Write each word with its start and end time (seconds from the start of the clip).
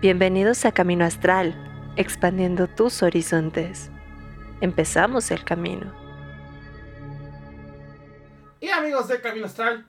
Bienvenidos 0.00 0.64
a 0.64 0.70
Camino 0.70 1.04
Astral, 1.04 1.56
expandiendo 1.96 2.68
tus 2.68 3.02
horizontes. 3.02 3.90
Empezamos 4.60 5.32
el 5.32 5.42
camino. 5.42 5.92
Y 8.60 8.68
amigos 8.68 9.08
de 9.08 9.20
Camino 9.20 9.46
Astral, 9.46 9.84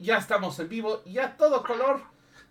ya 0.00 0.16
estamos 0.16 0.58
en 0.58 0.68
vivo 0.68 1.02
y 1.06 1.18
a 1.18 1.36
todo 1.36 1.62
color, 1.62 2.00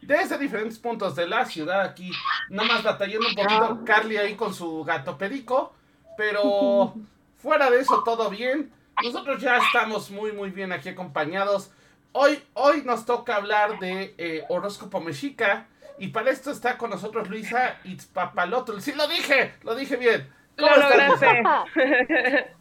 desde 0.02 0.38
diferentes 0.38 0.80
puntos 0.80 1.14
de 1.18 1.28
la 1.28 1.44
ciudad 1.44 1.82
aquí, 1.82 2.14
nomás 2.48 2.82
batallando 2.82 3.28
un 3.28 3.36
poquito 3.36 3.82
Carly 3.84 4.16
ahí 4.16 4.36
con 4.36 4.54
su 4.54 4.82
gato 4.86 5.18
perico, 5.18 5.74
pero 6.16 6.94
fuera 7.36 7.70
de 7.70 7.82
eso 7.82 8.04
todo 8.06 8.30
bien. 8.30 8.72
Nosotros 9.04 9.42
ya 9.42 9.58
estamos 9.58 10.12
muy 10.12 10.32
muy 10.32 10.50
bien 10.50 10.72
aquí 10.72 10.88
acompañados. 10.88 11.72
Hoy, 12.14 12.42
hoy 12.54 12.84
nos 12.86 13.06
toca 13.06 13.36
hablar 13.36 13.80
de 13.80 14.16
eh, 14.18 14.46
horóscopo 14.48 15.02
mexica 15.02 15.68
y 16.02 16.08
para 16.08 16.32
esto 16.32 16.50
está 16.50 16.80
con 16.80 16.90
nosotros 16.90 17.30
Luisa 17.30 17.78
Itzpapalotl. 17.84 18.80
Sí, 18.80 18.92
lo 18.94 19.08
dije, 19.08 19.54
lo 19.62 19.76
dije 19.76 19.98
bien. 19.98 20.28
¿Cómo 20.58 20.76
Lo 20.76 20.82
estás? 20.82 21.22
lograste. 21.22 22.56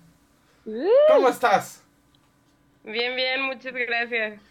¿Cómo 1.08 1.28
estás? 1.30 1.82
Bien, 2.84 3.16
bien, 3.16 3.42
muchas 3.44 3.72
gracias. 3.72 4.42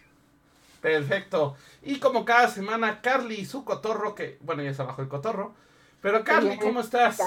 Perfecto. 0.80 1.56
Y 1.82 2.00
como 2.00 2.24
cada 2.24 2.48
semana, 2.48 3.00
Carly 3.00 3.36
y 3.36 3.44
su 3.44 3.64
cotorro, 3.64 4.16
que 4.16 4.38
bueno, 4.40 4.64
ya 4.64 4.74
se 4.74 4.82
bajó 4.82 5.02
el 5.02 5.08
cotorro. 5.08 5.54
Pero 6.00 6.24
Carly, 6.24 6.58
¿cómo 6.58 6.80
estás? 6.80 7.20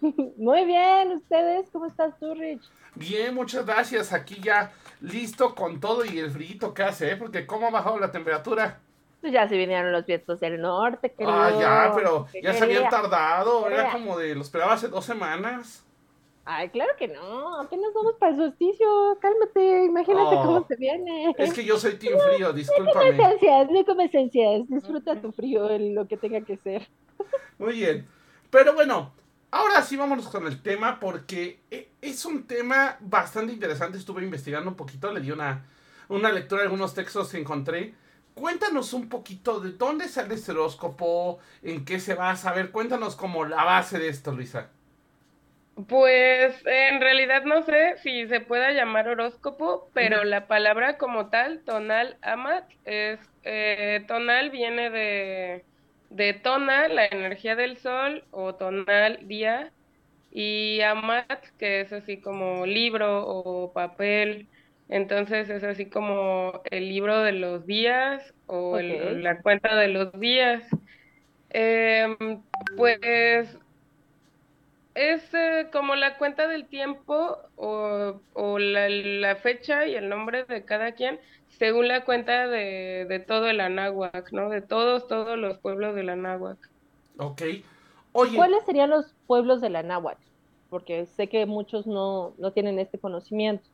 Muy 0.36 0.66
bien, 0.66 1.12
¿ustedes? 1.12 1.70
¿Cómo 1.72 1.86
estás 1.86 2.18
tú, 2.18 2.34
Rich? 2.34 2.70
Bien, 2.94 3.34
muchas 3.34 3.64
gracias. 3.64 4.12
Aquí 4.12 4.38
ya 4.42 4.70
listo 5.00 5.54
con 5.54 5.80
todo 5.80 6.04
y 6.04 6.18
el 6.18 6.30
frío 6.30 6.74
que 6.74 6.82
hace, 6.82 7.12
¿eh? 7.12 7.16
Porque 7.16 7.46
cómo 7.46 7.68
ha 7.68 7.70
bajado 7.70 7.98
la 7.98 8.12
temperatura. 8.12 8.80
Pues 9.26 9.34
ya 9.34 9.48
se 9.48 9.56
vinieron 9.56 9.90
los 9.90 10.06
vientos 10.06 10.38
del 10.38 10.60
norte. 10.60 11.12
Ah, 11.26 11.50
ya, 11.60 11.92
pero 11.96 12.28
¿Qué 12.30 12.40
ya 12.40 12.54
se 12.54 12.62
habían 12.62 12.88
tardado. 12.88 13.68
Era 13.68 13.90
como 13.90 14.16
de, 14.16 14.36
lo 14.36 14.42
esperaba 14.42 14.74
hace 14.74 14.86
dos 14.86 15.04
semanas. 15.04 15.84
Ay, 16.44 16.68
claro 16.68 16.92
que 16.96 17.08
no, 17.08 17.60
apenas 17.60 17.90
vamos 17.92 18.14
para 18.20 18.30
el 18.30 18.38
solsticio, 18.38 18.86
cálmate, 19.20 19.86
imagínate 19.86 20.36
Oh. 20.36 20.42
cómo 20.44 20.64
se 20.68 20.76
viene. 20.76 21.34
Es 21.38 21.52
que 21.52 21.64
yo 21.64 21.76
soy 21.76 21.94
team 21.98 22.16
frío, 22.20 22.46
No 22.50 22.52
discúlpame. 22.52 23.08
esencias, 23.08 23.68
no 23.68 23.84
come 23.84 24.04
esencias, 24.04 24.68
disfruta 24.68 25.20
tu 25.20 25.32
frío, 25.32 25.68
en 25.70 25.96
lo 25.96 26.06
que 26.06 26.16
tenga 26.16 26.40
que 26.42 26.56
ser. 26.58 26.86
Muy 27.58 27.72
bien. 27.72 28.06
Pero 28.50 28.74
bueno, 28.74 29.10
ahora 29.50 29.82
sí 29.82 29.96
vámonos 29.96 30.28
con 30.28 30.46
el 30.46 30.62
tema 30.62 31.00
porque 31.00 31.58
e- 31.68 31.88
es 32.00 32.24
un 32.24 32.46
tema 32.46 32.96
bastante 33.00 33.52
interesante. 33.52 33.98
Estuve 33.98 34.22
investigando 34.22 34.70
un 34.70 34.76
poquito, 34.76 35.10
le 35.10 35.20
di 35.20 35.32
una, 35.32 35.64
una 36.10 36.30
lectura 36.30 36.60
de 36.60 36.66
algunos 36.68 36.94
textos 36.94 37.28
que 37.32 37.38
encontré. 37.38 37.92
Cuéntanos 38.36 38.92
un 38.92 39.08
poquito 39.08 39.58
de 39.60 39.72
dónde 39.72 40.08
sale 40.08 40.34
este 40.36 40.52
horóscopo, 40.52 41.40
en 41.62 41.84
qué 41.84 41.98
se 42.00 42.14
basa. 42.14 42.50
A 42.50 42.54
ver, 42.54 42.70
cuéntanos 42.70 43.16
como 43.16 43.44
la 43.44 43.64
base 43.64 43.98
de 43.98 44.08
esto, 44.08 44.30
Luisa. 44.32 44.70
Pues 45.88 46.62
en 46.66 47.00
realidad 47.02 47.44
no 47.44 47.62
sé 47.62 47.96
si 47.98 48.26
se 48.28 48.40
pueda 48.40 48.72
llamar 48.72 49.08
horóscopo, 49.08 49.90
pero 49.92 50.24
la 50.24 50.46
palabra 50.46 50.96
como 50.96 51.28
tal, 51.28 51.62
tonal 51.64 52.16
amat, 52.22 52.64
es 52.86 53.20
eh, 53.42 54.02
tonal 54.08 54.48
viene 54.50 54.88
de, 54.90 55.66
de 56.08 56.32
tona, 56.34 56.88
la 56.88 57.04
energía 57.06 57.56
del 57.56 57.76
sol, 57.76 58.26
o 58.30 58.54
tonal 58.54 59.28
día, 59.28 59.70
y 60.30 60.80
amat, 60.82 61.44
que 61.58 61.82
es 61.82 61.92
así 61.92 62.20
como 62.22 62.64
libro 62.66 63.26
o 63.26 63.72
papel. 63.74 64.48
Entonces 64.88 65.50
es 65.50 65.64
así 65.64 65.90
como 65.90 66.62
el 66.70 66.88
libro 66.88 67.20
de 67.22 67.32
los 67.32 67.66
días 67.66 68.34
o 68.46 68.78
el- 68.78 69.22
la 69.22 69.42
cuenta 69.42 69.74
de 69.76 69.88
los 69.88 70.12
días. 70.20 70.64
Em, 71.50 72.16
pues 72.76 72.98
es 74.94 75.32
eh, 75.34 75.68
como 75.72 75.94
la 75.94 76.16
cuenta 76.18 76.48
del 76.48 76.68
tiempo 76.68 77.36
o, 77.54 78.22
o 78.32 78.58
la, 78.58 78.88
la 78.88 79.36
fecha 79.36 79.86
y 79.86 79.94
el 79.94 80.08
nombre 80.08 80.44
de 80.44 80.64
cada 80.64 80.92
quien 80.94 81.20
según 81.48 81.88
la 81.88 82.04
cuenta 82.04 82.48
de, 82.48 83.06
de 83.08 83.20
todo 83.20 83.48
el 83.48 83.60
Anáhuac, 83.60 84.32
¿no? 84.32 84.48
De 84.50 84.62
todos, 84.62 85.06
todos 85.08 85.38
los 85.38 85.58
pueblos 85.60 85.94
del 85.94 86.08
Anáhuac. 86.10 86.58
Ok. 87.18 87.42
Oye, 88.12 88.32
¿Cuáles 88.32 88.64
serían 88.64 88.90
los 88.90 89.14
pueblos 89.26 89.60
de 89.60 89.70
la 89.70 89.82
náhuatl? 89.82 90.22
Porque 90.68 91.06
sé 91.06 91.28
que 91.28 91.46
muchos 91.46 91.86
no, 91.86 92.34
no 92.38 92.52
tienen 92.52 92.78
este 92.78 92.98
conocimiento. 93.00 93.68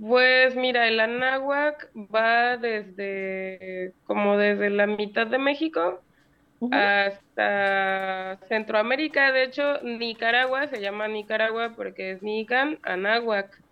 Pues 0.00 0.54
mira, 0.56 0.88
el 0.88 1.00
Anáhuac 1.00 1.90
va 1.94 2.56
desde, 2.58 3.94
como 4.04 4.36
desde 4.36 4.68
la 4.70 4.86
mitad 4.86 5.26
de 5.26 5.38
México 5.38 6.04
hasta 6.70 8.38
Centroamérica. 8.48 9.32
De 9.32 9.44
hecho, 9.44 9.80
Nicaragua 9.82 10.68
se 10.68 10.80
llama 10.80 11.08
Nicaragua 11.08 11.74
porque 11.76 12.12
es 12.12 12.22
Nican 12.22 12.78
Anáhuac, 12.82 13.62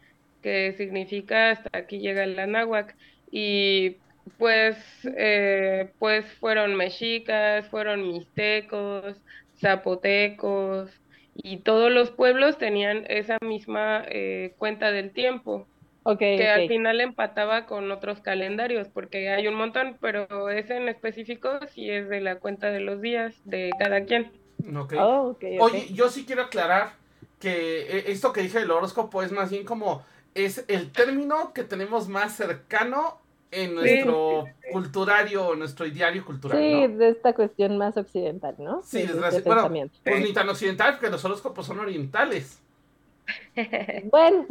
que 0.42 0.72
significa 0.74 1.50
hasta 1.52 1.70
aquí 1.78 2.00
llega 2.00 2.24
el 2.24 2.38
Anáhuac. 2.38 2.96
Y 3.30 4.02
pues, 4.38 4.78
eh, 5.16 5.92
pues 5.98 6.26
fueron 6.38 6.76
mexicas, 6.76 7.68
fueron 7.70 8.02
mixtecos, 8.08 9.22
zapotecos, 9.60 10.90
y 11.34 11.58
todos 11.58 11.90
los 11.90 12.10
pueblos 12.10 12.58
tenían 12.58 13.04
esa 13.08 13.38
misma 13.40 14.04
eh, 14.08 14.54
cuenta 14.58 14.90
del 14.92 15.12
tiempo 15.12 15.66
Ok, 16.02 16.18
que 16.18 16.48
al 16.48 16.66
final 16.66 17.00
empataba 17.00 17.66
con 17.66 17.90
otros 17.92 18.20
calendarios, 18.20 18.88
porque 18.88 19.28
hay 19.28 19.46
un 19.46 19.54
montón, 19.54 19.98
pero 20.00 20.48
ese 20.48 20.76
en 20.76 20.88
específico 20.88 21.50
sí 21.68 21.90
es 21.90 22.08
de 22.08 22.20
la 22.20 22.36
cuenta 22.36 22.70
de 22.70 22.80
los 22.80 23.02
días 23.02 23.34
de 23.44 23.70
cada 23.78 24.04
quien. 24.04 24.32
ok. 24.76 24.94
Oh. 24.98 25.36
Oye, 25.60 25.88
yo 25.92 26.08
sí 26.08 26.24
quiero 26.24 26.42
aclarar 26.42 26.92
que 27.38 27.82
eh, 27.82 28.04
esto 28.06 28.32
que 28.32 28.42
dije 28.42 28.60
del 28.60 28.70
horóscopo 28.70 29.22
es 29.22 29.30
más 29.30 29.50
bien 29.50 29.64
como 29.64 30.02
es 30.34 30.64
el 30.68 30.90
término 30.90 31.52
que 31.52 31.64
tenemos 31.64 32.08
más 32.08 32.36
cercano 32.36 33.20
en 33.50 33.74
nuestro 33.74 34.48
culturario, 34.72 35.54
nuestro 35.56 35.86
ideario 35.86 36.24
cultural, 36.24 36.58
Sí, 36.58 36.72
¿no? 36.88 36.96
de 36.96 37.08
esta 37.10 37.32
cuestión 37.34 37.78
más 37.78 37.96
occidental, 37.96 38.54
¿no? 38.58 38.82
Sí, 38.82 39.06
De- 39.06 39.14
de 39.14 39.28
este 39.28 39.42
bueno. 39.42 39.68
Pues 40.04 40.20
ni 40.22 40.32
tan 40.32 40.48
occidental, 40.48 40.94
porque 40.94 41.10
los 41.10 41.24
horóscopos 41.24 41.66
son 41.66 41.78
orientales. 41.80 42.60
Bueno, 44.10 44.46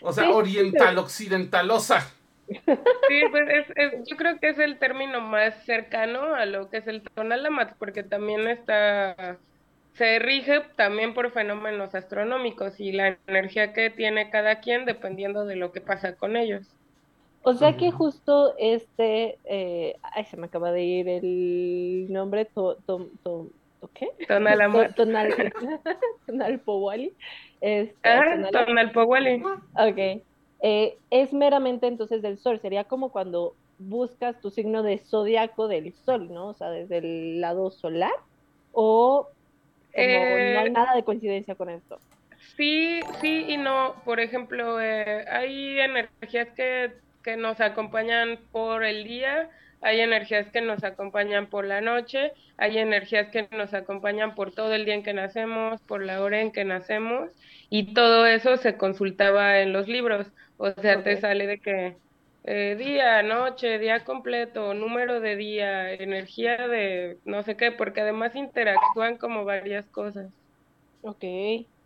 O 0.00 0.12
sea, 0.12 0.24
Sí. 0.24 0.30
oriental, 0.32 0.98
occidentalosa. 0.98 2.12
Sí, 3.08 3.22
pues 3.30 3.48
es, 3.48 3.66
es- 3.76 4.08
yo 4.08 4.16
creo 4.16 4.38
que 4.40 4.50
es 4.50 4.58
el 4.58 4.78
término 4.78 5.20
más 5.20 5.64
cercano 5.64 6.34
a 6.34 6.46
lo 6.46 6.70
que 6.70 6.78
es 6.78 6.86
el 6.86 7.02
tonalamat, 7.02 7.76
porque 7.78 8.02
también 8.02 8.48
está, 8.48 9.38
se 9.94 10.18
rige 10.18 10.60
también 10.76 11.14
por 11.14 11.30
fenómenos 11.32 11.94
astronómicos 11.94 12.80
y 12.80 12.92
la 12.92 13.18
energía 13.26 13.72
que 13.72 13.90
tiene 13.90 14.30
cada 14.30 14.60
quien 14.60 14.84
dependiendo 14.86 15.44
de 15.46 15.56
lo 15.56 15.72
que 15.72 15.80
pasa 15.80 16.16
con 16.16 16.36
ellos. 16.36 16.77
O 17.48 17.54
sea 17.54 17.76
que 17.76 17.90
justo 17.90 18.54
este, 18.58 19.38
eh, 19.44 19.96
ay, 20.02 20.24
se 20.24 20.36
me 20.36 20.46
acaba 20.46 20.70
de 20.72 20.82
ir 20.84 21.08
el 21.08 22.06
nombre, 22.10 22.44
to, 22.46 22.76
to, 22.86 23.08
to- 23.22 23.48
to- 23.80 23.90
¿qué? 23.94 24.08
Tonalamat. 24.26 24.94
To- 24.94 24.94
Tonal, 25.04 25.52
Tonalpowali. 26.26 27.14
Este, 27.60 27.96
Ah, 28.08 28.22
Tonala- 28.34 28.66
Tonalpowali. 28.66 29.42
Ok. 29.74 30.22
Eh, 30.60 30.98
es 31.10 31.32
meramente 31.32 31.86
entonces 31.86 32.22
del 32.22 32.38
sol. 32.38 32.60
Sería 32.60 32.84
como 32.84 33.10
cuando 33.10 33.54
buscas 33.78 34.40
tu 34.40 34.50
signo 34.50 34.82
de 34.82 34.98
zodiaco 34.98 35.68
del 35.68 35.92
sol, 35.94 36.32
¿no? 36.32 36.48
O 36.48 36.54
sea, 36.54 36.70
desde 36.70 36.98
el 36.98 37.40
lado 37.40 37.70
solar. 37.70 38.12
O 38.72 39.28
como 39.94 40.04
Eh, 40.04 40.52
no 40.54 40.60
hay 40.60 40.70
nada 40.70 40.94
de 40.94 41.04
coincidencia 41.04 41.54
con 41.54 41.70
esto. 41.70 41.98
Sí, 42.56 43.00
sí 43.20 43.46
y 43.48 43.56
no. 43.56 43.94
Por 44.04 44.20
ejemplo, 44.20 44.80
eh, 44.80 45.24
hay 45.30 45.78
energías 45.80 46.48
que, 46.56 46.92
que 47.28 47.36
nos 47.36 47.60
acompañan 47.60 48.38
por 48.52 48.84
el 48.84 49.04
día, 49.04 49.50
hay 49.82 50.00
energías 50.00 50.50
que 50.50 50.62
nos 50.62 50.82
acompañan 50.82 51.48
por 51.48 51.66
la 51.66 51.82
noche, 51.82 52.32
hay 52.56 52.78
energías 52.78 53.28
que 53.28 53.46
nos 53.52 53.74
acompañan 53.74 54.34
por 54.34 54.50
todo 54.50 54.72
el 54.72 54.86
día 54.86 54.94
en 54.94 55.02
que 55.02 55.12
nacemos, 55.12 55.78
por 55.82 56.02
la 56.02 56.22
hora 56.22 56.40
en 56.40 56.52
que 56.52 56.64
nacemos, 56.64 57.28
y 57.68 57.92
todo 57.92 58.24
eso 58.24 58.56
se 58.56 58.78
consultaba 58.78 59.60
en 59.60 59.74
los 59.74 59.88
libros. 59.88 60.28
O 60.56 60.70
sea, 60.70 61.02
te 61.02 61.20
sale 61.20 61.46
de 61.46 61.58
que 61.58 61.96
eh, 62.44 62.76
día, 62.78 63.22
noche, 63.22 63.78
día 63.78 64.04
completo, 64.04 64.72
número 64.72 65.20
de 65.20 65.36
día, 65.36 65.92
energía 65.92 66.66
de 66.66 67.18
no 67.26 67.42
sé 67.42 67.58
qué, 67.58 67.72
porque 67.72 68.00
además 68.00 68.34
interactúan 68.36 69.18
como 69.18 69.44
varias 69.44 69.84
cosas. 69.90 70.30
Ok. 71.02 71.24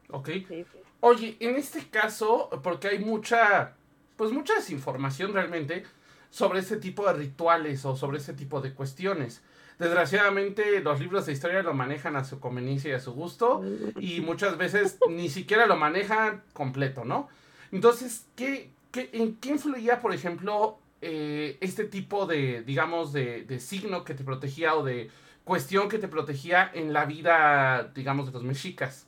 ¿Ok? 0.09 0.29
Sí, 0.29 0.45
sí. 0.49 0.79
Oye, 1.01 1.37
en 1.41 1.57
este 1.57 1.81
caso, 1.91 2.49
porque 2.63 2.87
hay 2.87 3.01
mucha, 3.01 3.75
pues 4.23 4.31
mucha 4.31 4.55
desinformación 4.55 5.33
realmente 5.33 5.83
sobre 6.31 6.61
este 6.61 6.77
tipo 6.77 7.05
de 7.09 7.15
rituales 7.15 7.85
o 7.85 7.97
sobre 7.97 8.19
este 8.19 8.35
tipo 8.35 8.61
de 8.61 8.73
cuestiones. 8.73 9.43
Desgraciadamente 9.81 10.79
los 10.79 11.01
libros 11.01 11.27
de 11.27 11.33
historia 11.33 11.61
lo 11.65 11.75
manejan 11.75 12.15
a 12.15 12.23
su 12.23 12.39
conveniencia 12.39 12.93
y 12.93 12.95
a 12.95 13.01
su 13.01 13.15
gusto 13.15 13.65
y 13.99 14.21
muchas 14.21 14.57
veces 14.57 14.99
ni 15.11 15.29
siquiera 15.29 15.67
lo 15.67 15.75
manejan 15.75 16.45
completo, 16.53 17.05
¿no? 17.05 17.29
Entonces, 17.73 18.27
¿qué, 18.37 18.71
qué, 18.93 19.11
¿en 19.13 19.35
qué 19.39 19.49
influía, 19.49 20.01
por 20.01 20.15
ejemplo, 20.15 20.79
eh, 21.01 21.59
este 21.61 21.83
tipo 21.83 22.27
de, 22.27 22.63
digamos, 22.63 23.13
de, 23.13 23.43
de 23.43 23.59
signo 23.59 24.05
que 24.05 24.15
te 24.15 24.23
protegía 24.23 24.77
o 24.77 24.85
de 24.85 25.11
cuestión 25.43 25.89
que 25.89 25.99
te 25.99 26.07
protegía 26.07 26.71
en 26.73 26.93
la 26.93 27.07
vida, 27.07 27.91
digamos, 27.93 28.27
de 28.27 28.33
los 28.35 28.45
mexicas. 28.45 29.05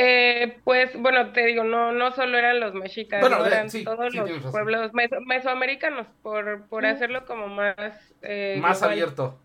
Eh, 0.00 0.60
pues 0.64 0.92
bueno, 1.00 1.32
te 1.32 1.44
digo, 1.46 1.64
no, 1.64 1.90
no 1.92 2.12
solo 2.12 2.38
eran 2.38 2.60
los 2.60 2.72
mexicas, 2.74 3.20
Bueno, 3.20 3.44
eh, 3.44 3.46
eran 3.48 3.68
sí, 3.68 3.84
todos 3.84 4.12
sí, 4.12 4.18
los 4.18 4.30
pueblos 4.50 4.92
meso- 4.94 5.20
mesoamericanos, 5.26 6.06
por, 6.22 6.68
por 6.68 6.86
hacerlo 6.86 7.24
como 7.26 7.48
más... 7.48 7.76
eh, 8.22 8.62
Más 8.62 8.78
global. 8.80 8.92
abierto. 8.92 9.38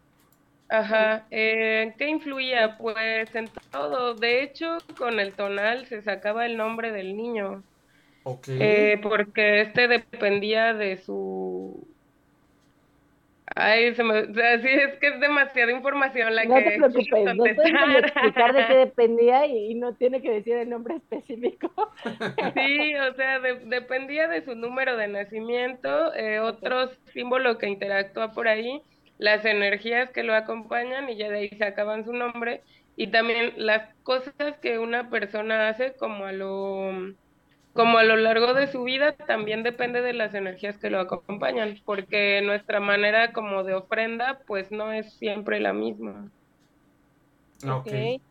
Ajá, 0.70 1.28
eh, 1.32 1.94
¿qué 1.98 2.08
influía? 2.10 2.78
Pues 2.78 3.34
en 3.36 3.52
todo. 3.72 4.16
De 4.16 4.42
hecho, 4.44 4.84
con 4.98 5.20
el 5.20 5.36
tonal 5.36 5.86
se 5.88 6.02
sacaba 6.02 6.46
el 6.46 6.58
nombre 6.58 6.92
del 6.92 7.16
niño, 7.16 7.64
Ok. 8.24 8.48
eh, 8.56 9.00
porque 9.04 9.62
este 9.62 9.88
dependía 9.88 10.74
de 10.74 10.98
su... 10.98 11.93
Ay, 13.56 13.94
se 13.96 14.04
me... 14.04 14.20
o 14.22 14.34
sea, 14.34 14.60
sí, 14.62 14.68
es 14.68 14.98
que 15.00 15.08
es 15.10 15.20
demasiada 15.20 15.72
información 15.72 16.36
la 16.36 16.44
No 16.44 16.56
que 16.56 16.64
te 16.64 16.72
preocupes, 16.72 17.32
no 17.36 17.46
contestar. 17.46 17.98
explicar 18.00 18.54
de 18.54 18.66
qué 18.66 18.74
dependía 18.76 19.46
y, 19.46 19.72
y 19.72 19.76
no 19.76 19.96
tiene 19.96 20.22
que 20.22 20.32
decir 20.32 20.56
el 20.58 20.70
nombre 20.70 20.96
específico. 20.98 21.72
Sí, 22.56 22.96
o 22.96 23.14
sea, 23.16 23.40
de- 23.40 23.66
dependía 23.66 24.28
de 24.28 24.44
su 24.44 24.56
número 24.56 24.98
de 24.98 25.08
nacimiento, 25.08 26.14
eh, 26.16 26.40
otro 26.40 26.90
símbolo 27.14 27.58
que 27.58 27.68
interactúa 27.70 28.34
por 28.34 28.48
ahí, 28.48 28.82
las 29.18 29.46
energías 29.46 30.12
que 30.12 30.24
lo 30.24 30.34
acompañan 30.36 31.10
y 31.10 31.18
ya 31.18 31.30
de 31.30 31.38
ahí 31.40 31.50
sacaban 31.58 32.04
su 32.06 32.14
nombre, 32.14 32.64
y 32.96 33.12
también 33.12 33.54
las 33.58 33.96
cosas 34.04 34.34
que 34.62 34.80
una 34.80 35.10
persona 35.10 35.70
hace 35.70 35.96
como 35.96 36.26
a 36.26 36.32
lo, 36.34 36.92
como 37.74 37.98
a 37.98 38.04
lo 38.04 38.16
largo 38.18 38.54
de 38.54 38.68
su 38.68 38.84
vida 38.84 39.16
también 39.16 39.64
depende 39.64 40.02
de 40.02 40.14
las 40.14 40.34
energías 40.34 40.78
que 40.78 40.90
lo 40.90 41.00
acompañan, 41.00 41.76
porque 41.86 42.42
nuestra 42.44 42.80
manera 42.80 43.34
como 43.34 43.64
de 43.64 43.76
ofrenda 43.76 44.42
pues 44.48 44.72
no 44.72 44.92
es 44.94 45.18
siempre 45.18 45.60
la 45.60 45.74
misma. 45.74 46.32
ok. 47.68 48.22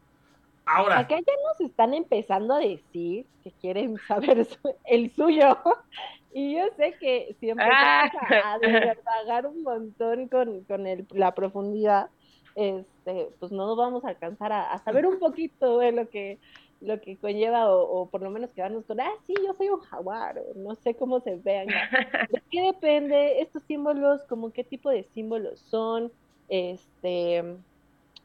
Ahora, 0.66 0.98
Acá 1.00 1.16
ya 1.16 1.32
nos 1.48 1.70
están 1.70 1.94
empezando 1.94 2.54
a 2.54 2.58
decir 2.60 3.26
que 3.42 3.52
quieren 3.60 3.96
saber 4.06 4.44
su- 4.44 4.58
el 4.84 5.10
suyo. 5.14 5.58
Y 6.34 6.56
yo 6.56 6.64
sé 6.78 6.96
que 6.98 7.36
si 7.40 7.50
empezamos 7.50 8.10
a, 8.14 8.54
a 8.54 8.58
divagar 8.58 9.46
un 9.46 9.62
montón 9.62 10.28
con, 10.30 10.64
con 10.64 10.86
el- 10.86 11.06
la 11.10 11.34
profundidad, 11.34 12.08
este, 12.54 13.28
pues 13.38 13.52
no 13.52 13.76
vamos 13.76 14.02
a 14.04 14.08
alcanzar 14.10 14.50
a, 14.52 14.72
a 14.72 14.78
saber 14.82 15.04
un 15.06 15.18
poquito 15.18 15.78
de 15.78 15.92
lo 15.92 16.08
que, 16.08 16.40
lo 16.82 17.00
que 17.00 17.19
conlleva, 17.19 17.70
o, 17.75 17.82
o 18.02 18.11
por 18.11 18.23
lo 18.23 18.31
menos 18.31 18.52
quedarnos 18.52 18.84
con, 18.87 19.00
ah, 19.00 19.12
sí, 19.26 19.34
yo 19.44 19.55
soy 19.55 19.69
un 19.69 19.81
jaguar, 19.81 20.38
o 20.38 20.55
no 20.56 20.75
sé 20.75 20.94
cómo 20.96 21.20
se 21.20 21.37
vean. 21.37 21.67
¿De 22.31 22.43
qué 22.50 22.62
depende 22.62 23.40
estos 23.40 23.62
símbolos? 23.64 24.23
¿Cómo 24.29 24.52
qué 24.52 24.64
tipo 24.64 24.90
de 24.90 25.05
símbolos 25.05 25.61
son? 25.61 26.12
Este, 26.49 27.43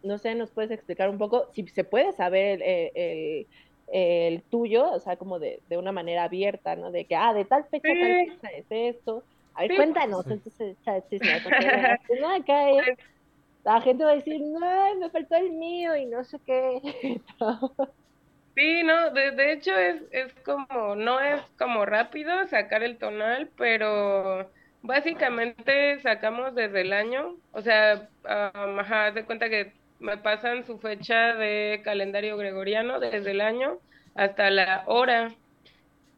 no 0.04 0.18
sé, 0.18 0.36
¿nos 0.36 0.51
puedes 0.51 0.71
explicar 0.71 1.09
un 1.09 1.18
poco? 1.18 1.50
Si 1.54 1.68
se 1.68 1.83
puede 1.83 2.12
saber 2.13 2.62
el, 2.62 2.63
el- 2.63 2.92
el- 2.95 3.48
el 3.89 4.44
tuyo, 4.50 4.92
o 4.92 5.00
sea, 5.00 5.15
como 5.18 5.39
de, 5.39 5.62
de 5.68 5.77
una 5.77 5.92
manera 5.94 6.25
abierta, 6.25 6.75
¿no? 6.75 6.92
De 6.92 7.06
que, 7.06 7.15
ah, 7.15 7.33
de 7.33 7.45
tal 7.45 7.65
fecha, 7.69 7.88
Sí. 7.94 8.00
tal 8.01 8.25
fecha 8.42 8.50
es 8.57 8.65
esto. 8.95 9.24
A 9.54 9.62
ver, 9.62 9.71
Sí. 9.71 9.77
cuéntanos, 9.77 10.25
Sí. 10.25 10.33
entonces, 10.33 10.77
chisme, 11.09 11.42
porque 11.44 11.57
no, 12.21 12.36
acá 12.36 12.69
es- 12.71 12.98
la 13.63 13.81
gente 13.81 14.04
va 14.04 14.12
a 14.12 14.15
decir, 14.15 14.42
no, 14.42 14.95
me 14.95 15.09
faltó 15.09 15.36
el 15.36 15.51
mío 15.54 15.95
y 15.95 16.06
no 16.06 16.24
sé 16.24 16.39
qué. 16.45 16.81
Sí, 18.57 18.81
no, 18.83 19.12
de, 19.12 19.31
de 19.33 19.54
hecho 19.54 19.71
es, 19.77 20.04
es 20.12 20.33
como, 20.44 20.95
no 20.95 21.19
es 21.19 21.44
como 21.59 21.86
rápido 21.86 22.48
sacar 22.48 22.81
el 22.83 22.98
tonal, 22.98 23.51
pero 23.56 24.51
básicamente 24.81 26.00
sacamos 26.01 26.56
desde 26.56 26.81
el 26.81 26.92
año, 26.94 27.39
o 27.51 27.62
sea, 27.62 28.09
um, 28.25 28.80
ajá, 28.80 29.07
haz 29.07 29.13
de 29.15 29.25
cuenta 29.27 29.50
que 29.50 29.80
me 30.00 30.18
pasan 30.18 30.65
su 30.65 30.80
fecha 30.80 31.36
de 31.36 31.81
calendario 31.86 32.36
gregoriano 32.38 33.00
desde 33.00 33.31
el 33.31 33.42
año 33.42 33.80
hasta 34.15 34.50
la 34.50 34.83
hora. 34.88 35.39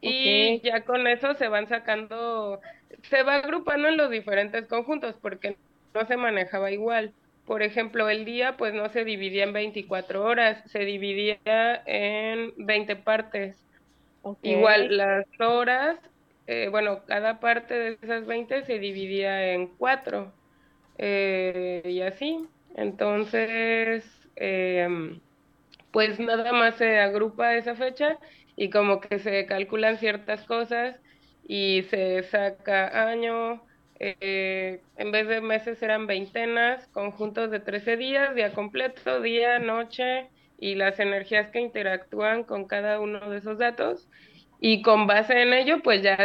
Y 0.00 0.60
ya 0.62 0.84
con 0.84 1.06
eso 1.08 1.34
se 1.34 1.48
van 1.48 1.68
sacando, 1.68 2.60
se 3.02 3.22
va 3.24 3.36
agrupando 3.36 3.88
en 3.88 3.96
los 3.98 4.10
diferentes 4.10 4.66
conjuntos, 4.68 5.16
porque 5.20 5.58
no 5.94 6.06
se 6.06 6.16
manejaba 6.16 6.70
igual. 6.72 7.16
Por 7.50 7.64
ejemplo, 7.64 8.08
el 8.08 8.24
día 8.24 8.56
pues 8.56 8.74
no 8.74 8.88
se 8.90 9.04
dividía 9.04 9.42
en 9.42 9.52
24 9.52 10.22
horas, 10.24 10.62
se 10.70 10.84
dividía 10.84 11.82
en 11.84 12.54
20 12.58 12.94
partes. 12.94 13.66
Igual 14.42 14.96
las 14.96 15.26
horas, 15.40 15.98
eh, 16.46 16.68
bueno, 16.70 17.04
cada 17.06 17.40
parte 17.40 17.74
de 17.74 17.98
esas 18.00 18.24
20 18.24 18.62
se 18.66 18.78
dividía 18.78 19.52
en 19.52 19.66
cuatro 19.66 20.32
eh, 20.96 21.82
y 21.86 22.02
así. 22.02 22.38
Entonces, 22.76 24.04
em, 24.36 25.18
pues 25.90 26.20
nada 26.20 26.52
más 26.52 26.76
se 26.76 27.00
agrupa 27.00 27.56
esa 27.56 27.74
fecha 27.74 28.16
y 28.54 28.70
como 28.70 29.00
que 29.00 29.18
se 29.18 29.44
calculan 29.46 29.98
ciertas 29.98 30.44
cosas 30.44 31.00
y 31.48 31.82
se 31.90 32.22
saca 32.22 33.10
año, 33.10 33.60
eh, 34.00 34.80
en 34.96 35.12
vez 35.12 35.28
de 35.28 35.42
meses 35.42 35.82
eran 35.82 36.06
veintenas, 36.06 36.86
conjuntos 36.88 37.50
de 37.50 37.60
13 37.60 37.98
días, 37.98 38.34
día 38.34 38.52
completo, 38.54 39.20
día, 39.20 39.58
noche 39.58 40.28
y 40.58 40.74
las 40.74 40.98
energías 41.00 41.50
que 41.50 41.60
interactúan 41.60 42.44
con 42.44 42.66
cada 42.66 42.98
uno 42.98 43.28
de 43.30 43.38
esos 43.38 43.58
datos. 43.58 44.08
Y 44.58 44.82
con 44.82 45.06
base 45.06 45.42
en 45.42 45.52
ello, 45.52 45.82
pues 45.82 46.02
ya 46.02 46.16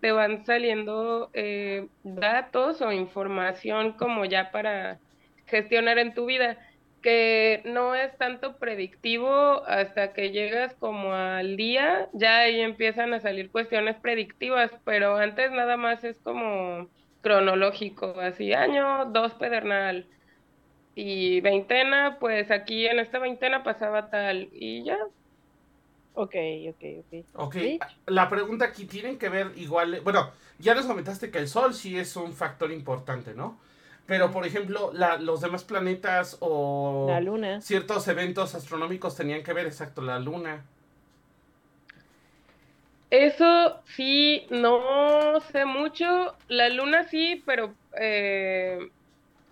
te 0.00 0.12
van 0.12 0.44
saliendo 0.44 1.30
eh, 1.32 1.88
datos 2.04 2.80
o 2.82 2.92
información 2.92 3.92
como 3.92 4.24
ya 4.24 4.50
para 4.52 5.00
gestionar 5.46 5.98
en 5.98 6.14
tu 6.14 6.26
vida, 6.26 6.58
que 7.02 7.62
no 7.64 7.94
es 7.96 8.16
tanto 8.18 8.58
predictivo 8.58 9.64
hasta 9.66 10.12
que 10.12 10.30
llegas 10.30 10.74
como 10.74 11.14
al 11.14 11.56
día, 11.56 12.08
ya 12.12 12.40
ahí 12.40 12.60
empiezan 12.60 13.14
a 13.14 13.20
salir 13.20 13.50
cuestiones 13.50 13.96
predictivas, 13.96 14.70
pero 14.84 15.16
antes 15.16 15.50
nada 15.50 15.76
más 15.76 16.04
es 16.04 16.18
como 16.20 16.88
cronológico, 17.22 18.14
así 18.20 18.52
año, 18.52 19.06
dos 19.06 19.34
pedernal 19.34 20.06
y 20.94 21.40
veintena, 21.40 22.18
pues 22.20 22.50
aquí 22.50 22.86
en 22.86 22.98
esta 22.98 23.18
veintena 23.18 23.62
pasaba 23.62 24.10
tal 24.10 24.48
y 24.52 24.84
ya. 24.84 24.98
Ok, 26.14 26.34
ok, 26.68 26.84
ok. 27.00 27.26
ok. 27.34 27.54
Sí. 27.54 27.78
La 28.06 28.28
pregunta 28.28 28.66
aquí 28.66 28.84
tienen 28.84 29.18
que 29.18 29.28
ver 29.30 29.52
igual. 29.56 30.00
Bueno, 30.02 30.30
ya 30.58 30.74
nos 30.74 30.84
comentaste 30.86 31.30
que 31.30 31.38
el 31.38 31.48
Sol 31.48 31.72
sí 31.74 31.98
es 31.98 32.16
un 32.16 32.34
factor 32.34 32.70
importante, 32.70 33.32
¿no? 33.34 33.58
Pero, 34.06 34.30
por 34.30 34.44
ejemplo, 34.46 34.90
la- 34.92 35.16
los 35.16 35.40
demás 35.40 35.64
planetas 35.64 36.36
o 36.40 37.06
La 37.08 37.20
luna. 37.20 37.60
ciertos 37.62 38.06
eventos 38.08 38.54
astronómicos 38.54 39.16
tenían 39.16 39.42
que 39.42 39.52
ver, 39.54 39.66
exacto, 39.66 40.02
la 40.02 40.18
Luna. 40.18 40.64
Eso 43.12 43.82
sí, 43.86 44.46
no 44.50 45.38
sé 45.40 45.64
mucho. 45.66 46.38
La 46.48 46.68
luna 46.70 47.04
sí, 47.04 47.42
pero 47.46 47.76
eh, 48.00 48.78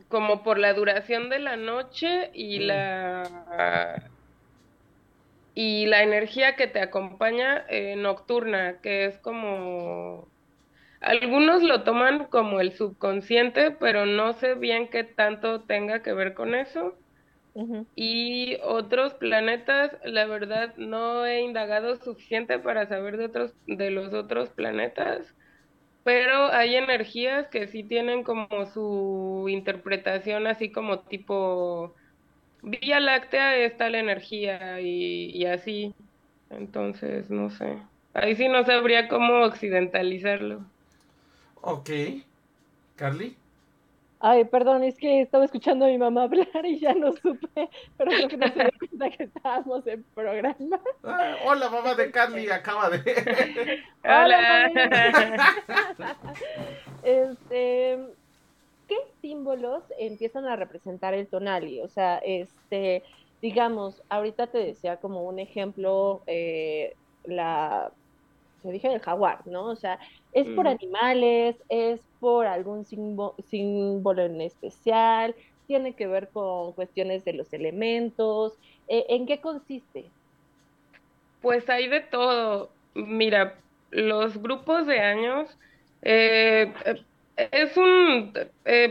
como 0.09 0.43
por 0.45 0.59
la 0.59 0.75
duración 0.75 1.31
de 1.31 1.41
la 1.41 1.57
noche 1.57 2.31
y 2.35 2.59
Mm. 2.59 2.61
la 2.61 4.11
y 5.55 5.87
la 5.87 6.03
energía 6.03 6.57
que 6.57 6.67
te 6.69 6.81
acompaña 6.81 7.65
eh, 7.69 7.97
nocturna, 7.97 8.81
que 8.81 9.07
es 9.07 9.19
como 9.21 10.33
algunos 11.03 11.65
lo 11.65 11.85
toman 11.85 12.27
como 12.27 12.61
el 12.63 12.75
subconsciente, 12.75 13.73
pero 13.73 14.07
no 14.07 14.35
sé 14.35 14.57
bien 14.57 14.91
qué 14.91 15.05
tanto 15.05 15.67
tenga 15.67 16.03
que 16.05 16.15
ver 16.15 16.35
con 16.35 16.57
eso. 16.57 17.00
Y 17.95 18.59
otros 18.63 19.15
planetas, 19.15 19.93
la 20.05 20.27
verdad, 20.27 20.75
no 20.77 21.27
he 21.27 21.43
indagado 21.43 21.97
suficiente 21.97 22.59
para 22.59 22.87
saber 22.89 23.17
de 23.19 23.27
otros, 23.27 23.55
de 23.67 23.91
los 23.91 24.15
otros 24.15 24.51
planetas, 24.51 25.37
pero 26.05 26.53
hay 26.53 26.77
energías 26.77 27.49
que 27.51 27.69
sí 27.69 27.85
tienen 27.89 28.25
como 28.25 28.49
su 28.67 29.47
interpretación 29.51 30.47
así 30.47 30.73
como 30.73 31.05
tipo 31.07 31.97
Vía 32.63 33.01
Láctea 33.01 33.57
es 33.59 33.77
tal 33.77 33.95
energía 33.97 34.81
y, 34.81 35.31
y 35.37 35.47
así. 35.47 35.95
Entonces, 36.51 37.31
no 37.31 37.51
sé. 37.51 37.83
Ahí 38.15 38.37
sí 38.37 38.47
no 38.49 38.65
sabría 38.65 39.09
cómo 39.09 39.43
occidentalizarlo. 39.45 40.71
Ok. 41.63 41.91
Carly. 42.97 43.37
Ay, 44.23 44.45
perdón, 44.45 44.85
es 44.85 44.99
que 44.99 45.23
estaba 45.23 45.47
escuchando 45.47 45.87
a 45.87 45.89
mi 45.89 45.97
mamá 45.97 46.23
hablar 46.25 46.65
y 46.65 46.79
ya 46.79 46.95
no 46.95 47.13
supe, 47.13 47.71
pero 47.97 48.11
creo 48.11 48.29
que 48.29 48.37
no 48.37 48.49
se 48.49 48.55
dio 48.55 48.71
cuenta 48.79 49.11
que 49.17 49.25
estábamos 49.25 49.87
en 49.87 50.05
programa. 50.15 50.81
Ah, 51.03 51.37
hola, 51.47 51.71
mamá 51.71 51.95
de 51.95 52.11
Carly, 52.11 52.51
acaba 52.51 52.91
de. 52.91 52.99
Hola, 54.05 54.71
Hola. 54.75 56.19
Este, 57.03 57.99
¿qué 58.87 58.97
símbolos 59.23 59.85
empiezan 59.99 60.45
a 60.45 60.57
representar 60.57 61.15
el 61.15 61.27
tonali? 61.27 61.81
O 61.81 61.89
sea, 61.89 62.19
este, 62.19 63.03
digamos, 63.41 64.03
ahorita 64.11 64.49
te 64.49 64.59
decía 64.59 64.99
como 64.99 65.23
un 65.23 65.39
ejemplo, 65.39 66.23
eh, 66.27 66.95
la, 67.25 67.91
te 68.63 68.71
dije 68.73 68.89
el 68.93 69.01
jaguar, 69.01 69.43
¿no? 69.47 69.67
O 69.71 69.77
sea, 69.77 69.99
es 70.33 70.51
por 70.51 70.69
animales, 70.69 71.63
es 71.69 72.07
por 72.19 72.47
algún 72.47 72.85
símbo- 72.85 73.35
símbolo 73.49 74.23
en 74.25 74.41
especial, 74.41 75.35
tiene 75.67 75.95
que 75.97 76.07
ver 76.07 76.31
con 76.33 76.73
cuestiones 76.75 77.25
de 77.25 77.33
los 77.35 77.53
elementos. 77.53 78.59
Eh, 78.89 79.07
¿En 79.11 79.27
qué 79.27 79.41
consiste? 79.41 80.13
Pues 81.41 81.69
hay 81.71 81.89
de 81.89 82.01
todo. 82.01 82.77
Mira, 82.95 83.65
los 83.91 84.39
grupos 84.43 84.87
de 84.87 85.01
años 85.01 85.59
eh, 86.03 86.73
es 87.37 87.77
un 87.77 88.33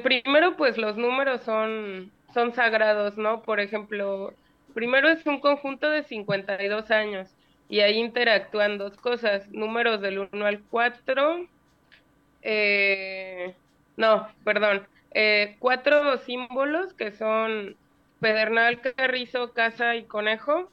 primero 0.04 0.56
pues 0.58 0.78
los 0.78 0.98
números 0.98 1.42
son 1.44 2.14
son 2.34 2.54
sagrados, 2.54 3.18
¿no? 3.18 3.42
Por 3.44 3.60
ejemplo, 3.60 4.38
primero 4.74 5.10
es 5.10 5.26
un 5.26 5.40
conjunto 5.42 5.90
de 5.90 6.04
52 6.04 6.92
años 6.92 7.36
y 7.70 7.82
ahí 7.82 8.00
interactúan 8.00 8.80
dos 8.80 8.98
cosas, 8.98 9.48
números 9.52 10.02
del 10.02 10.28
1 10.32 10.46
al 10.46 10.62
4, 10.64 11.48
eh, 12.42 13.54
no, 13.96 14.28
perdón, 14.44 14.88
eh, 15.12 15.56
cuatro 15.60 16.18
símbolos 16.18 16.94
que 16.94 17.12
son 17.12 17.78
pedernal, 18.20 18.82
carrizo, 18.82 19.54
casa 19.54 19.96
y 19.96 20.04
conejo, 20.04 20.72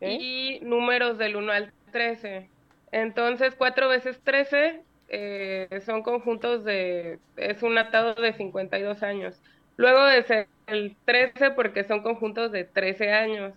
y 0.00 0.60
números 0.62 1.18
del 1.18 1.36
1 1.36 1.52
al 1.52 1.72
13. 1.92 2.48
Entonces, 2.90 3.54
cuatro 3.54 3.88
veces 3.88 4.18
13 4.22 4.80
eh, 5.08 5.82
son 5.84 6.02
conjuntos 6.02 6.64
de, 6.64 7.18
es 7.36 7.62
un 7.62 7.76
atado 7.76 8.14
de 8.14 8.32
52 8.32 9.02
años. 9.02 9.42
Luego 9.76 10.08
es 10.08 10.26
el 10.66 10.96
13 11.04 11.50
porque 11.50 11.84
son 11.84 12.02
conjuntos 12.02 12.50
de 12.50 12.64
13 12.64 13.12
años 13.12 13.52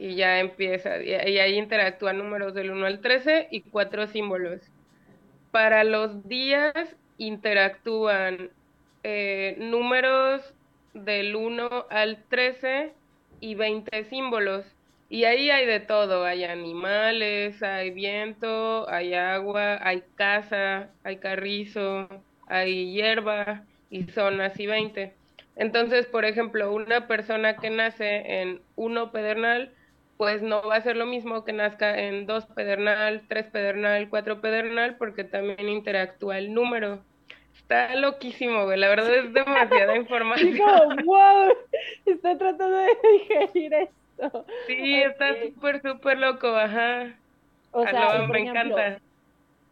y 0.00 0.14
ya 0.14 0.40
empieza, 0.40 1.02
y, 1.02 1.12
ahí 1.12 1.58
interactúan 1.58 2.16
números 2.16 2.54
del 2.54 2.70
1 2.70 2.86
al 2.86 3.00
13 3.00 3.48
y 3.50 3.60
cuatro 3.60 4.06
símbolos. 4.06 4.62
Para 5.50 5.84
los 5.84 6.26
días 6.26 6.96
interactúan 7.18 8.48
eh, 9.02 9.56
números 9.58 10.54
del 10.94 11.36
1 11.36 11.84
al 11.90 12.16
13 12.30 12.94
y 13.40 13.54
20 13.56 14.04
símbolos. 14.04 14.64
Y 15.10 15.24
ahí 15.24 15.50
hay 15.50 15.66
de 15.66 15.80
todo, 15.80 16.24
hay 16.24 16.44
animales, 16.44 17.62
hay 17.62 17.90
viento, 17.90 18.88
hay 18.88 19.12
agua, 19.12 19.86
hay 19.86 20.02
casa, 20.14 20.88
hay 21.04 21.18
carrizo, 21.18 22.08
hay 22.46 22.90
hierba 22.90 23.64
y 23.90 24.04
son 24.04 24.40
así 24.40 24.66
20. 24.66 25.12
Entonces, 25.56 26.06
por 26.06 26.24
ejemplo, 26.24 26.72
una 26.72 27.06
persona 27.06 27.56
que 27.56 27.68
nace 27.68 28.40
en 28.40 28.62
uno 28.76 29.12
pedernal, 29.12 29.74
pues 30.20 30.42
no 30.42 30.60
va 30.60 30.76
a 30.76 30.82
ser 30.82 30.98
lo 30.98 31.06
mismo 31.06 31.44
que 31.46 31.54
nazca 31.54 31.98
en 31.98 32.26
dos 32.26 32.44
pedernal, 32.44 33.22
tres 33.26 33.46
pedernal, 33.46 34.10
cuatro 34.10 34.42
pedernal, 34.42 34.96
porque 34.98 35.24
también 35.24 35.66
interactúa 35.70 36.36
el 36.36 36.52
número. 36.52 36.98
Está 37.56 37.96
loquísimo, 37.96 38.64
güey. 38.66 38.78
La 38.78 38.90
verdad 38.90 39.14
es 39.14 39.32
demasiada 39.32 39.96
información. 39.96 40.58
wow, 41.06 41.54
está 42.04 42.36
tratando 42.36 42.68
de 42.76 42.88
digerir 43.14 43.72
esto. 43.72 44.44
Sí, 44.66 45.00
está 45.00 45.42
súper, 45.42 45.80
súper 45.80 46.18
loco, 46.18 46.48
ajá. 46.48 47.16
O 47.70 47.82
sea, 47.82 48.26
me 48.30 48.40
encanta. 48.40 49.00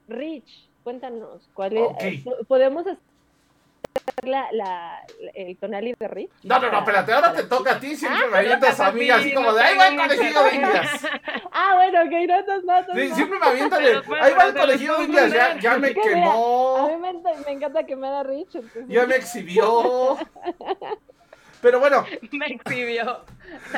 Rich, 0.09 0.67
cuéntanos, 0.83 1.47
¿cuál 1.53 1.77
es? 1.77 2.25
¿Podemos 2.47 2.87
la, 4.23 4.49
la, 4.53 5.03
el 5.35 5.57
tonali 5.59 5.95
de 5.99 6.09
Rich? 6.09 6.31
No, 6.43 6.59
no, 6.59 6.71
no, 6.71 6.79
espérate, 6.79 7.13
ahora 7.13 7.33
te 7.33 7.45
toca 7.45 7.73
a 7.73 7.81
ti, 7.81 7.97
siempre 7.97 8.25
ah, 8.25 8.31
me 8.31 8.39
avientas 8.39 8.81
a 8.81 8.93
mí, 8.93 9.11
así 9.11 9.33
como 9.33 9.53
de, 9.53 9.63
ahí 9.63 9.77
va 9.77 9.89
el 9.89 9.97
colegio 9.97 10.43
de 10.45 10.55
indias. 10.55 11.07
Ah, 11.53 11.75
bueno, 11.75 12.03
ok, 12.03 12.13
no, 12.29 12.63
no, 12.63 12.81
no. 12.83 12.95
Sí, 12.95 13.11
siempre 13.15 13.39
me 13.39 13.47
avientas 13.47 13.79
de, 13.79 14.03
ahí 14.21 14.33
va 14.35 14.45
el 14.45 14.55
colegio 14.55 14.99
de 14.99 15.05
indias, 15.05 15.33
ya, 15.33 15.59
ya 15.59 15.79
me 15.79 15.95
quemó. 15.95 16.77
a 16.77 16.89
mí 16.89 16.97
me, 16.97 17.13
me 17.45 17.53
encanta 17.53 17.85
que 17.85 17.97
me 17.97 18.09
da 18.09 18.23
Rich. 18.23 18.59
Ya 18.87 19.07
me 19.07 19.17
exhibió. 19.17 20.19
Pero 21.61 21.81
bueno. 21.81 22.05
Me 22.33 22.47
exhibió. 22.47 23.25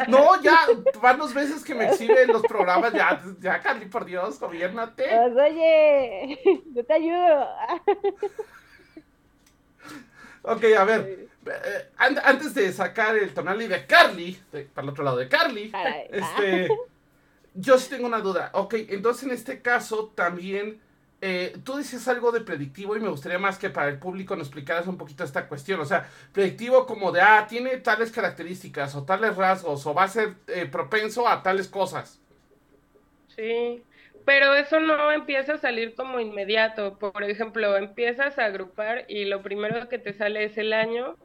No, 0.08 0.40
ya, 0.42 0.58
van 1.00 1.18
dos 1.18 1.32
veces 1.32 1.64
que 1.64 1.74
me 1.74 1.88
exhiben 1.88 2.28
los 2.28 2.42
programas, 2.42 2.92
ya, 2.92 3.22
ya, 3.38 3.60
Carly, 3.60 3.86
por 3.86 4.04
Dios, 4.04 4.38
gobiernate. 4.38 5.04
Pues, 5.04 5.36
oye, 5.36 6.38
yo 6.74 6.84
te 6.84 6.92
ayudo. 6.92 7.48
Ok, 10.42 10.64
a 10.78 10.84
ver. 10.84 11.28
Eh, 11.46 11.90
antes 11.96 12.54
de 12.54 12.72
sacar 12.72 13.16
el 13.16 13.32
tonali 13.32 13.66
de 13.66 13.86
Carly, 13.86 14.38
para 14.74 14.84
el 14.84 14.90
otro 14.90 15.04
lado 15.04 15.16
de 15.16 15.28
Carly, 15.28 15.72
este, 16.10 16.68
yo 17.54 17.78
sí 17.78 17.90
tengo 17.90 18.06
una 18.06 18.20
duda. 18.20 18.50
Ok, 18.54 18.74
entonces 18.88 19.24
en 19.24 19.30
este 19.32 19.60
caso 19.60 20.12
también, 20.14 20.80
eh, 21.20 21.56
tú 21.64 21.76
dices 21.76 22.06
algo 22.08 22.32
de 22.32 22.40
predictivo 22.40 22.96
y 22.96 23.00
me 23.00 23.08
gustaría 23.08 23.38
más 23.38 23.58
que 23.58 23.70
para 23.70 23.88
el 23.88 23.98
público 23.98 24.36
nos 24.36 24.48
explicaras 24.48 24.86
un 24.86 24.96
poquito 24.96 25.24
esta 25.24 25.48
cuestión. 25.48 25.80
O 25.80 25.84
sea, 25.84 26.08
predictivo 26.32 26.86
como 26.86 27.12
de, 27.12 27.20
ah, 27.20 27.46
tiene 27.48 27.76
tales 27.78 28.10
características 28.10 28.94
o 28.94 29.04
tales 29.04 29.36
rasgos 29.36 29.86
o 29.86 29.94
va 29.94 30.04
a 30.04 30.08
ser 30.08 30.34
eh, 30.46 30.66
propenso 30.66 31.26
a 31.28 31.42
tales 31.42 31.68
cosas. 31.68 32.18
Sí, 33.34 33.82
pero 34.24 34.54
eso 34.54 34.80
no 34.80 35.10
empieza 35.12 35.54
a 35.54 35.58
salir 35.58 35.94
como 35.94 36.20
inmediato. 36.20 36.98
Por 36.98 37.22
ejemplo, 37.24 37.76
empiezas 37.76 38.38
a 38.38 38.46
agrupar 38.46 39.04
y 39.08 39.24
lo 39.24 39.42
primero 39.42 39.88
que 39.88 39.98
te 39.98 40.12
sale 40.12 40.44
es 40.44 40.58
el 40.58 40.72
año 40.72 41.16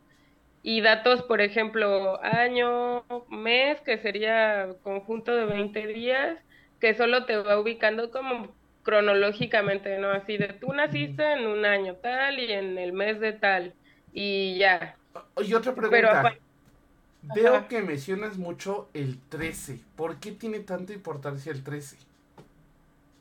y 0.63 0.81
datos, 0.81 1.21
por 1.21 1.41
ejemplo, 1.41 2.19
año, 2.23 3.03
mes, 3.29 3.79
que 3.81 3.99
sería 3.99 4.69
conjunto 4.83 5.35
de 5.35 5.45
20 5.45 5.87
días, 5.87 6.39
que 6.79 6.95
solo 6.95 7.25
te 7.25 7.37
va 7.37 7.59
ubicando 7.59 8.09
como 8.09 8.53
cronológicamente, 8.81 9.97
¿no? 9.99 10.09
Así 10.09 10.37
de 10.37 10.47
tú 10.47 10.73
naciste 10.73 11.33
en 11.33 11.45
un 11.47 11.65
año 11.65 11.95
tal 11.95 12.39
y 12.39 12.51
en 12.51 12.77
el 12.77 12.93
mes 12.93 13.19
de 13.19 13.33
tal 13.33 13.73
y 14.13 14.57
ya. 14.57 14.95
Y 15.43 15.53
otra 15.53 15.75
pregunta. 15.75 16.35
Veo 17.33 17.67
que 17.67 17.81
mencionas 17.81 18.37
mucho 18.37 18.89
el 18.93 19.17
13. 19.29 19.79
¿Por 19.95 20.19
qué 20.19 20.31
tiene 20.31 20.59
tanta 20.59 20.93
importancia 20.93 21.51
el 21.51 21.63
13? 21.63 21.97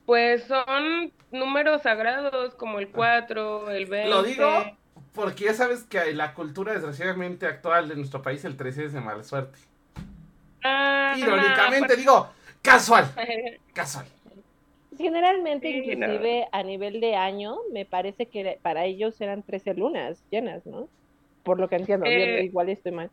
Pues 0.07 0.45
son 0.45 1.13
números 1.33 1.83
sagrados 1.83 2.55
como 2.55 2.79
el 2.79 2.89
4, 2.89 3.71
el 3.71 3.87
20. 3.87 4.09
Lo 4.09 4.23
digo 4.23 4.47
porque 5.15 5.45
ya 5.45 5.55
sabes 5.55 5.85
que 5.85 6.13
la 6.13 6.35
cultura 6.35 6.73
desgraciadamente 6.73 7.47
actual 7.47 7.89
de 7.89 7.97
nuestro 7.97 8.21
país 8.21 8.45
el 8.45 8.57
13 8.57 8.87
es 8.87 8.93
de 8.93 9.01
mala 9.01 9.23
suerte. 9.23 9.59
Ah, 10.63 11.15
Irónicamente 11.17 11.87
pues 11.87 11.99
digo, 11.99 12.29
casual. 12.61 13.07
casual. 13.73 14.07
Generalmente, 14.99 15.69
inclusive 15.71 16.47
a 16.53 16.63
nivel 16.63 17.01
de 17.01 17.17
año, 17.17 17.57
me 17.73 17.85
parece 17.85 18.27
que 18.27 18.59
para 18.63 18.85
ellos 18.85 19.21
eran 19.21 19.43
13 19.43 19.75
lunas 19.75 20.23
llenas, 20.31 20.67
¿no? 20.67 20.89
Por 21.43 21.61
lo 21.61 21.69
que 21.69 21.77
entiendo, 21.77 22.07
eh, 22.07 22.45
igual 22.45 22.69
estoy 22.69 22.93
mal. 22.93 23.11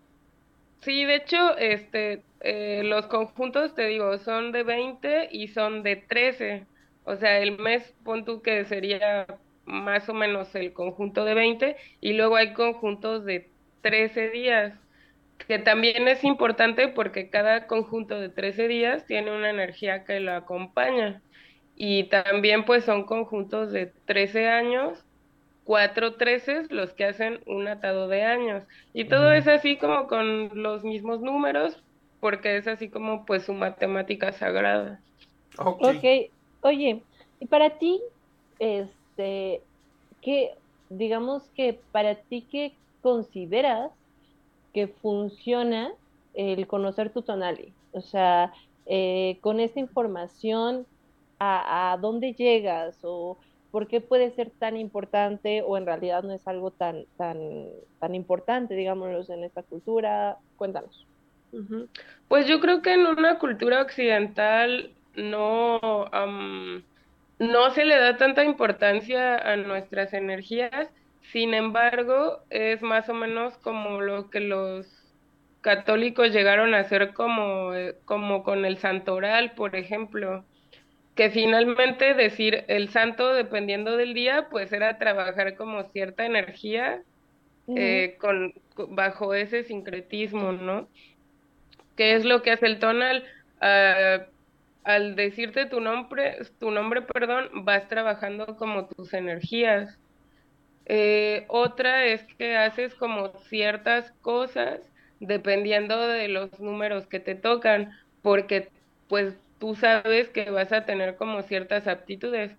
Sí, 0.82 1.06
de 1.06 1.16
hecho, 1.16 1.58
este, 1.58 2.24
eh, 2.40 2.82
los 2.84 3.08
conjuntos, 3.08 3.76
te 3.76 3.86
digo, 3.86 4.18
son 4.20 4.52
de 4.52 4.64
20 4.64 5.30
y 5.32 5.50
son 5.50 5.84
de 5.84 5.98
13. 5.98 6.66
O 7.04 7.16
sea, 7.16 7.40
el 7.40 7.58
mes, 7.58 7.94
pon 8.04 8.26
tú 8.26 8.42
que 8.42 8.66
sería 8.66 9.26
más 9.66 10.08
o 10.10 10.14
menos 10.14 10.54
el 10.56 10.74
conjunto 10.74 11.26
de 11.26 11.34
20 11.34 11.76
y 12.00 12.14
luego 12.14 12.36
hay 12.36 12.54
conjuntos 12.54 13.26
de 13.26 13.50
13 13.82 14.30
días, 14.30 14.74
que 15.48 15.60
también 15.60 16.08
es 16.08 16.24
importante 16.24 16.88
porque 16.88 17.30
cada 17.30 17.68
conjunto 17.68 18.20
de 18.20 18.30
13 18.30 18.68
días 18.68 19.06
tiene 19.06 19.36
una 19.36 19.50
energía 19.50 20.04
que 20.04 20.20
lo 20.20 20.34
acompaña. 20.34 21.22
Y 21.76 22.04
también 22.06 22.66
pues 22.66 22.86
son 22.86 23.06
conjuntos 23.06 23.72
de 23.72 23.92
13 24.06 24.48
años, 24.50 25.04
cuatro 25.64 26.16
treces 26.16 26.72
los 26.72 26.94
que 26.94 27.06
hacen 27.06 27.40
un 27.48 27.68
atado 27.68 28.08
de 28.08 28.24
años. 28.24 28.64
Y 28.94 29.06
todo 29.06 29.32
es 29.32 29.48
así 29.48 29.78
como 29.78 30.08
con 30.08 30.62
los 30.62 30.84
mismos 30.84 31.22
números, 31.22 31.82
porque 32.20 32.58
es 32.58 32.68
así 32.68 32.90
como 32.90 33.26
pues 33.26 33.46
su 33.46 33.54
matemática 33.54 34.32
sagrada. 34.32 35.02
Ok, 35.58 36.06
Oye, 36.62 37.04
y 37.40 37.46
para 37.48 37.78
ti, 37.78 38.02
este, 38.60 39.62
¿qué, 40.22 40.56
digamos 40.90 41.44
que 41.56 41.80
para 41.92 42.16
ti, 42.16 42.46
¿qué 42.52 42.74
consideras 43.02 43.92
que 44.74 44.88
funciona 44.88 45.92
el 46.34 46.68
conocer 46.68 47.12
tu 47.12 47.22
tonali? 47.22 47.74
O 47.94 48.02
sea, 48.02 48.54
eh, 48.86 49.38
con 49.42 49.60
esta 49.60 49.80
información, 49.80 50.86
a, 51.42 51.98
dónde 52.00 52.34
llegas? 52.34 53.00
¿O 53.04 53.38
por 53.72 53.88
qué 53.88 54.02
puede 54.02 54.32
ser 54.32 54.52
tan 54.52 54.78
importante 54.78 55.64
o 55.66 55.78
en 55.78 55.86
realidad 55.86 56.24
no 56.24 56.34
es 56.34 56.48
algo 56.48 56.72
tan, 56.72 57.06
tan, 57.18 57.40
tan 58.00 58.16
importante, 58.16 58.76
digámoslo, 58.76 59.34
en 59.34 59.44
esta 59.44 59.64
cultura? 59.64 60.38
Cuéntanos. 60.58 61.08
Pues 62.28 62.48
yo 62.48 62.60
creo 62.62 62.82
que 62.82 62.94
en 62.94 63.06
una 63.08 63.40
cultura 63.40 63.82
occidental 63.82 64.92
no, 65.16 65.80
no 67.40 67.72
se 67.72 67.86
le 67.86 67.98
da 67.98 68.18
tanta 68.18 68.44
importancia 68.44 69.38
a 69.38 69.56
nuestras 69.58 70.14
energías, 70.14 70.90
sin 71.32 71.54
embargo, 71.54 72.40
es 72.50 72.82
más 72.82 73.10
o 73.10 73.14
menos 73.14 73.58
como 73.58 74.02
lo 74.02 74.30
que 74.30 74.40
los 74.40 74.88
católicos 75.62 76.32
llegaron 76.32 76.74
a 76.74 76.80
hacer 76.80 77.14
como, 77.14 77.74
eh, 77.74 77.96
como 78.06 78.44
con 78.44 78.66
el 78.66 78.78
santoral, 78.78 79.54
por 79.54 79.76
ejemplo, 79.76 80.44
que 81.16 81.30
finalmente 81.30 82.14
decir 82.14 82.66
el 82.68 82.90
santo 82.90 83.34
dependiendo 83.34 83.98
del 83.98 84.14
día, 84.14 84.48
pues 84.50 84.72
era 84.74 84.98
trabajar 84.98 85.56
como 85.56 85.84
cierta 85.92 86.26
energía 86.26 87.04
eh, 87.76 88.18
con, 88.20 88.54
bajo 88.90 89.34
ese 89.34 89.64
sincretismo, 89.64 90.52
¿no? 90.52 90.88
¿Qué 91.96 92.16
es 92.16 92.26
lo 92.26 92.42
que 92.42 92.52
hace 92.52 92.66
el 92.66 92.80
tonal? 92.80 93.24
Ah, 93.62 94.26
al 94.84 95.16
decirte 95.16 95.66
tu 95.68 95.80
nombre, 95.82 96.38
tu 96.60 96.72
nombre, 96.72 97.02
perdón, 97.04 97.66
vas 97.66 97.88
trabajando 97.88 98.58
como 98.58 98.88
tus 98.88 99.14
energías. 99.14 100.00
Eh, 100.86 101.46
otra 101.50 102.06
es 102.06 102.24
que 102.38 102.58
haces 102.58 102.96
como 102.96 103.30
ciertas 103.40 104.12
cosas 104.22 104.82
dependiendo 105.20 106.00
de 106.08 106.28
los 106.28 106.60
números 106.60 107.08
que 107.08 107.20
te 107.20 107.36
tocan, 107.36 107.92
porque 108.22 108.72
pues 109.08 109.36
tú 109.60 109.76
sabes 109.76 110.30
que 110.30 110.50
vas 110.50 110.72
a 110.74 110.86
tener 110.86 111.16
como 111.18 111.44
ciertas 111.44 111.88
aptitudes. 111.88 112.58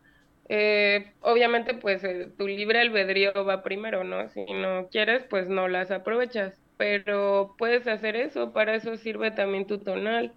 Eh, 0.48 1.14
obviamente 1.20 1.74
pues 1.74 2.04
eh, 2.04 2.32
tu 2.36 2.46
libre 2.48 2.80
albedrío 2.80 3.32
va 3.44 3.62
primero, 3.62 4.04
¿no? 4.04 4.28
Si 4.30 4.44
no 4.52 4.88
quieres 4.90 5.24
pues 5.28 5.48
no 5.48 5.68
las 5.68 5.90
aprovechas, 5.90 6.62
pero 6.76 7.54
puedes 7.58 7.86
hacer 7.86 8.16
eso, 8.16 8.52
para 8.52 8.74
eso 8.74 8.96
sirve 8.96 9.30
también 9.30 9.66
tu 9.66 9.82
tonal, 9.82 10.34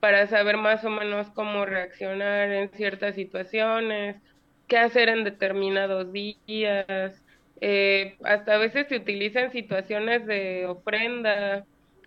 para 0.00 0.26
saber 0.26 0.56
más 0.56 0.84
o 0.84 0.90
menos 0.90 1.30
cómo 1.30 1.66
reaccionar 1.66 2.50
en 2.52 2.70
ciertas 2.72 3.14
situaciones, 3.14 4.22
qué 4.66 4.78
hacer 4.78 5.08
en 5.08 5.24
determinados 5.24 6.12
días, 6.12 7.24
eh, 7.60 8.16
hasta 8.24 8.54
a 8.54 8.58
veces 8.58 8.88
se 8.88 8.96
utiliza 8.96 9.40
en 9.40 9.52
situaciones 9.52 10.26
de 10.26 10.66
ofrenda, 10.66 11.66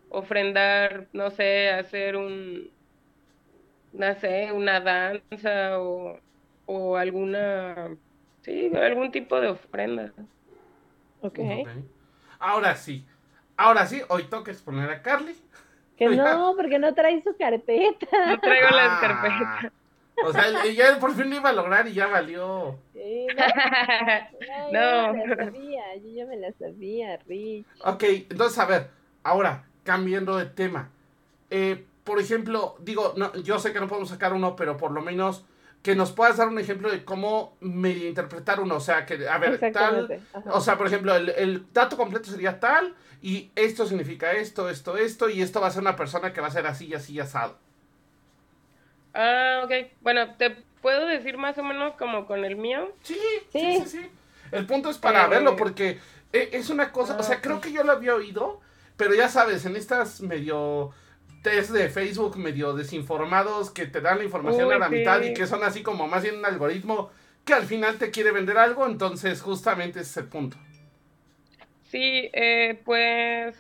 ofrendar, 0.10 1.10
no 1.14 1.32
sé, 1.32 1.70
hacer 1.72 2.16
un, 2.18 2.72
no 3.92 4.16
sé, 4.16 4.52
una 4.52 4.80
danza 4.80 5.80
o, 5.80 6.20
o 6.66 6.98
alguna, 6.98 7.98
sí, 8.42 8.72
algún 8.76 9.12
tipo 9.12 9.40
de 9.40 9.48
ofrenda. 9.50 10.14
Ok. 11.22 11.40
Ahora 12.40 12.76
sí, 12.76 13.06
ahora 13.58 13.86
sí, 13.86 14.02
hoy 14.10 14.24
toca 14.26 14.52
exponer 14.52 14.90
a 14.90 15.02
Carly. 15.02 15.36
Que 16.00 16.08
no, 16.10 16.54
porque 16.58 16.80
no 16.80 16.94
trae 16.96 17.22
su 17.22 17.36
carpeta. 17.38 18.08
No 18.28 18.40
traigo 18.40 18.70
las 18.70 18.90
Ah. 18.90 19.00
carpetas. 19.02 19.74
O 20.26 20.34
sea, 20.34 20.66
ya 20.66 21.00
por 21.00 21.14
fin 21.16 21.30
lo 21.30 21.38
iba 21.38 21.50
a 21.50 21.54
lograr 21.54 21.88
y 21.88 21.94
ya 21.94 22.08
valió. 22.08 22.76
Sí, 22.94 23.28
no, 24.72 24.72
No. 24.72 25.14
yo 25.14 25.14
ya 25.14 25.14
me 25.14 25.28
la 25.28 25.36
sabía, 25.46 25.96
yo 25.96 26.10
ya 26.10 26.26
me 26.26 26.36
la 26.38 26.52
sabía, 26.54 27.18
Rich. 27.28 27.66
Ok, 27.86 28.04
entonces 28.30 28.60
a 28.60 28.66
ver, 28.66 28.88
ahora, 29.24 29.64
cambiando 29.84 30.36
de 30.38 30.46
tema. 30.48 30.90
Eh, 31.50 31.86
por 32.04 32.20
ejemplo, 32.20 32.76
digo, 32.80 33.14
no, 33.16 33.34
yo 33.36 33.60
sé 33.60 33.72
que 33.72 33.80
no 33.80 33.88
podemos 33.88 34.10
sacar 34.10 34.34
uno, 34.34 34.56
pero 34.58 34.76
por 34.76 34.92
lo 34.92 35.02
menos 35.02 35.46
que 35.82 35.96
nos 35.96 36.12
puedas 36.12 36.38
dar 36.38 36.48
un 36.50 36.60
ejemplo 36.60 36.92
de 36.92 37.06
cómo 37.06 37.56
medio 37.62 38.08
interpretar 38.08 38.60
uno. 38.60 38.76
O 38.76 38.80
sea, 38.80 39.06
que, 39.06 39.28
a 39.28 39.38
ver, 39.38 39.60
tal. 39.72 40.22
Ajá. 40.34 40.52
O 40.54 40.62
sea, 40.62 40.78
por 40.78 40.88
ejemplo, 40.88 41.16
el, 41.16 41.30
el 41.30 41.66
dato 41.74 41.96
completo 41.98 42.30
sería 42.30 42.60
tal, 42.60 42.96
y 43.22 43.52
esto 43.56 43.86
significa 43.86 44.32
esto, 44.34 44.70
esto, 44.70 44.98
esto, 44.98 45.30
y 45.30 45.42
esto 45.42 45.62
va 45.62 45.68
a 45.68 45.72
ser 45.72 45.82
una 45.82 45.96
persona 45.96 46.34
que 46.34 46.42
va 46.42 46.48
a 46.48 46.52
ser 46.52 46.68
así, 46.68 46.94
así, 46.94 47.20
asado. 47.20 47.58
Ah, 49.14 49.62
ok. 49.64 49.72
Bueno, 50.02 50.36
te 50.36 50.52
puedo 50.82 51.06
decir 51.08 51.38
más 51.38 51.58
o 51.58 51.64
menos 51.64 51.94
como 51.96 52.26
con 52.26 52.46
el 52.46 52.56
mío. 52.56 52.92
Sí, 53.04 53.18
sí, 53.52 53.60
sí, 53.60 53.82
Sí. 53.86 53.90
sí. 54.02 54.12
El 54.52 54.66
punto 54.66 54.90
es 54.90 54.98
para 54.98 55.26
Eh, 55.26 55.30
verlo, 55.30 55.56
porque 55.56 56.00
eh, 56.34 56.50
es 56.54 56.70
una 56.70 56.92
cosa, 56.92 57.18
o 57.18 57.24
sea, 57.24 57.38
ah, 57.38 57.40
creo 57.42 57.62
que 57.62 57.72
yo 57.72 57.84
lo 57.84 57.92
había 57.92 58.16
oído, 58.16 58.60
pero 58.98 59.14
ya 59.14 59.30
sabes, 59.30 59.66
en 59.66 59.76
estas 59.76 60.22
medio 60.22 60.92
test 61.42 61.72
de 61.72 61.90
Facebook, 61.90 62.38
medio 62.38 62.74
desinformados, 62.74 63.72
que 63.72 63.86
te 63.86 64.02
dan 64.02 64.18
la 64.18 64.24
información 64.24 64.68
Uy, 64.68 64.74
a 64.74 64.80
la 64.80 64.90
mitad 64.90 65.22
y 65.22 65.34
que 65.34 65.48
son 65.48 65.64
así 65.64 65.82
como 65.84 66.08
más 66.08 66.24
bien 66.24 66.38
un 66.38 66.46
algoritmo 66.46 67.12
que 67.46 67.54
al 67.54 67.64
final 67.64 67.98
te 67.98 68.12
quiere 68.12 68.32
vender 68.32 68.58
algo, 68.58 68.86
entonces 68.86 69.42
justamente 69.42 70.00
ese 70.00 70.10
es 70.10 70.18
el 70.18 70.26
punto. 70.26 70.58
Sí, 71.90 72.30
eh, 72.34 72.80
pues... 72.86 73.56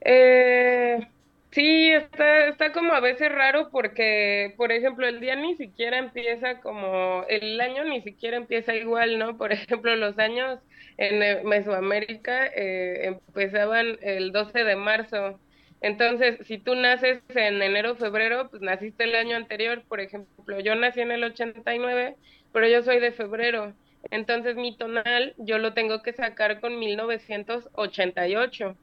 Eh, 0.00 1.06
sí, 1.52 1.92
está, 1.92 2.48
está 2.48 2.72
como 2.72 2.92
a 2.92 3.00
veces 3.00 3.30
raro 3.30 3.70
porque, 3.70 4.54
por 4.56 4.72
ejemplo, 4.72 5.06
el 5.06 5.20
día 5.20 5.36
ni 5.36 5.54
siquiera 5.56 5.98
empieza 5.98 6.60
como, 6.60 7.24
el 7.28 7.60
año 7.60 7.84
ni 7.84 8.02
siquiera 8.02 8.36
empieza 8.36 8.74
igual, 8.74 9.18
¿no? 9.18 9.36
Por 9.36 9.52
ejemplo, 9.52 9.94
los 9.96 10.18
años 10.18 10.58
en 10.96 11.22
eh, 11.22 11.42
Mesoamérica 11.44 12.46
eh, 12.46 13.06
empezaban 13.06 13.98
el 14.02 14.32
12 14.32 14.64
de 14.64 14.76
marzo. 14.76 15.40
Entonces, 15.82 16.38
si 16.46 16.58
tú 16.58 16.76
naces 16.76 17.22
en 17.30 17.60
enero, 17.60 17.96
febrero, 17.96 18.48
pues 18.48 18.62
naciste 18.62 19.02
el 19.04 19.16
año 19.16 19.36
anterior. 19.36 19.82
Por 19.88 20.00
ejemplo, 20.00 20.60
yo 20.60 20.76
nací 20.76 21.00
en 21.00 21.10
el 21.10 21.24
89, 21.24 22.16
pero 22.52 22.68
yo 22.68 22.82
soy 22.82 23.00
de 23.00 23.10
febrero. 23.10 23.74
Entonces 24.10 24.56
mi 24.56 24.76
tonal 24.76 25.34
yo 25.38 25.58
lo 25.58 25.74
tengo 25.74 26.02
que 26.02 26.12
sacar 26.12 26.60
con 26.60 26.78
1988. 26.78 28.76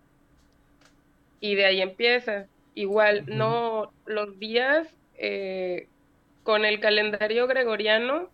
Y 1.39 1.55
de 1.55 1.65
ahí 1.65 1.81
empieza. 1.81 2.47
Igual, 2.75 3.23
no, 3.27 3.93
los 4.05 4.37
días 4.37 4.87
eh, 5.17 5.87
con 6.43 6.65
el 6.65 6.81
calendario 6.81 7.47
gregoriano 7.47 8.29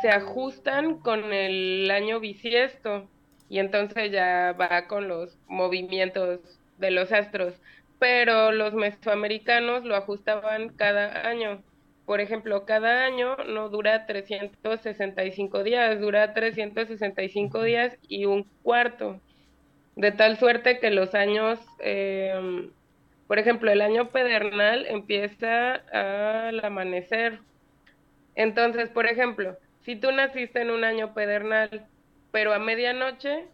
se 0.00 0.10
ajustan 0.10 0.98
con 1.00 1.32
el 1.32 1.90
año 1.90 2.20
bisiesto. 2.20 3.08
Y 3.48 3.58
entonces 3.58 4.12
ya 4.12 4.52
va 4.52 4.86
con 4.86 5.08
los 5.08 5.36
movimientos 5.48 6.40
de 6.78 6.90
los 6.90 7.12
astros. 7.12 7.54
Pero 7.98 8.52
los 8.52 8.74
mesoamericanos 8.74 9.84
lo 9.84 9.96
ajustaban 9.96 10.70
cada 10.70 11.28
año. 11.28 11.62
Por 12.04 12.20
ejemplo, 12.20 12.64
cada 12.64 13.04
año 13.04 13.36
no 13.48 13.68
dura 13.68 14.06
365 14.06 15.62
días, 15.64 16.00
dura 16.00 16.34
365 16.34 17.62
días 17.62 17.98
y 18.08 18.26
un 18.26 18.44
cuarto. 18.62 19.20
De 19.96 20.12
tal 20.12 20.38
suerte 20.38 20.78
que 20.78 20.90
los 20.90 21.14
años, 21.14 21.58
eh, 21.80 22.70
por 23.26 23.38
ejemplo, 23.38 23.70
el 23.72 23.80
año 23.80 24.10
pedernal 24.10 24.86
empieza 24.86 25.74
al 25.74 26.64
amanecer. 26.64 27.40
Entonces, 28.34 28.90
por 28.90 29.06
ejemplo, 29.06 29.56
si 29.80 29.96
tú 29.96 30.12
naciste 30.12 30.60
en 30.60 30.70
un 30.70 30.84
año 30.84 31.14
pedernal, 31.14 31.88
pero 32.30 32.52
a 32.52 32.58
medianoche, 32.58 33.48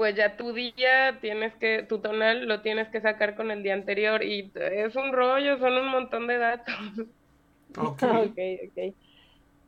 pues 0.00 0.16
ya 0.16 0.34
tu 0.38 0.54
día 0.54 1.18
tienes 1.20 1.54
que, 1.56 1.82
tu 1.82 1.98
tonal 1.98 2.48
lo 2.48 2.62
tienes 2.62 2.88
que 2.88 3.02
sacar 3.02 3.36
con 3.36 3.50
el 3.50 3.62
día 3.62 3.74
anterior 3.74 4.24
y 4.24 4.50
es 4.54 4.96
un 4.96 5.12
rollo, 5.12 5.58
son 5.58 5.74
un 5.74 5.88
montón 5.88 6.26
de 6.26 6.38
datos. 6.38 6.74
Ok. 7.76 8.02
Ok. 8.32 8.94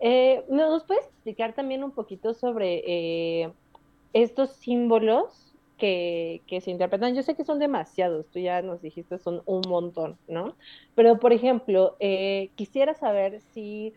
Eh, 0.01 0.45
¿nos 0.49 0.85
puedes 0.85 1.05
explicar 1.05 1.53
también 1.53 1.85
un 1.85 1.91
poquito 1.93 2.33
sobre 2.33 2.83
eh, 2.87 3.53
estos 4.15 4.55
símbolos 4.55 5.55
que, 5.77 6.41
que 6.47 6.63
se 6.63 6.71
interpretan? 6.71 7.15
Yo 7.15 7.23
sé 7.23 7.37
que 7.37 7.45
son 7.45 7.59
demasiados, 7.59 8.27
tú 8.31 8.39
ya 8.39 8.63
nos 8.63 8.81
dijiste 8.81 9.19
son 9.19 9.43
un 9.45 9.61
montón, 9.69 10.17
¿no? 10.29 10.57
Pero, 10.95 11.21
por 11.21 11.35
ejemplo, 11.35 11.95
eh, 12.01 12.51
quisiera 12.55 12.95
saber 12.95 13.43
si 13.53 13.93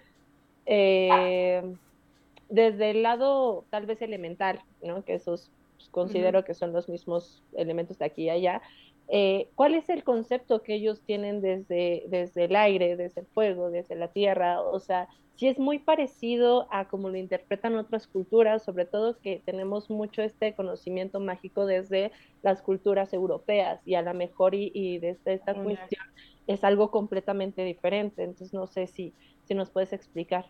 desde 2.50 2.92
el 2.92 3.04
lado 3.04 3.66
tal 3.70 3.86
vez 3.86 4.02
elemental, 4.02 4.62
¿no? 4.84 5.06
Que 5.06 5.14
esos 5.14 5.50
pues, 5.86 5.92
considero 5.92 6.44
que 6.44 6.54
son 6.54 6.74
los 6.74 6.90
mismos 6.90 7.44
elementos 7.56 8.00
de 8.00 8.06
aquí 8.06 8.24
y 8.24 8.30
allá. 8.30 8.62
Eh, 9.08 9.50
¿Cuál 9.56 9.76
es 9.76 9.90
el 9.90 10.04
concepto 10.04 10.64
que 10.64 10.74
ellos 10.74 11.02
tienen 11.02 11.42
desde, 11.42 12.06
desde 12.08 12.46
el 12.46 12.56
aire, 12.56 12.96
desde 12.96 13.22
el 13.22 13.28
fuego, 13.28 13.70
desde 13.70 13.96
la 13.96 14.08
tierra? 14.08 14.62
O 14.62 14.80
sea, 14.80 15.08
si 15.36 15.48
es 15.48 15.60
muy 15.60 15.80
parecido 15.80 16.68
a 16.72 16.88
como 16.88 17.10
lo 17.10 17.18
interpretan 17.18 17.76
otras 17.76 18.08
culturas, 18.08 18.64
sobre 18.64 18.86
todo 18.86 19.20
que 19.20 19.42
tenemos 19.46 19.90
mucho 19.90 20.24
este 20.24 20.56
conocimiento 20.56 21.20
mágico 21.20 21.66
desde 21.66 22.12
las 22.42 22.62
culturas 22.62 23.14
europeas 23.14 23.82
y 23.86 23.96
a 23.96 24.02
lo 24.02 24.14
mejor 24.14 24.56
y, 24.56 24.72
y 24.74 24.98
desde 24.98 25.34
esta 25.34 25.54
cuestión 25.54 26.04
es 26.48 26.64
algo 26.64 26.90
completamente 26.90 27.64
diferente. 27.64 28.24
Entonces 28.24 28.54
no 28.54 28.66
sé 28.66 28.88
si, 28.88 29.14
si 29.44 29.54
nos 29.54 29.70
puedes 29.70 29.94
explicar. 29.94 30.46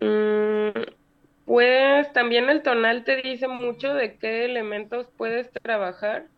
Mm, 0.00 0.72
pues 1.44 2.12
también 2.12 2.48
el 2.50 2.62
tonal 2.62 3.04
te 3.04 3.16
dice 3.22 3.48
mucho 3.48 3.94
de 3.94 4.18
qué 4.18 4.44
elementos 4.46 5.08
puedes 5.16 5.50
trabajar. 5.62 6.30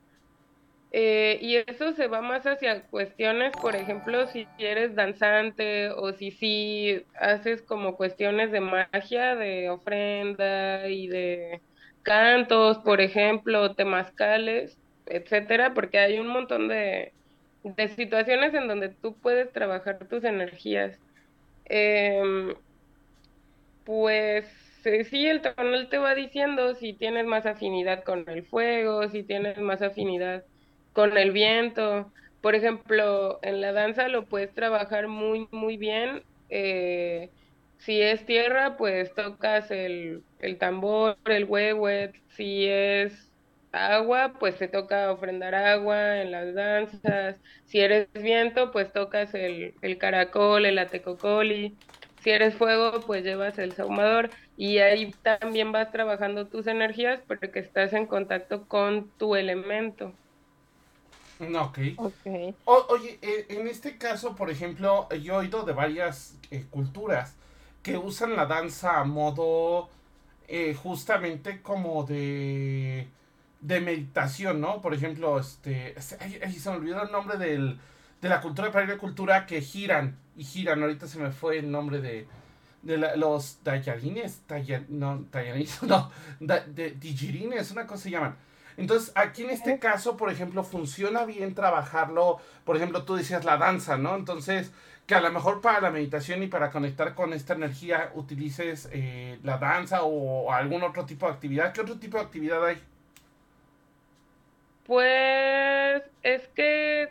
Eh, 0.90 1.38
y 1.42 1.56
eso 1.56 1.92
se 1.92 2.06
va 2.06 2.22
más 2.22 2.44
hacia 2.46 2.86
cuestiones, 2.88 3.54
por 3.56 3.76
ejemplo, 3.76 4.26
si 4.28 4.50
eres 4.56 4.94
danzante 4.94 5.90
o 5.90 6.12
si 6.12 6.30
sí 6.30 7.04
haces 7.14 7.62
como 7.66 7.96
cuestiones 7.96 8.50
de 8.52 8.60
magia, 8.60 9.34
de 9.36 9.68
ofrenda 9.70 10.88
y 10.88 11.08
de 11.08 11.62
cantos, 12.02 12.78
por 12.78 13.00
ejemplo, 13.00 13.74
temazcales, 13.74 14.78
etcétera, 15.06 15.74
porque 15.74 15.98
hay 15.98 16.18
un 16.18 16.28
montón 16.28 16.68
de, 16.68 17.12
de 17.62 17.88
situaciones 17.88 18.54
en 18.54 18.68
donde 18.68 18.90
tú 19.02 19.18
puedes 19.20 19.52
trabajar 19.52 19.98
tus 20.08 20.24
energías. 20.24 20.98
Em, 21.66 22.54
pues 23.84 24.48
sí, 25.04 25.26
el 25.26 25.42
tonal 25.42 25.88
te 25.90 25.98
va 25.98 26.14
diciendo 26.14 26.74
si 26.74 26.96
tienes 26.96 27.26
más 27.26 27.46
afinidad 27.46 28.04
con 28.04 28.28
el 28.28 28.46
fuego, 28.46 29.08
si 29.08 29.24
tienes 29.24 29.58
más 29.58 29.82
afinidad 29.82 30.44
con 30.92 31.16
el 31.18 31.32
viento. 31.32 32.12
Por 32.40 32.54
ejemplo, 32.54 33.38
en 33.42 33.60
la 33.60 33.72
danza 33.72 34.08
lo 34.08 34.28
puedes 34.28 34.54
trabajar 34.54 35.08
muy, 35.08 35.48
muy 35.50 35.76
bien 35.76 36.24
eh, 36.48 37.32
Si 37.78 38.00
es 38.00 38.24
tierra, 38.26 38.76
pues 38.76 39.14
tocas 39.14 39.70
el, 39.72 40.24
el 40.38 40.58
tambor, 40.58 41.18
el 41.24 41.44
huehuet. 41.46 42.12
Si 42.28 42.66
es 42.66 43.32
agua, 43.72 44.34
pues 44.38 44.56
te 44.58 44.68
toca 44.68 45.10
ofrendar 45.12 45.54
agua 45.54 46.20
en 46.22 46.30
las 46.30 46.54
danzas. 46.54 47.40
Si 47.64 47.80
eres 47.80 48.08
viento, 48.14 48.70
pues 48.72 48.92
tocas 48.92 49.34
el, 49.34 49.74
el 49.80 49.98
caracol, 49.98 50.64
el 50.66 50.78
atecocoli. 50.78 51.78
Si 52.18 52.30
eres 52.30 52.54
fuego, 52.56 53.04
pues 53.06 53.24
llevas 53.24 53.58
el 53.58 53.74
saumador. 53.74 54.30
Y 54.56 54.78
ahí 54.78 55.12
también 55.22 55.72
vas 55.72 55.92
trabajando 55.92 56.48
tus 56.48 56.66
energías 56.66 57.22
porque 57.26 57.50
estás 57.60 57.92
en 57.92 58.06
contacto 58.06 58.66
con 58.68 59.10
tu 59.16 59.36
elemento. 59.36 60.18
Ok. 61.40 61.78
Ok. 61.96 62.26
O- 62.64 62.86
oye, 62.90 63.18
eh, 63.22 63.46
en 63.50 63.68
este 63.68 63.98
caso, 63.98 64.34
por 64.34 64.50
ejemplo, 64.50 65.08
yo 65.10 65.34
he 65.34 65.36
oído 65.38 65.64
de 65.64 65.72
varias 65.72 66.36
eh, 66.50 66.66
culturas 66.70 67.34
que 67.82 67.96
usan 67.98 68.34
la 68.36 68.46
danza 68.46 69.00
a 69.00 69.04
modo 69.04 69.90
eh, 70.48 70.74
justamente 70.74 71.62
como 71.62 72.04
de, 72.04 73.08
de 73.60 73.80
meditación, 73.80 74.60
¿no? 74.60 74.80
Por 74.82 74.94
ejemplo, 74.94 75.38
este, 75.38 76.00
se- 76.00 76.16
ay, 76.20 76.40
ay, 76.44 76.52
se 76.54 76.70
me 76.70 76.76
olvidó 76.76 77.02
el 77.02 77.12
nombre 77.12 77.38
del, 77.38 77.78
de 78.22 78.28
la 78.28 78.40
cultura 78.40 78.72
para 78.72 78.86
la 78.86 78.98
cultura 78.98 79.46
que 79.46 79.60
giran 79.62 80.18
y 80.36 80.44
giran. 80.44 80.82
Ahorita 80.82 81.06
se 81.08 81.18
me 81.18 81.30
fue 81.32 81.58
el 81.58 81.70
nombre 81.70 82.00
de, 82.00 82.28
de 82.86 82.96
la- 82.98 83.16
los 83.16 83.58
tallarines, 83.62 84.40
talla- 84.46 84.84
no, 84.88 85.24
tallarines, 85.30 85.82
no, 85.84 86.10
da- 86.40 86.64
de, 86.66 86.90
digirines, 86.92 87.70
una 87.70 87.86
cosa 87.86 88.04
se 88.04 88.10
llaman. 88.10 88.36
Entonces, 88.78 89.10
aquí 89.14 89.42
en 89.44 89.50
este 89.50 89.78
caso, 89.78 90.16
por 90.16 90.30
ejemplo, 90.30 90.62
funciona 90.62 91.24
bien 91.24 91.54
trabajarlo, 91.54 92.38
por 92.64 92.76
ejemplo, 92.76 93.04
tú 93.04 93.16
decías 93.16 93.44
la 93.44 93.56
danza, 93.56 93.96
¿no? 93.96 94.14
Entonces, 94.16 94.70
que 95.06 95.14
a 95.14 95.20
lo 95.20 95.30
mejor 95.32 95.60
para 95.62 95.80
la 95.80 95.90
meditación 95.90 96.42
y 96.42 96.46
para 96.48 96.70
conectar 96.70 97.14
con 97.14 97.32
esta 97.32 97.54
energía 97.54 98.10
utilices 98.14 98.88
eh, 98.92 99.38
la 99.44 99.56
danza 99.58 100.02
o 100.02 100.52
algún 100.52 100.82
otro 100.82 101.06
tipo 101.06 101.26
de 101.26 101.32
actividad. 101.32 101.72
¿Qué 101.72 101.80
otro 101.80 101.96
tipo 101.98 102.18
de 102.18 102.24
actividad 102.24 102.64
hay? 102.66 102.82
Pues 104.84 106.02
es 106.22 106.46
que 106.48 107.08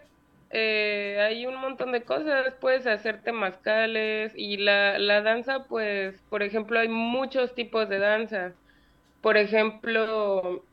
eh, 0.58 1.20
hay 1.22 1.46
un 1.46 1.56
montón 1.58 1.92
de 1.92 2.06
cosas, 2.06 2.56
puedes 2.62 2.88
hacer 2.88 3.22
temazcales 3.24 4.34
y 4.36 4.58
la, 4.58 5.00
la 5.00 5.22
danza, 5.22 5.68
pues, 5.68 6.24
por 6.30 6.44
ejemplo, 6.44 6.80
hay 6.80 6.88
muchos 6.90 7.56
tipos 7.56 7.90
de 7.90 8.00
danza. 8.00 8.56
Por 9.22 9.38
ejemplo, 9.38 10.68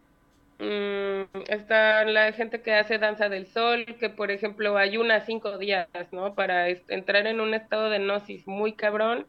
mm, 0.59 1.23
está 1.49 2.05
la 2.07 2.33
gente 2.33 2.63
que 2.63 2.75
hace 2.75 2.99
danza 2.99 3.29
del 3.29 3.47
sol, 3.49 3.87
que 4.01 4.11
por 4.11 4.31
ejemplo 4.31 4.77
ayuna 4.79 5.21
cinco 5.27 5.59
días, 5.59 5.89
¿no? 6.13 6.35
Para 6.35 6.69
entrar 6.71 7.27
en 7.27 7.41
un 7.41 7.55
estado 7.55 7.91
de 7.91 7.99
gnosis 8.01 8.47
muy 8.47 8.77
cabrón 8.77 9.29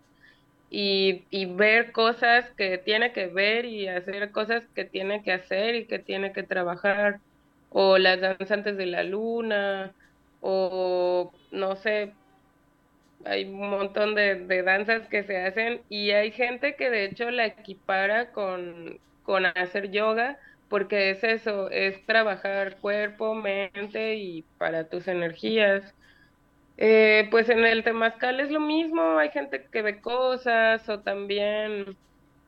y, 0.70 1.28
y 1.30 1.46
ver 1.46 1.92
cosas 1.92 2.52
que 2.54 2.78
tiene 2.80 3.14
que 3.14 3.28
ver 3.28 3.66
y 3.66 3.88
hacer 3.88 4.32
cosas 4.32 4.68
que 4.76 4.86
tiene 4.86 5.24
que 5.24 5.32
hacer 5.34 5.76
y 5.76 5.88
que 5.88 6.00
tiene 6.00 6.34
que 6.34 6.44
trabajar 6.44 7.22
o 7.70 7.98
las 7.98 8.22
danzantes 8.22 8.78
de 8.78 8.86
la 8.88 9.04
luna, 9.04 9.96
o 10.44 11.32
no 11.52 11.76
sé, 11.78 12.14
hay 13.26 13.46
un 13.46 13.70
montón 13.70 14.16
de, 14.16 14.64
danzas 14.64 15.08
que 15.08 15.24
se 15.24 15.38
hacen 15.38 15.82
y 15.90 16.12
hay 16.12 16.32
gente 16.32 16.76
que 16.76 16.90
de 16.90 17.06
hecho 17.06 17.32
la 17.32 17.46
equipara 17.48 18.32
con, 18.32 19.00
con 19.24 19.46
hacer 19.46 19.92
yoga, 19.92 20.38
porque 20.70 21.12
es 21.12 21.24
eso, 21.24 21.70
es 21.70 22.06
trabajar 22.06 22.78
cuerpo, 22.78 23.36
mente 23.36 24.16
y 24.16 24.44
para 24.58 24.90
tus 24.90 25.08
energías. 25.08 25.96
Eh, 26.78 27.28
pues 27.32 27.50
en 27.50 27.64
el 27.66 27.84
temazcal 27.84 28.40
es 28.40 28.52
lo 28.52 28.60
mismo, 28.60 29.18
hay 29.18 29.30
gente 29.30 29.66
que 29.72 29.82
ve 29.82 30.02
cosas 30.02 30.88
o 30.90 31.00
también, 31.00 31.96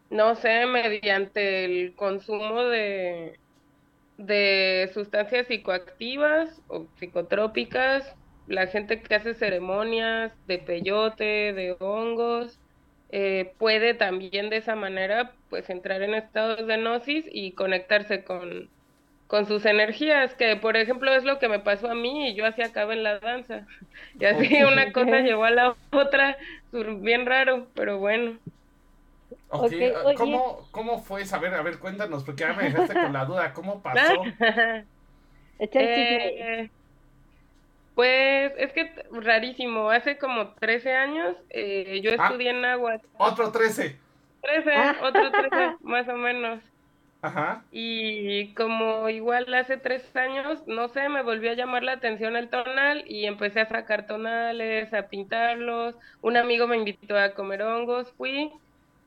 no 0.09 0.35
sé, 0.35 0.65
mediante 0.65 1.65
el 1.65 1.95
consumo 1.95 2.63
de 2.65 3.39
de 4.17 4.89
sustancias 4.93 5.47
psicoactivas 5.47 6.61
o 6.67 6.87
psicotrópicas, 6.99 8.15
la 8.47 8.67
gente 8.67 9.01
que 9.01 9.15
hace 9.15 9.33
ceremonias 9.33 10.33
de 10.47 10.59
peyote, 10.59 11.53
de 11.53 11.75
hongos, 11.79 12.59
eh, 13.09 13.53
puede 13.57 13.93
también 13.93 14.49
de 14.49 14.57
esa 14.57 14.75
manera 14.75 15.33
pues 15.49 15.69
entrar 15.69 16.01
en 16.01 16.13
estados 16.13 16.65
de 16.67 16.77
gnosis 16.77 17.25
y 17.31 17.51
conectarse 17.53 18.23
con, 18.23 18.69
con 19.27 19.45
sus 19.47 19.65
energías, 19.65 20.33
que 20.35 20.55
por 20.55 20.77
ejemplo 20.77 21.13
es 21.13 21.23
lo 21.23 21.39
que 21.39 21.49
me 21.49 21.59
pasó 21.59 21.89
a 21.89 21.95
mí 21.95 22.29
y 22.29 22.35
yo 22.35 22.45
así 22.45 22.61
acabo 22.61 22.91
en 22.91 23.03
la 23.03 23.19
danza. 23.19 23.67
Y 24.19 24.25
así 24.25 24.63
una 24.63 24.91
cosa 24.91 25.19
llevó 25.21 25.45
a 25.45 25.51
la 25.51 25.75
otra, 25.91 26.37
bien 26.71 27.25
raro, 27.25 27.67
pero 27.73 27.99
bueno. 27.99 28.39
Ok, 29.47 29.63
Ok, 29.63 29.73
ah. 29.95 30.13
¿Cómo, 30.17 30.67
¿Cómo 30.71 31.01
fue? 31.01 31.23
A 31.31 31.37
ver, 31.37 31.53
a 31.53 31.61
ver, 31.61 31.79
cuéntanos, 31.79 32.23
porque 32.23 32.41
ya 32.43 32.53
me 32.53 32.63
dejaste 32.63 32.93
con 32.93 33.13
la 33.13 33.25
duda. 33.25 33.53
¿Cómo 33.53 33.81
pasó? 33.83 34.21
Eh, 35.59 36.69
pues 37.93 38.51
es 38.57 38.73
que 38.73 38.91
rarísimo, 39.11 39.89
hace 39.89 40.17
como 40.17 40.53
13 40.55 40.93
años 40.93 41.37
eh, 41.49 42.01
yo 42.03 42.11
Ah. 42.17 42.25
estudié 42.25 42.49
en 42.49 42.61
náhuatl, 42.61 43.05
Otro 43.17 43.51
13. 43.51 43.97
13, 44.41 44.71
Ah. 44.75 44.95
otro 45.01 45.31
13 45.31 45.77
más 45.81 46.07
o 46.09 46.13
menos, 46.17 46.61
Ajá. 47.21 47.63
y 47.71 48.53
como 48.53 49.07
igual 49.09 49.51
hace 49.53 49.77
tres 49.77 50.13
años, 50.15 50.67
no 50.67 50.89
sé, 50.89 51.07
me 51.09 51.23
volvió 51.23 51.51
a 51.51 51.55
llamar 51.55 51.83
la 51.83 51.93
atención 51.93 52.35
el 52.35 52.49
tonal 52.49 53.03
y 53.07 53.25
empecé 53.25 53.61
a 53.61 53.65
sacar 53.65 54.05
tonales, 54.07 54.93
a 54.93 55.07
pintarlos, 55.07 55.95
un 56.21 56.35
amigo 56.37 56.67
me 56.67 56.77
invitó 56.77 57.17
a 57.17 57.33
comer 57.33 57.61
hongos, 57.63 58.11
fui, 58.17 58.51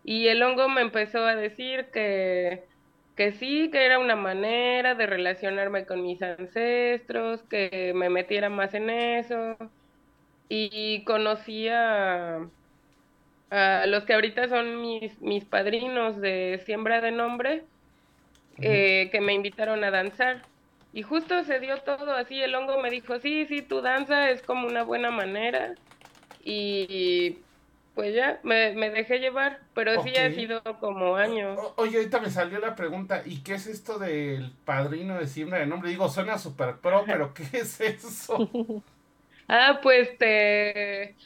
y 0.09 0.29
el 0.29 0.43
hongo 0.43 0.69
me 0.69 0.83
empezó 0.83 1.25
a 1.27 1.37
decir 1.37 1.91
que 1.93 2.69
que 3.17 3.33
sí, 3.33 3.71
que 3.73 3.85
era 3.85 3.99
una 3.99 4.15
manera 4.17 4.95
de 4.95 5.07
relacionarme 5.07 5.87
con 5.87 6.03
mis 6.03 6.23
ancestros, 6.23 7.43
que 7.49 7.93
me 7.95 8.11
metiera 8.11 8.49
más 8.49 8.75
en 8.75 8.91
eso. 8.91 9.57
Y 10.49 11.05
conocí 11.05 11.69
a, 11.69 12.51
a 13.51 13.87
los 13.87 14.05
que 14.05 14.15
ahorita 14.15 14.49
son 14.49 14.81
mis, 14.81 15.21
mis 15.23 15.45
padrinos 15.47 16.21
de 16.21 16.61
siembra 16.65 17.01
de 17.01 17.13
nombre, 17.13 17.69
eh, 18.61 19.11
que 19.13 19.21
me 19.21 19.35
invitaron 19.35 19.85
a 19.85 19.91
danzar. 19.91 20.51
Y 20.93 21.03
justo 21.03 21.45
se 21.45 21.61
dio 21.61 21.83
todo 21.85 22.13
así, 22.15 22.41
el 22.43 22.55
hongo 22.55 22.81
me 22.83 22.91
dijo, 22.91 23.21
sí, 23.21 23.47
sí, 23.47 23.63
tu 23.63 23.83
danza 23.83 24.31
es 24.31 24.43
como 24.45 24.67
una 24.69 24.85
buena 24.85 25.11
manera. 25.11 25.79
Y 26.39 27.48
pues 27.99 28.15
ya, 28.15 28.41
me, 28.45 28.73
me 28.75 28.91
dejé 28.91 29.19
llevar, 29.21 29.61
pero 29.75 29.99
sí 30.01 30.17
ha 30.17 30.31
Ok. 30.31 30.35
sido 30.35 30.63
como 30.81 31.17
años. 31.17 31.61
O- 31.61 31.75
Oye, 31.79 31.97
ahorita 31.99 32.21
me 32.21 32.31
salió 32.31 32.59
la 32.61 32.75
pregunta, 32.77 33.23
¿y 33.27 33.43
qué 33.43 33.55
es 33.55 33.67
esto 33.67 33.99
del 33.99 34.57
padrino 34.65 35.19
de 35.19 35.27
siembra 35.27 35.59
de 35.59 35.67
nombre? 35.67 35.91
Digo, 35.91 36.09
suena 36.09 36.39
super 36.39 36.81
pro, 36.81 37.07
pero 37.09 37.35
¿qué 37.35 37.45
es 37.53 37.81
eso? 37.81 38.55
Ah, 39.49 39.81
pues 39.83 40.17
te... 40.19 41.17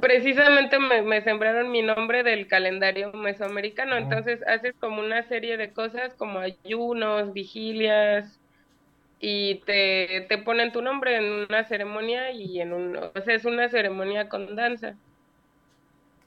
precisamente 0.00 0.78
me, 0.78 1.02
me 1.02 1.22
sembraron 1.22 1.70
mi 1.70 1.82
nombre 1.82 2.22
del 2.24 2.48
calendario 2.48 3.12
mesoamericano, 3.12 3.96
Oh. 3.96 3.98
entonces 3.98 4.40
haces 4.46 4.74
como 4.80 5.00
una 5.02 5.22
serie 5.28 5.56
de 5.56 5.72
cosas 5.72 6.14
como 6.16 6.40
ayunos, 6.40 7.32
vigilias, 7.32 8.40
y 9.20 9.64
te, 9.64 10.26
te 10.28 10.38
ponen 10.38 10.72
tu 10.72 10.82
nombre 10.82 11.16
en 11.16 11.24
una 11.50 11.64
ceremonia 11.64 12.32
y 12.32 12.60
en 12.60 12.72
un... 12.74 12.96
O 12.96 13.12
sea, 13.24 13.34
es 13.36 13.44
una 13.46 13.68
ceremonia 13.70 14.28
con 14.28 14.56
danza. 14.56 14.96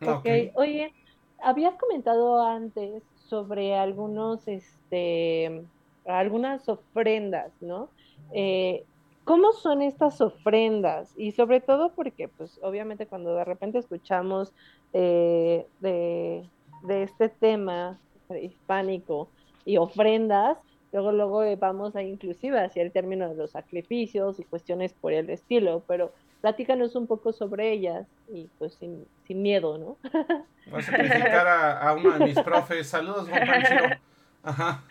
Ok, 0.08 0.26
oye, 0.56 0.94
habías 1.42 1.76
comentado 1.76 2.42
antes 2.42 3.04
sobre 3.16 3.76
algunos, 3.76 4.48
este, 4.48 5.64
algunas 6.06 6.68
ofrendas, 6.70 7.52
¿no? 7.62 7.90
Eh, 8.34 8.84
¿cómo 9.24 9.54
son 9.54 9.82
estas 9.82 10.22
ofrendas? 10.22 11.14
Y 11.18 11.32
sobre 11.32 11.62
todo 11.62 11.94
porque, 11.94 12.28
pues, 12.28 12.60
obviamente 12.64 13.08
cuando 13.08 13.36
de 13.36 13.46
repente 13.46 13.80
escuchamos 13.80 14.54
eh, 14.94 15.66
de, 15.80 16.44
de 16.84 17.04
este 17.04 17.30
tema 17.30 18.00
hispánico 18.42 19.30
y 19.66 19.78
ofrendas, 19.78 20.58
luego, 20.92 21.12
luego 21.12 21.44
eh, 21.44 21.56
vamos 21.56 21.96
a 21.96 22.04
inclusive 22.04 22.60
hacia 22.60 22.84
el 22.84 22.92
término 22.92 23.30
de 23.30 23.36
los 23.36 23.52
sacrificios 23.52 24.40
y 24.40 24.44
cuestiones 24.44 24.94
por 24.94 25.14
el 25.14 25.30
estilo, 25.30 25.84
pero 25.88 26.12
platícanos 26.44 26.94
un 26.98 27.08
poco 27.08 27.32
sobre 27.32 27.72
ellas 27.72 28.06
y 28.28 28.50
pues 28.60 28.74
sin, 28.74 29.08
sin 29.26 29.42
miedo, 29.42 29.78
¿no? 29.78 29.98
Voy 30.70 30.82
a 30.82 30.84
sacrificar 30.84 31.48
a, 31.48 31.80
a 31.80 31.94
uno 31.94 32.12
de 32.12 32.26
mis 32.26 32.40
profes. 32.42 32.86
Saludos, 32.86 33.30
Juan. 33.30 34.02
Ajá. 34.44 34.84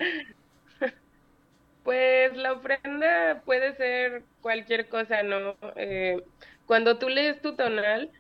Pues 1.84 2.34
la 2.38 2.54
ofrenda 2.54 3.42
puede 3.44 3.74
ser 3.74 4.22
cualquier 4.40 4.88
cosa, 4.88 5.22
¿no? 5.24 5.54
Eh, 5.76 6.22
cuando 6.64 6.98
tú 6.98 7.10
lees 7.10 7.42
tu 7.42 7.54
tonal, 7.54 8.10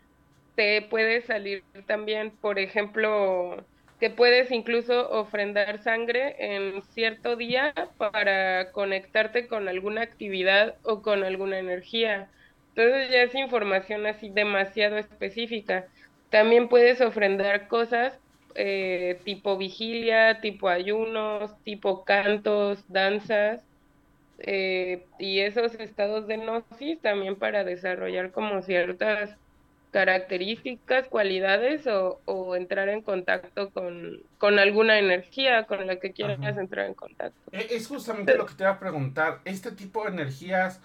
te 0.54 0.82
puede 0.82 1.22
salir 1.22 1.64
también, 1.86 2.32
por 2.32 2.58
ejemplo, 2.58 3.64
que 3.98 4.10
puedes 4.10 4.50
incluso 4.50 5.08
ofrendar 5.10 5.82
sangre 5.82 6.36
en 6.38 6.82
cierto 6.82 7.36
día 7.36 7.72
para 7.96 8.72
conectarte 8.72 9.48
con 9.48 9.68
alguna 9.68 10.02
actividad 10.02 10.74
o 10.82 11.00
con 11.00 11.24
alguna 11.24 11.58
energía. 11.58 12.28
Entonces 12.74 13.10
ya 13.10 13.22
es 13.22 13.34
información 13.34 14.06
así 14.06 14.30
demasiado 14.30 14.96
específica. 14.96 15.86
también 16.30 16.68
puedes 16.68 17.00
ofrendar 17.02 17.68
cosas 17.68 18.18
eh, 18.54 19.20
tipo 19.24 19.56
vigilia, 19.56 20.40
tipo 20.40 20.68
ayunos, 20.68 21.54
tipo 21.64 22.04
cantos, 22.04 22.84
danzas, 22.88 23.62
eh, 24.38 25.06
y 25.18 25.40
esos 25.40 25.74
estados 25.74 26.26
de 26.26 26.36
gnosis 26.36 27.00
también 27.00 27.36
para 27.36 27.64
desarrollar 27.64 28.32
como 28.32 28.60
ciertas 28.62 29.36
características, 29.92 31.06
cualidades 31.06 31.86
o, 31.86 32.56
entrar 32.56 32.88
en 32.88 33.02
contacto 33.02 33.70
con, 33.70 34.58
alguna 34.58 34.98
energía 34.98 35.64
con 35.64 35.86
la 35.86 35.96
que 35.96 36.12
quieras 36.12 36.56
entrar 36.56 36.86
en 36.86 36.94
contacto. 36.94 37.38
E, 37.52 37.76
es 37.76 37.86
justamente 37.86 38.34
lo 38.36 38.46
que 38.46 38.54
te 38.54 38.64
iba 38.64 38.72
a 38.72 38.78
preguntar. 38.78 39.40
Este 39.44 39.70
tipo 39.70 40.02
de 40.04 40.10
energías, 40.10 40.80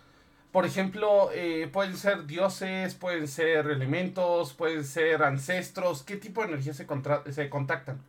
por 0.58 0.65
ejemplo, 0.65 1.30
eh, 1.36 1.70
pueden 1.72 1.96
ser 1.96 2.26
dioses, 2.26 2.96
pueden 2.96 3.28
ser 3.28 3.67
elementos, 3.67 4.56
pueden 4.56 4.84
ser 4.86 5.22
ancestros. 5.22 6.02
¿Qué 6.02 6.15
tipo 6.15 6.41
de 6.41 6.48
energías 6.48 6.78
se, 6.78 6.88
contactan? 7.48 8.00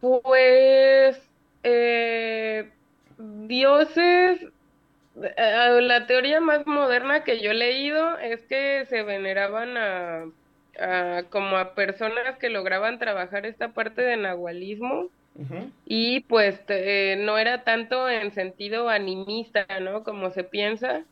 Pues 0.00 1.20
eh, 1.64 2.70
dioses 3.18 4.40
eh, 5.22 5.78
la 5.82 6.06
teoría 6.06 6.40
más 6.40 6.66
moderna 6.66 7.24
que 7.24 7.42
yo 7.42 7.50
he 7.50 7.56
leído 7.56 8.16
es 8.16 8.40
que 8.44 8.86
se 8.88 9.02
veneraban 9.02 9.76
a, 9.76 11.24
como 11.28 11.58
a 11.58 11.74
personas 11.74 12.38
que 12.38 12.48
lograban 12.48 12.98
trabajar 12.98 13.44
esta 13.44 13.74
parte 13.74 14.00
de 14.00 14.16
nahualismo 14.16 15.10
y 15.86 16.20
pues 16.20 16.60
no 17.18 17.38
era 17.38 17.64
tanto 17.64 18.08
en 18.08 18.32
sentido 18.32 18.88
animista, 18.88 19.66
¿no? 19.80 20.04
Como 20.04 20.30
se 20.30 20.44
piensa, 20.44 21.04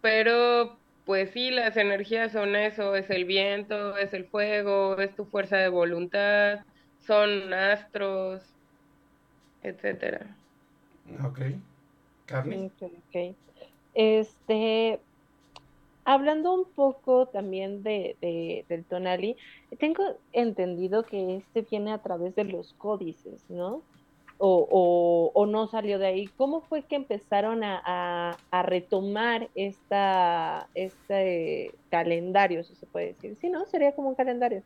pero 0.00 0.76
pues 1.04 1.30
sí, 1.30 1.50
las 1.50 1.76
energías 1.76 2.32
son 2.32 2.54
eso, 2.54 2.94
es 2.94 3.10
el 3.10 3.24
viento, 3.24 3.96
es 3.96 4.14
el 4.14 4.26
fuego, 4.26 4.98
es 4.98 5.14
tu 5.16 5.24
fuerza 5.24 5.56
de 5.56 5.68
voluntad, 5.68 6.60
son 7.06 7.52
astros, 7.52 8.42
etcétera. 9.62 10.26
Ok. 11.24 11.40
Carmen. 12.26 12.70
Este, 13.94 15.00
hablando 16.04 16.54
un 16.54 16.64
poco 16.64 17.26
también 17.26 17.82
de, 17.82 18.16
de, 18.20 18.64
del 18.68 18.84
tonali, 18.84 19.36
tengo 19.78 20.02
entendido 20.32 21.04
que 21.04 21.36
este 21.36 21.62
viene 21.62 21.92
a 21.92 21.98
través 21.98 22.34
de 22.34 22.44
los 22.44 22.72
códices, 22.74 23.44
¿no? 23.48 23.82
O, 24.44 25.30
o, 25.34 25.46
no 25.46 25.68
salió 25.68 26.00
de 26.00 26.06
ahí. 26.06 26.26
¿Cómo 26.36 26.62
fue 26.62 26.82
que 26.82 26.96
empezaron 26.96 27.62
a, 27.62 28.36
a, 28.50 28.62
retomar 28.64 29.48
esta, 29.54 30.66
este 30.74 31.72
calendario, 31.90 32.64
si 32.64 32.74
se 32.74 32.86
puede 32.86 33.08
decir? 33.08 33.36
Sí, 33.40 33.48
¿no? 33.48 33.64
Sería 33.66 33.94
como 33.94 34.08
un 34.08 34.14
calendario. 34.16 34.64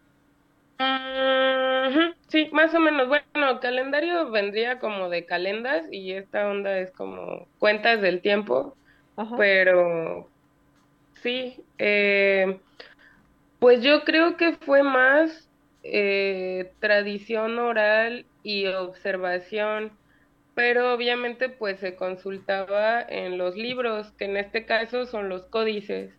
Sí, 2.28 2.48
más 2.52 2.74
o 2.74 2.80
menos. 2.80 3.08
Bueno, 3.08 3.60
calendario 3.60 4.30
vendría 4.30 4.78
como 4.78 5.10
de 5.10 5.26
calendas 5.26 5.86
y 5.92 6.12
esta 6.12 6.48
onda 6.48 6.78
es 6.78 6.90
como 6.92 7.46
cuentas 7.58 8.00
del 8.00 8.22
tiempo. 8.22 8.74
Pero 9.36 10.26
sí, 11.22 11.64
eh, 11.78 12.60
pues 13.58 13.82
yo 13.82 14.04
creo 14.04 14.36
que 14.36 14.54
fue 14.54 14.82
más 14.82 15.48
eh, 15.82 16.72
tradición 16.80 17.58
oral 17.58 18.26
y 18.42 18.66
observación, 18.66 19.92
pero 20.54 20.92
obviamente 20.94 21.48
pues 21.48 21.80
se 21.80 21.96
consultaba 21.96 23.02
en 23.02 23.38
los 23.38 23.56
libros, 23.56 24.12
que 24.12 24.26
en 24.26 24.36
este 24.36 24.66
caso 24.66 25.06
son 25.06 25.28
los 25.28 25.46
códices. 25.46 26.12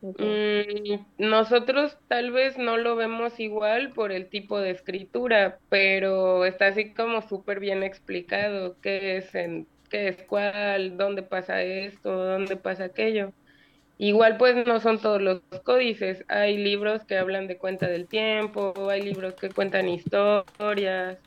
Mm, 0.00 1.06
nosotros 1.18 1.98
tal 2.06 2.30
vez 2.30 2.56
no 2.56 2.76
lo 2.76 2.96
vemos 2.96 3.40
igual 3.40 3.92
por 3.92 4.12
el 4.12 4.28
tipo 4.28 4.60
de 4.60 4.70
escritura, 4.70 5.58
pero 5.68 6.44
está 6.44 6.68
así 6.68 6.94
como 6.94 7.22
súper 7.22 7.60
bien 7.60 7.82
explicado 7.82 8.76
qué 8.80 9.16
es 9.16 9.34
en 9.34 9.66
qué 9.90 10.08
es 10.08 10.22
cuál, 10.24 10.96
dónde 10.96 11.22
pasa 11.22 11.62
esto, 11.62 12.12
dónde 12.12 12.56
pasa 12.56 12.84
aquello. 12.84 13.32
Igual 13.98 14.38
pues 14.38 14.66
no 14.66 14.80
son 14.80 15.00
todos 15.00 15.20
los 15.20 15.42
códices, 15.64 16.24
hay 16.28 16.56
libros 16.56 17.04
que 17.06 17.18
hablan 17.18 17.48
de 17.48 17.58
cuenta 17.58 17.88
del 17.88 18.08
tiempo, 18.08 18.88
hay 18.90 19.02
libros 19.04 19.36
que 19.40 19.52
cuentan 19.52 19.88
historias, 19.88 21.18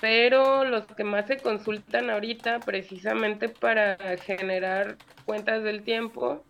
pero 0.00 0.64
los 0.64 0.86
que 0.86 1.04
más 1.04 1.26
se 1.26 1.40
consultan 1.40 2.10
ahorita 2.10 2.64
precisamente 2.64 3.48
para 3.48 3.96
generar 4.18 4.98
cuentas 5.24 5.62
del 5.64 5.82
tiempo 5.84 6.46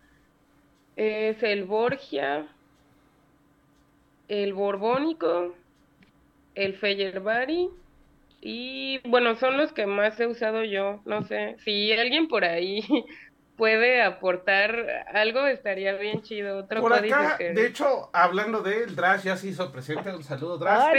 es 0.95 1.41
el 1.43 1.65
Borgia, 1.65 2.57
el 4.27 4.53
Borbónico, 4.53 5.55
el 6.55 6.75
Feyerabadi 6.77 7.69
y 8.41 8.99
bueno, 9.09 9.35
son 9.35 9.57
los 9.57 9.73
que 9.73 9.87
más 9.87 10.19
he 10.19 10.27
usado 10.27 10.63
yo. 10.65 11.01
No 11.05 11.23
sé, 11.23 11.57
si 11.59 11.91
alguien 11.93 12.27
por 12.27 12.45
ahí 12.45 12.81
puede 13.55 14.01
aportar 14.01 15.05
algo, 15.13 15.45
estaría 15.45 15.93
bien 15.93 16.21
chido. 16.21 16.57
Otro 16.57 16.81
por 16.81 16.93
acá, 16.93 17.37
de 17.37 17.67
hecho, 17.67 18.09
hablando 18.13 18.61
de 18.61 18.83
él, 18.83 18.95
Drash 18.95 19.23
ya 19.23 19.37
se 19.37 19.47
hizo 19.47 19.71
presente. 19.71 20.13
Un 20.13 20.23
saludo, 20.23 20.57
Drash. 20.57 20.91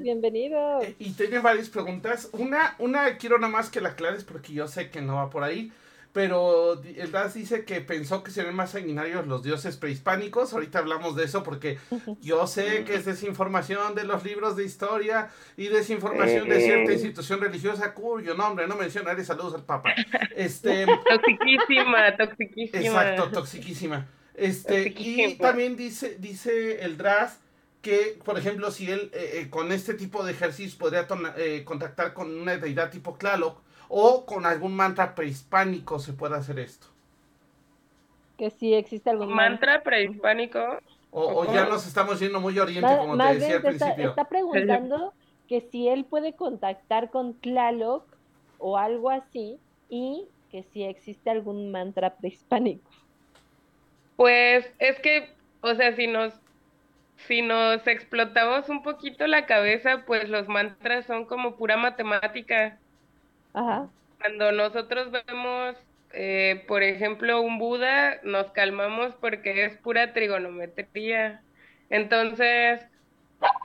bienvenido. 0.00 0.82
Eh, 0.82 0.94
y 0.98 1.12
tiene 1.12 1.38
varias 1.38 1.68
preguntas. 1.68 2.28
Una, 2.32 2.74
una 2.78 3.16
quiero 3.16 3.38
nada 3.38 3.52
más 3.52 3.70
que 3.70 3.80
la 3.80 3.90
aclares 3.90 4.24
porque 4.24 4.52
yo 4.52 4.68
sé 4.68 4.90
que 4.90 5.00
no 5.00 5.16
va 5.16 5.30
por 5.30 5.42
ahí 5.42 5.72
pero 6.16 6.80
el 6.82 7.12
Das 7.12 7.34
dice 7.34 7.66
que 7.66 7.82
pensó 7.82 8.22
que 8.22 8.30
serían 8.30 8.56
más 8.56 8.70
sanguinarios 8.70 9.26
los 9.26 9.42
dioses 9.42 9.76
prehispánicos. 9.76 10.54
Ahorita 10.54 10.78
hablamos 10.78 11.14
de 11.14 11.24
eso 11.24 11.42
porque 11.42 11.76
yo 12.22 12.46
sé 12.46 12.84
que 12.84 12.94
es 12.94 13.04
desinformación 13.04 13.94
de 13.94 14.04
los 14.04 14.24
libros 14.24 14.56
de 14.56 14.64
historia 14.64 15.28
y 15.58 15.66
desinformación 15.66 16.48
de 16.48 16.62
cierta 16.62 16.92
institución 16.94 17.38
religiosa 17.38 17.92
cuyo 17.92 18.32
nombre 18.32 18.66
no 18.66 18.76
mencionaré. 18.76 19.26
Saludos 19.26 19.56
al 19.56 19.64
Papa. 19.66 19.92
Este, 20.34 20.86
toxiquísima, 20.86 22.16
toxiquísima. 22.16 22.80
Exacto, 22.80 23.30
toxiquísima. 23.32 24.06
Este, 24.34 24.94
y 24.96 25.34
también 25.34 25.76
dice, 25.76 26.16
dice 26.18 26.80
el 26.82 26.96
Dras 26.96 27.40
que, 27.86 28.18
por 28.24 28.36
ejemplo, 28.36 28.72
si 28.72 28.90
él 28.90 29.12
eh, 29.14 29.30
eh, 29.34 29.48
con 29.48 29.70
este 29.70 29.94
tipo 29.94 30.24
de 30.24 30.32
ejercicios 30.32 30.74
podría 30.74 31.06
eh, 31.36 31.62
contactar 31.64 32.14
con 32.14 32.36
una 32.36 32.56
deidad 32.56 32.90
tipo 32.90 33.14
Tlaloc, 33.14 33.60
o 33.88 34.26
con 34.26 34.44
algún 34.44 34.74
mantra 34.74 35.14
prehispánico 35.14 36.00
se 36.00 36.12
puede 36.12 36.34
hacer 36.34 36.58
esto. 36.58 36.88
Que 38.36 38.50
si 38.50 38.74
existe 38.74 39.08
algún 39.08 39.32
mantra 39.32 39.84
prehispánico. 39.84 40.58
O, 41.12 41.44
ya 41.54 41.66
nos 41.66 41.86
estamos 41.86 42.18
yendo 42.18 42.40
muy 42.40 42.58
oriente, 42.58 42.92
como 42.98 43.16
te 43.16 43.34
decía 43.34 43.56
al 43.56 43.62
principio. 43.62 44.08
Está, 44.10 44.24
preguntando 44.24 45.12
que 45.46 45.60
si 45.60 45.86
él 45.86 46.04
puede 46.04 46.32
contactar 46.34 47.10
con 47.10 47.34
Tlaloc 47.34 48.02
o 48.58 48.78
algo 48.78 49.10
así 49.10 49.60
y 49.88 50.26
que 50.50 50.64
si 50.64 50.82
existe 50.82 51.30
algún 51.30 51.70
mantra 51.70 52.16
prehispánico. 52.16 52.90
Pues 54.16 54.66
es 54.80 54.98
que, 54.98 55.30
o 55.60 55.72
sea, 55.76 55.94
si 55.94 56.08
nos 56.08 56.34
si 57.16 57.42
nos 57.42 57.86
explotamos 57.86 58.68
un 58.68 58.82
poquito 58.82 59.26
la 59.26 59.46
cabeza, 59.46 60.04
pues 60.06 60.28
los 60.28 60.48
mantras 60.48 61.06
son 61.06 61.24
como 61.26 61.56
pura 61.56 61.76
matemática. 61.76 62.78
Cuando 64.20 64.52
nosotros 64.52 65.10
vemos, 65.10 65.76
eh, 66.12 66.64
por 66.68 66.82
ejemplo, 66.82 67.40
un 67.40 67.58
Buda, 67.58 68.20
nos 68.22 68.50
calmamos 68.52 69.14
porque 69.16 69.64
es 69.64 69.76
pura 69.78 70.12
trigonometría. 70.12 71.42
Entonces, 71.90 72.86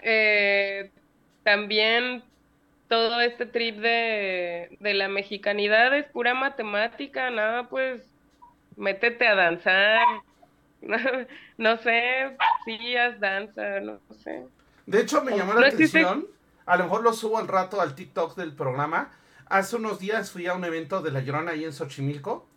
eh, 0.04 0.92
también 1.44 2.24
todo 2.88 3.22
este 3.22 3.46
trip 3.46 3.78
de, 3.78 4.78
de 4.80 4.94
la 4.94 5.08
mexicanidad 5.08 5.96
es 5.96 6.06
pura 6.08 6.34
matemática, 6.34 7.30
nada, 7.30 7.70
pues 7.70 8.14
métete 8.76 9.28
a 9.28 9.36
danzar, 9.36 10.06
no, 11.58 11.78
sé, 11.78 12.38
haz 12.98 13.20
danza, 13.20 13.80
no, 13.82 14.00
sé. 14.24 14.46
De 14.86 15.02
hecho, 15.02 15.24
me 15.24 15.38
llamó 15.38 15.54
la 15.54 15.68
atención, 15.68 16.28
a 16.66 16.78
lo 16.78 16.84
mejor 16.86 17.04
lo 17.04 17.14
subo 17.14 17.38
al 17.38 17.48
rato 17.48 17.80
al 17.80 17.96
TikTok 17.96 18.36
del 18.36 18.54
programa, 18.54 19.12
Hace 19.52 19.76
unos 19.76 20.00
días 20.00 20.32
fui 20.32 20.48
a 20.48 20.54
un 20.54 20.64
evento 20.64 21.02
de 21.02 21.12
La 21.12 21.20
Llorona 21.20 21.52
ahí 21.52 21.66
en 21.66 21.74
Xochimilco. 21.74 22.48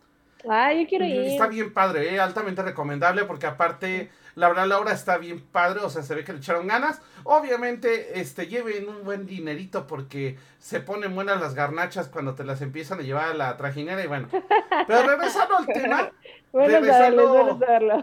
Ay, 0.47 0.83
yo 0.83 0.89
quiero 0.89 1.03
ir. 1.03 1.25
Está 1.25 1.47
bien 1.47 1.73
padre, 1.73 2.15
¿eh? 2.15 2.21
altamente 2.21 2.63
recomendable 2.63 3.25
porque 3.25 3.47
aparte, 3.47 4.09
la 4.35 4.47
verdad, 4.47 4.65
la 4.65 4.79
obra 4.79 4.93
está 4.93 5.17
bien 5.17 5.41
padre, 5.41 5.81
o 5.81 5.89
sea, 5.89 6.03
se 6.03 6.15
ve 6.15 6.23
que 6.23 6.31
le 6.31 6.37
echaron 6.37 6.67
ganas. 6.67 7.01
Obviamente, 7.25 8.21
este, 8.21 8.47
lleven 8.47 8.87
un 8.87 9.03
buen 9.03 9.25
dinerito 9.25 9.87
porque 9.87 10.37
se 10.57 10.79
ponen 10.79 11.13
buenas 11.13 11.41
las 11.41 11.53
garnachas 11.53 12.07
cuando 12.07 12.33
te 12.33 12.45
las 12.45 12.61
empiezan 12.61 12.99
a 12.99 13.03
llevar 13.03 13.31
a 13.31 13.33
la 13.33 13.57
trajinera 13.57 14.01
y 14.01 14.07
bueno. 14.07 14.29
Pero 14.87 15.03
regresando 15.03 15.57
al 15.57 15.65
tema, 15.65 16.11
regresando, 16.55 17.59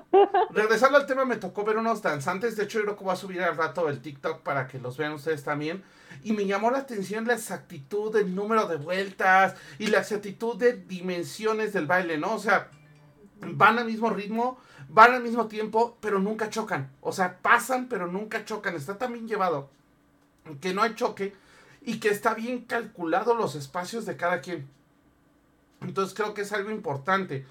regresando 0.51 0.99
al 0.99 1.07
tema, 1.07 1.25
me 1.25 1.37
tocó 1.37 1.65
ver 1.65 1.79
unos 1.79 2.03
danzantes. 2.03 2.57
De 2.57 2.65
hecho, 2.65 2.79
yo 2.79 2.85
creo 2.85 2.97
que 2.97 3.05
voy 3.05 3.13
a 3.13 3.17
subir 3.17 3.43
al 3.43 3.57
rato 3.57 3.89
el 3.89 4.01
TikTok 4.01 4.41
para 4.41 4.69
que 4.69 4.79
los 4.79 4.97
vean 4.97 5.13
ustedes 5.13 5.43
también. 5.43 5.83
Y 6.23 6.33
me 6.33 6.45
llamó 6.45 6.71
la 6.71 6.79
atención 6.79 7.27
la 7.27 7.35
exactitud 7.35 8.13
del 8.13 8.35
número 8.35 8.67
de 8.67 8.77
vueltas 8.77 9.57
y 9.79 9.87
la 9.87 10.01
exactitud 10.01 10.57
de 10.57 10.75
dimensiones 10.75 11.73
del 11.73 11.87
baile, 11.87 12.19
¿no? 12.19 12.35
O 12.35 12.39
sea, 12.39 12.69
van 13.41 13.79
al 13.79 13.87
mismo 13.87 14.11
ritmo, 14.11 14.59
van 14.89 15.15
al 15.15 15.23
mismo 15.23 15.47
tiempo, 15.47 15.97
pero 16.01 16.21
nunca 16.21 16.51
chocan. 16.51 16.91
O 17.01 17.13
sea, 17.13 17.39
pasan, 17.39 17.89
pero 17.89 18.07
nunca 18.07 18.45
chocan. 18.45 18.77
Está 18.77 18.99
tan 18.99 19.13
bien 19.15 19.27
llevado 19.27 19.71
que 20.61 20.75
no 20.75 20.83
hay 20.83 20.95
choque 20.95 21.35
y 21.81 21.99
que 22.01 22.09
está 22.09 22.35
bien 22.35 22.65
calculado 22.65 23.35
los 23.35 23.55
espacios 23.55 24.07
de 24.07 24.17
cada 24.17 24.41
quien. 24.41 24.69
Entonces 25.81 26.15
creo 26.15 26.35
que 26.35 26.43
es 26.43 26.53
algo 26.53 26.71
importante. 26.71 27.45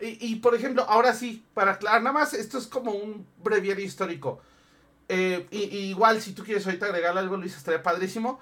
Y, 0.00 0.36
por 0.36 0.54
ejemplo, 0.54 0.84
ahora 0.88 1.12
sí, 1.12 1.44
para 1.54 1.72
aclarar, 1.72 2.02
nada 2.02 2.12
más, 2.12 2.32
esto 2.32 2.58
es 2.58 2.66
como 2.66 2.92
un 2.92 3.26
breviario 3.42 3.84
histórico. 3.84 4.40
Eh, 5.08 5.46
y, 5.50 5.58
igual, 5.90 6.20
si 6.20 6.32
tú 6.32 6.44
quieres 6.44 6.64
ahorita 6.66 6.86
agregar 6.86 7.16
algo, 7.18 7.36
Luis, 7.36 7.56
estaría 7.56 7.82
padrísimo. 7.82 8.40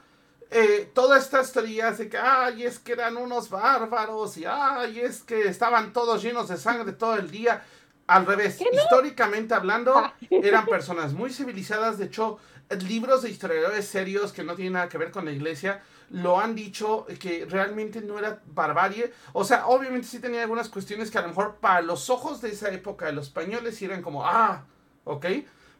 Eh, 0.50 0.90
todas 0.94 1.24
estas 1.24 1.52
teorías 1.52 1.98
de 1.98 2.08
que, 2.08 2.18
ay, 2.18 2.64
es 2.64 2.78
que 2.78 2.92
eran 2.92 3.16
unos 3.16 3.48
bárbaros, 3.48 4.36
y 4.36 4.44
ay, 4.44 5.00
es 5.00 5.22
que 5.22 5.48
estaban 5.48 5.92
todos 5.92 6.22
llenos 6.22 6.48
de 6.48 6.56
sangre 6.56 6.92
todo 6.92 7.16
el 7.16 7.30
día. 7.30 7.64
Al 8.06 8.26
revés, 8.26 8.60
históricamente 8.72 9.54
hablando, 9.54 9.96
ah. 9.96 10.14
eran 10.30 10.66
personas 10.66 11.14
muy 11.14 11.32
civilizadas. 11.32 11.98
De 11.98 12.04
hecho, 12.04 12.38
libros 12.86 13.22
de 13.22 13.30
historiadores 13.30 13.86
serios 13.86 14.32
que 14.32 14.44
no 14.44 14.54
tienen 14.54 14.74
nada 14.74 14.88
que 14.88 14.98
ver 14.98 15.10
con 15.10 15.24
la 15.24 15.32
iglesia 15.32 15.82
lo 16.10 16.38
han 16.38 16.54
dicho 16.54 17.06
que 17.18 17.46
realmente 17.48 18.00
no 18.00 18.18
era 18.18 18.40
barbarie. 18.46 19.12
O 19.32 19.44
sea, 19.44 19.66
obviamente 19.66 20.06
sí 20.06 20.18
tenía 20.18 20.42
algunas 20.42 20.68
cuestiones 20.68 21.10
que 21.10 21.18
a 21.18 21.22
lo 21.22 21.28
mejor 21.28 21.56
para 21.56 21.80
los 21.82 22.10
ojos 22.10 22.40
de 22.40 22.50
esa 22.50 22.70
época 22.70 23.06
de 23.06 23.12
los 23.12 23.26
españoles 23.26 23.80
eran 23.82 24.02
como, 24.02 24.24
ah, 24.24 24.64
ok. 25.04 25.26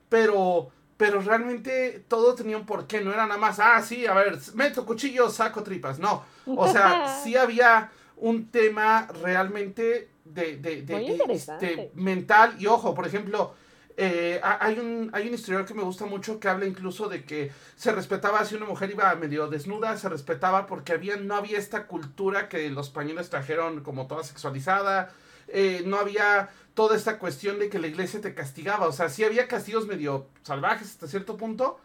Pero, 0.09 0.71
pero 0.97 1.21
realmente 1.21 2.05
todo 2.09 2.35
tenía 2.35 2.57
un 2.57 2.67
porqué. 2.67 3.01
No 3.01 3.12
era 3.12 3.27
nada 3.27 3.39
más, 3.39 3.59
ah, 3.61 3.81
sí, 3.83 4.07
a 4.07 4.15
ver, 4.15 4.39
meto 4.55 4.85
cuchillo, 4.85 5.31
saco 5.31 5.62
tripas. 5.62 5.99
No. 5.99 6.25
O 6.47 6.69
sea, 6.71 7.21
sí 7.23 7.37
había 7.37 7.91
un 8.17 8.49
tema 8.51 9.09
realmente 9.23 10.09
de, 10.25 10.57
de, 10.57 10.83
de, 10.83 11.27
este, 11.31 11.91
mental. 11.95 12.57
Y 12.59 12.67
ojo, 12.67 12.95
por 12.95 13.07
ejemplo, 13.07 13.55
eh, 13.96 14.40
hay, 14.42 14.78
un, 14.78 15.11
hay 15.14 15.26
un 15.28 15.35
historiador 15.35 15.66
que 15.66 15.74
me 15.74 15.82
gusta 15.82 16.04
mucho 16.04 16.38
que 16.38 16.48
habla 16.48 16.66
incluso 16.66 17.09
de 17.09 17.24
que 17.24 17.50
se 17.76 17.92
respetaba 17.92 18.44
si 18.44 18.54
una 18.54 18.66
mujer 18.66 18.90
iba 18.90 19.14
medio 19.14 19.48
desnuda, 19.48 19.96
se 19.96 20.09
respetaba 20.09 20.66
porque 20.66 20.92
había, 20.92 21.16
no 21.16 21.35
había 21.35 21.59
esta 21.59 21.87
cultura 21.87 22.48
que 22.48 22.68
los 22.70 22.88
españoles 22.88 23.30
trajeron 23.30 23.82
como 23.82 24.06
toda 24.06 24.22
sexualizada, 24.22 25.11
eh, 25.48 25.82
no 25.87 25.96
había 25.96 26.50
toda 26.74 26.94
esta 26.94 27.18
cuestión 27.18 27.59
de 27.59 27.70
que 27.70 27.78
la 27.78 27.87
iglesia 27.87 28.20
te 28.20 28.35
castigaba, 28.35 28.87
o 28.87 28.92
sea, 28.92 29.09
sí 29.09 29.24
había 29.24 29.48
castigos 29.48 29.87
medio 29.87 30.28
salvajes 30.42 30.88
hasta 30.88 31.06
cierto 31.09 31.38
punto, 31.38 31.80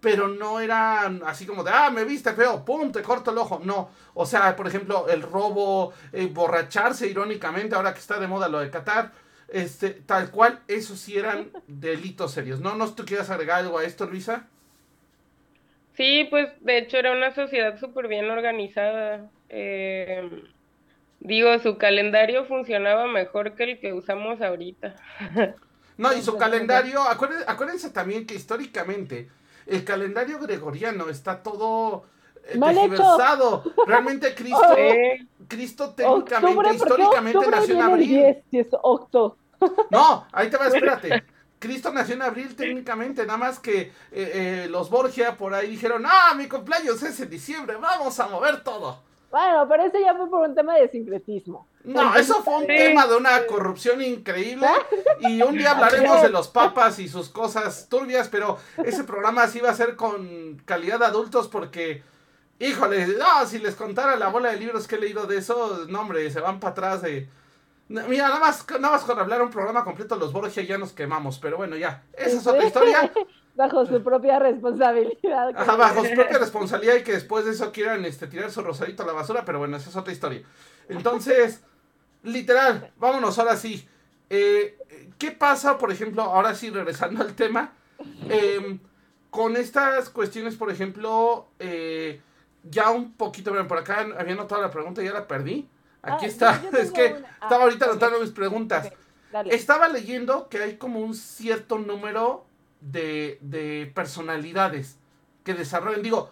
pero 0.00 0.28
no 0.28 0.60
eran 0.60 1.22
así 1.26 1.46
como 1.46 1.62
de, 1.62 1.70
ah, 1.72 1.90
me 1.90 2.04
viste 2.04 2.32
feo, 2.32 2.64
pum, 2.64 2.90
te 2.90 3.02
corto 3.02 3.30
el 3.32 3.38
ojo. 3.38 3.60
No, 3.62 3.90
o 4.14 4.24
sea, 4.26 4.56
por 4.56 4.66
ejemplo, 4.66 5.06
el 5.08 5.22
robo, 5.22 5.92
eh, 6.12 6.26
borracharse 6.32 7.06
irónicamente, 7.06 7.76
ahora 7.76 7.92
que 7.92 8.00
está 8.00 8.18
de 8.18 8.26
moda 8.26 8.48
lo 8.48 8.60
de 8.60 8.70
Qatar, 8.70 9.12
este, 9.52 9.90
tal 9.90 10.30
cual, 10.30 10.60
esos 10.68 10.98
sí 10.98 11.18
eran 11.18 11.50
delitos 11.66 12.32
serios. 12.32 12.60
¿No, 12.60 12.74
¿No 12.74 12.92
tú 12.94 13.04
quieres 13.04 13.30
agregar 13.30 13.60
algo 13.60 13.78
a 13.78 13.84
esto, 13.84 14.06
Luisa? 14.06 14.48
Sí, 15.94 16.26
pues 16.30 16.48
de 16.60 16.78
hecho 16.78 16.96
era 16.96 17.12
una 17.12 17.34
sociedad 17.34 17.78
súper 17.78 18.08
bien 18.08 18.30
organizada. 18.30 19.28
Eh, 19.48 20.30
digo, 21.20 21.58
su 21.58 21.76
calendario 21.78 22.44
funcionaba 22.46 23.06
mejor 23.06 23.54
que 23.54 23.64
el 23.64 23.80
que 23.80 23.92
usamos 23.92 24.40
ahorita. 24.40 24.96
No, 25.98 26.14
y 26.14 26.22
su 26.22 26.38
calendario, 26.38 27.02
acuérdense, 27.02 27.44
acuérdense 27.46 27.90
también 27.90 28.24
que 28.24 28.34
históricamente 28.34 29.28
el 29.66 29.84
calendario 29.84 30.38
gregoriano 30.38 31.10
está 31.10 31.42
todo 31.42 32.06
eh, 32.44 32.58
tergiversado. 32.58 33.64
Realmente 33.86 34.34
Cristo, 34.34 34.76
Cristo 35.48 35.90
técnicamente, 35.94 36.74
históricamente 36.74 37.46
nació 37.50 37.74
en 37.74 37.82
abril. 37.82 38.44
No, 39.90 40.26
ahí 40.32 40.48
te 40.48 40.56
va, 40.56 40.68
espérate. 40.68 41.22
Cristo 41.58 41.92
nació 41.92 42.14
en 42.14 42.22
abril 42.22 42.56
técnicamente, 42.56 43.26
nada 43.26 43.38
más 43.38 43.58
que 43.58 43.80
eh, 43.82 43.92
eh, 44.12 44.66
los 44.70 44.88
Borgia 44.88 45.36
por 45.36 45.52
ahí 45.52 45.68
dijeron, 45.68 46.04
ah, 46.06 46.32
mi 46.34 46.48
cumpleaños 46.48 47.02
es 47.02 47.20
en 47.20 47.28
diciembre, 47.28 47.76
vamos 47.76 48.18
a 48.18 48.28
mover 48.28 48.64
todo. 48.64 49.02
Bueno, 49.30 49.66
pero 49.68 49.84
eso 49.84 49.98
ya 49.98 50.14
fue 50.14 50.28
por 50.28 50.48
un 50.48 50.54
tema 50.54 50.76
de 50.76 50.88
sincretismo. 50.88 51.66
No, 51.84 52.14
eso 52.16 52.42
fue 52.42 52.56
un 52.56 52.66
tema 52.66 53.06
de 53.06 53.16
una 53.16 53.46
corrupción 53.46 54.02
increíble. 54.02 54.66
Y 55.20 55.42
un 55.42 55.56
día 55.56 55.72
hablaremos 55.72 56.22
de 56.22 56.30
los 56.30 56.48
papas 56.48 56.98
y 56.98 57.06
sus 57.06 57.28
cosas 57.28 57.88
turbias, 57.90 58.28
pero 58.28 58.56
ese 58.82 59.04
programa 59.04 59.46
sí 59.48 59.60
va 59.60 59.68
a 59.68 59.74
ser 59.74 59.94
con 59.94 60.62
calidad 60.64 60.98
de 60.98 61.04
adultos 61.04 61.46
porque, 61.46 62.02
híjole, 62.60 63.06
no, 63.18 63.46
si 63.46 63.58
les 63.58 63.74
contara 63.74 64.16
la 64.16 64.28
bola 64.28 64.50
de 64.50 64.58
libros 64.58 64.86
que 64.86 64.94
he 64.94 65.00
leído 65.00 65.26
de 65.26 65.38
eso, 65.38 65.86
no, 65.88 66.02
hombre, 66.02 66.30
se 66.30 66.40
van 66.40 66.60
para 66.60 66.72
atrás 66.72 67.02
de... 67.02 67.28
Mira, 67.88 68.28
nada 68.28 68.38
más, 68.38 68.64
nada 68.70 68.92
más 68.92 69.02
con 69.02 69.18
hablar 69.18 69.42
un 69.42 69.50
programa 69.50 69.82
completo 69.82 70.14
los 70.14 70.32
Borgia 70.32 70.62
ya 70.62 70.78
nos 70.78 70.92
quemamos, 70.92 71.40
pero 71.40 71.56
bueno, 71.56 71.76
ya, 71.76 72.04
esa 72.12 72.36
es 72.36 72.46
otra 72.46 72.64
historia. 72.64 73.12
bajo 73.60 73.84
su 73.84 74.02
propia 74.02 74.38
responsabilidad. 74.38 75.50
Ajá, 75.56 75.76
bajo 75.76 76.04
su 76.04 76.14
propia 76.14 76.38
responsabilidad 76.38 76.96
y 76.96 77.02
que 77.02 77.12
después 77.12 77.44
de 77.44 77.52
eso 77.52 77.72
quieran 77.72 78.04
este, 78.04 78.26
tirar 78.26 78.50
su 78.50 78.62
rosadito 78.62 79.02
a 79.02 79.06
la 79.06 79.12
basura, 79.12 79.44
pero 79.44 79.58
bueno, 79.58 79.76
esa 79.76 79.90
es 79.90 79.96
otra 79.96 80.12
historia. 80.12 80.42
Entonces, 80.88 81.62
literal, 82.22 82.92
vámonos 82.96 83.38
ahora 83.38 83.56
sí. 83.56 83.86
Eh, 84.28 84.78
¿Qué 85.18 85.32
pasa, 85.32 85.76
por 85.76 85.90
ejemplo, 85.90 86.22
ahora 86.22 86.54
sí, 86.54 86.70
regresando 86.70 87.22
al 87.22 87.34
tema, 87.34 87.72
em, 88.28 88.78
con 89.28 89.56
estas 89.56 90.08
cuestiones, 90.08 90.56
por 90.56 90.70
ejemplo, 90.70 91.48
eh, 91.58 92.20
ya 92.62 92.90
un 92.90 93.12
poquito, 93.12 93.52
por 93.66 93.78
acá 93.78 94.06
había 94.18 94.34
notado 94.34 94.62
la 94.62 94.70
pregunta 94.70 95.02
y 95.02 95.06
ya 95.06 95.12
la 95.12 95.26
perdí. 95.26 95.68
Aquí 96.02 96.24
ah, 96.24 96.28
está, 96.28 96.62
es 96.78 96.90
que 96.90 97.16
estaba 97.42 97.64
ahorita 97.64 97.86
anotando 97.86 98.20
mis 98.20 98.30
preguntas. 98.30 98.90
Estaba 99.46 99.88
leyendo 99.88 100.48
que 100.48 100.58
hay 100.58 100.76
como 100.76 101.00
un 101.00 101.14
cierto 101.14 101.78
número 101.78 102.46
de, 102.80 103.90
personalidades 103.94 104.98
que 105.44 105.54
desarrollan. 105.54 106.02
Digo, 106.02 106.30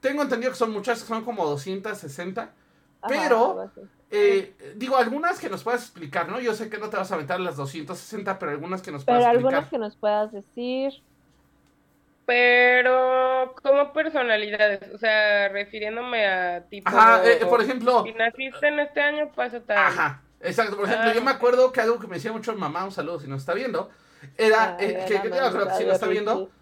tengo 0.00 0.22
entendido 0.22 0.52
que 0.52 0.58
son 0.58 0.72
muchas, 0.72 1.02
que 1.02 1.08
son 1.08 1.24
como 1.24 1.46
260, 1.46 2.52
pero 3.06 3.70
eh, 4.10 4.74
digo, 4.76 4.96
algunas 4.96 5.38
que 5.38 5.48
nos 5.48 5.62
puedas 5.62 5.82
explicar, 5.82 6.28
¿no? 6.28 6.40
Yo 6.40 6.54
sé 6.54 6.68
que 6.68 6.78
no 6.78 6.90
te 6.90 6.96
vas 6.96 7.12
a 7.12 7.14
aventar 7.14 7.38
las 7.40 7.56
260, 7.56 8.38
pero 8.38 8.52
algunas 8.52 8.82
que 8.82 8.90
nos 8.90 9.04
puedas 9.04 9.20
explicar. 9.20 9.36
Pero 9.36 9.48
algunas 9.48 9.70
que 9.70 9.78
nos 9.78 9.96
puedas 9.96 10.32
decir. 10.32 11.02
Pero, 12.30 13.56
como 13.60 13.92
personalidades, 13.92 14.94
o 14.94 14.98
sea, 14.98 15.48
refiriéndome 15.48 16.28
a 16.28 16.64
tipo. 16.70 16.88
Ajá, 16.88 17.28
eh, 17.28 17.44
por 17.44 17.60
ejemplo. 17.60 18.04
Si 18.04 18.12
naciste 18.12 18.68
en 18.68 18.78
este 18.78 19.00
año, 19.00 19.32
pasa 19.34 19.58
tal. 19.58 19.76
Ajá, 19.76 20.22
exacto. 20.40 20.76
Por 20.76 20.84
ejemplo, 20.86 21.12
yo 21.12 21.22
me 21.22 21.32
ah. 21.32 21.34
acuerdo 21.34 21.72
que 21.72 21.80
algo 21.80 21.98
que 21.98 22.06
me 22.06 22.14
decía 22.14 22.30
mucho 22.30 22.54
mamá, 22.54 22.84
un 22.84 22.92
saludo 22.92 23.18
si 23.18 23.26
nos 23.26 23.40
está 23.40 23.52
viendo, 23.52 23.90
era, 24.38 24.62
ah, 24.62 24.76
eh, 24.78 25.06
que, 25.08 25.18
creo 25.18 25.68
que 25.68 25.74
si 25.74 25.84
lo 25.84 25.92
está 25.92 26.06
viendo, 26.06 26.52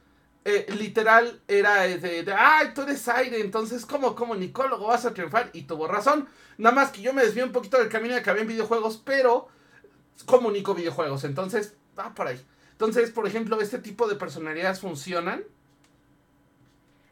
eh, 0.47 0.65
literal 0.79 1.43
era 1.47 1.83
de, 1.83 1.99
de, 1.99 2.33
ay, 2.33 2.69
tú 2.75 2.81
eres 2.81 3.07
aire, 3.07 3.39
entonces, 3.43 3.85
¿cómo, 3.85 4.15
como 4.15 4.35
Nicólogo 4.35 4.87
vas 4.87 5.05
a 5.05 5.13
triunfar? 5.13 5.51
Y 5.53 5.65
tuvo 5.65 5.87
razón. 5.87 6.31
Nada 6.57 6.75
más 6.75 6.93
que 6.93 7.03
yo 7.03 7.13
me 7.13 7.23
desvío 7.23 7.45
un 7.45 7.53
poquito 7.53 7.77
del 7.77 7.91
camino 7.91 8.15
de 8.15 8.23
que 8.23 8.31
había 8.31 8.41
en 8.41 8.49
videojuegos, 8.49 9.03
pero 9.05 9.49
comunico 10.25 10.75
videojuegos, 10.75 11.25
entonces, 11.25 11.77
va 11.99 12.15
por 12.15 12.27
ahí. 12.27 12.43
Entonces, 12.73 13.11
por 13.11 13.27
ejemplo, 13.27 13.61
¿este 13.61 13.79
tipo 13.81 14.09
de 14.09 14.15
personalidades 14.15 14.81
funcionan? 14.81 15.45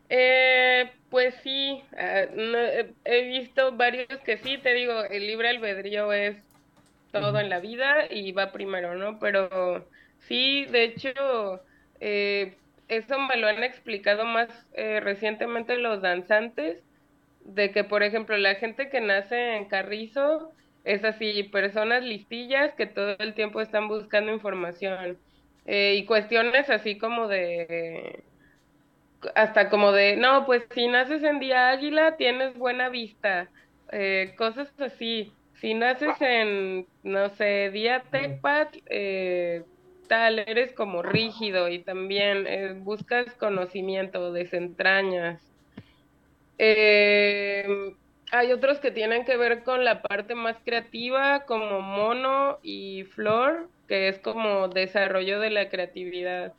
Eh, 0.09 0.93
pues 1.09 1.35
sí, 1.43 1.83
ah, 1.99 2.27
he 3.05 3.23
visto 3.29 3.77
varios 3.77 4.07
que 4.25 4.39
sí, 4.39 4.59
te 4.63 4.73
digo, 4.75 5.05
el 5.05 5.27
libre 5.27 5.49
albedrío 5.49 6.13
es 6.13 6.45
todo 7.13 7.39
en 7.41 7.51
la 7.51 7.61
vida 7.61 8.07
y 8.11 8.33
va 8.33 8.53
primero, 8.53 8.97
¿no? 8.97 9.19
Pero 9.21 9.91
Sí, 10.21 10.67
de 10.67 10.85
hecho, 10.85 11.11
eh, 12.01 12.63
eso 12.89 13.19
me 13.21 13.37
lo 13.37 13.49
han 13.49 13.63
explicado 13.65 14.25
más 14.25 14.49
eh, 14.73 15.01
recientemente 15.01 15.77
los 15.79 16.03
danzantes, 16.03 16.85
de 17.41 17.73
que, 17.73 17.85
por 17.85 18.03
ejemplo, 18.03 18.37
la 18.39 18.57
gente 18.57 18.91
que 18.91 19.01
nace 19.01 19.57
en 19.57 19.69
Carrizo 19.69 20.57
es 20.85 21.05
así, 21.05 21.45
personas 21.45 22.03
listillas 22.05 22.75
que 22.77 22.87
todo 22.87 23.17
el 23.19 23.35
tiempo 23.35 23.61
están 23.61 23.89
buscando 23.89 24.33
información 24.33 25.23
eh, 25.65 25.95
y 25.97 26.07
cuestiones 26.07 26.71
así 26.71 26.99
como 26.99 27.29
de, 27.29 28.26
hasta 29.35 29.69
como 29.69 29.93
de, 29.93 30.17
no, 30.17 30.47
pues 30.47 30.65
si 30.75 30.89
naces 30.89 31.23
en 31.23 31.39
día 31.41 31.71
águila 31.71 32.17
tienes 32.17 32.57
buena 32.57 32.89
vista, 32.89 33.49
cosas 34.37 34.73
así. 34.81 35.33
Si 35.61 35.73
naces 35.73 36.21
en, 36.21 36.87
no 37.03 37.31
sé, 37.31 37.71
día 37.71 38.03
tecpat, 38.11 38.77
eh, 38.91 39.63
tal, 40.07 40.39
eres 40.41 40.73
como 40.73 41.03
rígido 41.03 41.69
y 41.69 41.79
también 41.79 42.47
eh, 42.47 42.75
buscas 42.77 43.35
conocimiento, 43.35 44.33
desentrañas. 44.33 45.41
Eh, 46.59 47.95
hay 48.33 48.53
otros 48.53 48.81
que 48.81 48.91
tienen 48.91 49.25
que 49.25 49.37
ver 49.37 49.63
con 49.63 49.85
la 49.85 50.03
parte 50.03 50.35
más 50.35 50.59
creativa, 50.63 51.45
como 51.47 51.81
mono 51.81 52.59
y 52.63 53.05
flor, 53.05 53.69
que 53.89 54.09
es 54.09 54.19
como 54.19 54.69
desarrollo 54.69 55.41
de 55.41 55.51
la 55.51 55.71
creatividad. 55.71 56.53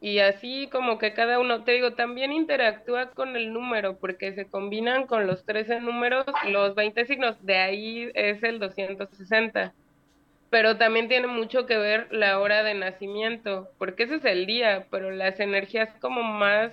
Y 0.00 0.20
así 0.20 0.68
como 0.70 0.98
que 0.98 1.12
cada 1.14 1.40
uno, 1.40 1.64
te 1.64 1.72
digo, 1.72 1.94
también 1.94 2.32
interactúa 2.32 3.10
con 3.10 3.36
el 3.36 3.52
número, 3.52 3.98
porque 3.98 4.32
se 4.34 4.48
combinan 4.48 5.06
con 5.06 5.26
los 5.26 5.44
13 5.44 5.80
números, 5.80 6.26
los 6.44 6.74
20 6.76 7.04
signos, 7.06 7.44
de 7.44 7.56
ahí 7.58 8.10
es 8.14 8.42
el 8.44 8.58
260. 8.60 9.74
pero 10.50 10.78
también 10.78 11.08
tiene 11.08 11.26
mucho 11.28 11.66
que 11.66 11.76
ver 11.78 12.08
la 12.12 12.40
hora 12.40 12.62
de 12.62 12.74
nacimiento, 12.74 13.70
porque 13.78 14.04
ese 14.04 14.16
es 14.16 14.24
el 14.24 14.46
día, 14.46 14.86
pero 14.90 15.10
las 15.10 15.40
energías 15.40 15.90
como 16.00 16.22
más 16.22 16.72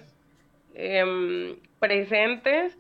em, 0.73 1.57
presentes 1.80 2.78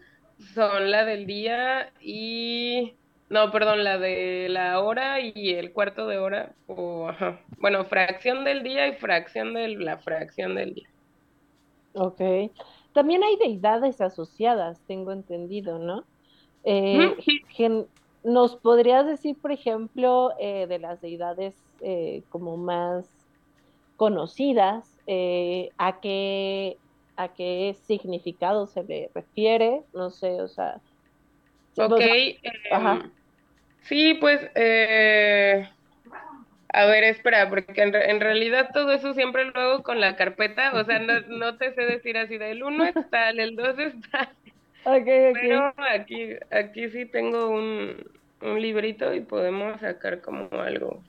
son 0.53 0.91
la 0.91 1.05
del 1.05 1.25
día 1.27 1.91
y... 2.01 2.95
No, 3.29 3.51
perdón, 3.51 3.83
la 3.83 3.97
de 3.97 4.47
la 4.49 4.79
hora 4.81 5.19
y 5.19 5.49
el 5.51 5.73
cuarto 5.73 6.07
de 6.07 6.19
hora, 6.19 6.53
o, 6.67 7.09
bueno, 7.57 7.83
fracción 7.85 8.43
del 8.43 8.61
día 8.61 8.87
y 8.87 8.93
fracción 8.93 9.53
de 9.53 9.69
la 9.69 9.97
fracción 9.97 10.55
del 10.55 10.75
día. 10.75 10.89
Ok. 11.95 12.21
También 12.93 13.23
hay 13.23 13.35
deidades 13.37 13.99
asociadas, 13.99 14.79
tengo 14.87 15.11
entendido, 15.11 15.79
¿no? 15.79 16.03
Eh, 16.63 17.15
¿Nos 18.23 18.55
podrías 18.55 19.05
decir, 19.05 19.35
por 19.39 19.51
ejemplo, 19.51 20.33
eh, 20.39 20.65
de 20.67 20.79
las 20.79 21.01
deidades 21.01 21.55
eh, 21.81 22.23
como 22.29 22.57
más 22.57 23.05
conocidas, 23.97 24.91
a 25.77 25.99
qué 26.01 26.77
a 27.17 27.29
qué 27.29 27.75
significado 27.85 28.67
se 28.67 28.83
le 28.83 29.09
refiere? 29.13 29.83
No 29.93 30.09
sé, 30.09 30.41
o 30.41 30.47
sea. 30.47 30.81
Ok. 31.77 32.01
Em, 32.01 33.11
sí, 33.81 34.13
pues 34.15 34.41
a 36.75 36.85
ver, 36.87 37.05
espera, 37.05 37.49
porque 37.49 37.81
en, 37.81 38.19
realidad 38.19 38.69
todo 38.73 38.91
eso 38.91 39.13
siempre 39.13 39.45
lo 39.45 39.59
hago 39.59 39.83
con 39.83 40.01
la 40.01 40.17
carpeta, 40.17 40.73
o 40.73 40.83
sea, 40.83 40.99
no, 40.99 41.21
no 41.29 41.57
te 41.57 41.73
sé 41.73 41.83
decir 41.83 42.17
así, 42.17 42.37
del 42.37 42.63
1 42.63 42.85
es 42.85 43.09
tal, 43.09 43.39
el 43.39 43.55
2 43.55 43.79
es 43.79 43.93
tal. 44.11 44.29
Okay, 44.83 45.31
okay. 45.31 45.33
Pero 45.33 45.73
aquí, 45.77 46.29
aquí 46.51 46.89
sí 46.89 47.05
tengo 47.05 47.49
un, 47.49 48.05
un 48.41 48.61
librito 48.61 49.13
y 49.13 49.21
podemos 49.21 49.79
sacar 49.79 50.21
como 50.21 50.49
algo. 50.51 51.01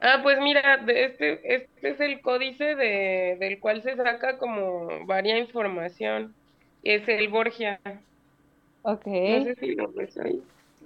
Ah, 0.00 0.20
pues 0.22 0.38
mira, 0.40 0.80
este, 0.86 1.54
este 1.54 1.88
es 1.88 2.00
el 2.00 2.20
códice 2.20 2.74
de, 2.74 3.36
del 3.38 3.60
cual 3.60 3.82
se 3.82 3.96
saca 3.96 4.38
como 4.38 5.04
varia 5.06 5.38
información. 5.38 6.34
Es 6.82 7.08
el 7.08 7.28
Borgia. 7.28 7.80
Ok. 8.82 9.06
No 9.06 9.44
sé 9.44 9.56
si 9.60 9.74
lo 9.74 9.92
ves 9.92 10.18
ahí. 10.18 10.42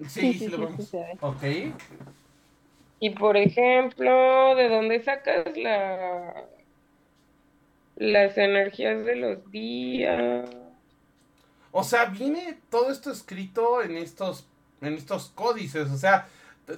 Sí, 0.09 0.34
sí, 0.34 0.49
lo 0.49 0.59
vemos. 0.59 0.92
ok. 1.20 1.42
Y 2.99 3.11
por 3.11 3.36
ejemplo, 3.36 4.55
¿de 4.55 4.68
dónde 4.68 5.03
sacas 5.03 5.57
la 5.57 6.47
las 7.97 8.36
energías 8.36 9.05
de 9.05 9.16
los 9.16 9.51
días? 9.51 10.49
O 11.72 11.82
sea, 11.84 12.07
viene 12.07 12.59
todo 12.70 12.90
esto 12.90 13.11
escrito 13.11 13.82
en 13.82 13.97
estos 13.97 14.47
en 14.80 14.94
estos 14.94 15.30
códices, 15.34 15.90
o 15.90 15.97
sea, 15.97 16.28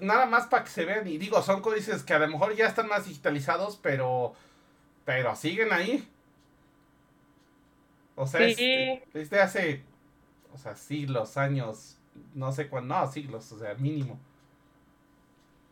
nada 0.01 0.27
más 0.27 0.47
para 0.47 0.65
que 0.65 0.71
se 0.71 0.85
vean 0.85 1.07
y 1.09 1.19
digo, 1.19 1.43
son 1.43 1.61
códices 1.61 2.05
que 2.05 2.15
a 2.15 2.19
lo 2.21 2.29
mejor 2.29 2.55
ya 2.55 2.67
están 2.67 2.89
más 2.89 3.07
digitalizados, 3.07 3.79
pero 3.83 4.35
pero 5.05 5.35
siguen 5.35 5.73
ahí. 5.73 6.07
O 8.15 8.27
sea, 8.27 8.41
sí. 8.53 9.01
este, 9.15 9.41
hace 9.41 9.83
o 10.53 10.59
sea, 10.59 10.77
siglos, 10.77 11.37
años, 11.37 11.97
no 12.35 12.53
sé 12.53 12.69
cuándo, 12.69 12.95
no, 12.95 13.07
siglos, 13.11 13.51
o 13.53 13.59
sea, 13.59 13.75
mínimo. 13.75 14.19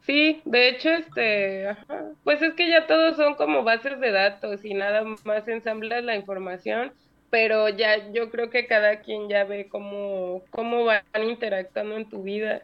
Sí, 0.06 0.40
de 0.44 0.68
hecho, 0.68 0.90
este, 0.90 1.76
pues 2.22 2.40
es 2.40 2.54
que 2.54 2.68
ya 2.70 2.86
todos 2.86 3.16
son 3.16 3.34
como 3.34 3.64
bases 3.64 3.98
de 3.98 4.12
datos 4.12 4.64
y 4.64 4.72
nada 4.72 5.02
más 5.24 5.48
ensamblas 5.48 6.04
la 6.04 6.14
información, 6.14 6.92
pero 7.30 7.68
ya 7.68 8.12
yo 8.12 8.30
creo 8.30 8.48
que 8.50 8.66
cada 8.68 9.00
quien 9.00 9.28
ya 9.28 9.44
ve 9.44 9.68
cómo, 9.68 10.42
cómo 10.50 10.84
van 10.84 11.02
interactuando 11.24 11.96
en 11.96 12.08
tu 12.08 12.22
vida. 12.22 12.62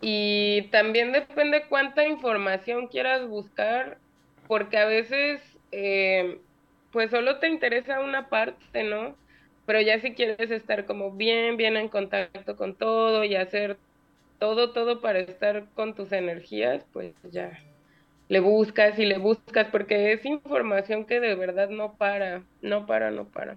Y 0.00 0.68
también 0.72 1.12
depende 1.12 1.66
cuánta 1.68 2.06
información 2.06 2.88
quieras 2.88 3.26
buscar, 3.28 3.98
porque 4.46 4.78
a 4.78 4.86
veces, 4.86 5.42
eh, 5.72 6.40
pues 6.90 7.10
solo 7.10 7.38
te 7.38 7.48
interesa 7.48 8.00
una 8.00 8.28
parte, 8.28 8.82
¿no? 8.82 9.14
Pero 9.66 9.80
ya 9.80 10.00
si 10.00 10.14
quieres 10.14 10.50
estar 10.50 10.86
como 10.86 11.12
bien, 11.12 11.56
bien 11.56 11.76
en 11.76 11.88
contacto 11.88 12.56
con 12.56 12.76
todo 12.76 13.24
y 13.24 13.34
hacer 13.34 13.78
todo, 14.38 14.72
todo 14.72 15.00
para 15.00 15.20
estar 15.20 15.68
con 15.74 15.94
tus 15.94 16.12
energías, 16.12 16.86
pues 16.92 17.14
ya 17.24 17.58
le 18.28 18.40
buscas 18.40 18.98
y 18.98 19.06
le 19.06 19.18
buscas, 19.18 19.68
porque 19.70 20.12
es 20.12 20.24
información 20.24 21.04
que 21.04 21.20
de 21.20 21.34
verdad 21.34 21.68
no 21.68 21.96
para, 21.96 22.44
no 22.60 22.86
para, 22.86 23.10
no 23.10 23.28
para. 23.28 23.56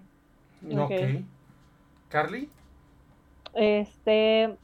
Ok. 0.62 1.24
¿Carly? 2.08 2.48
Este, 3.54 4.56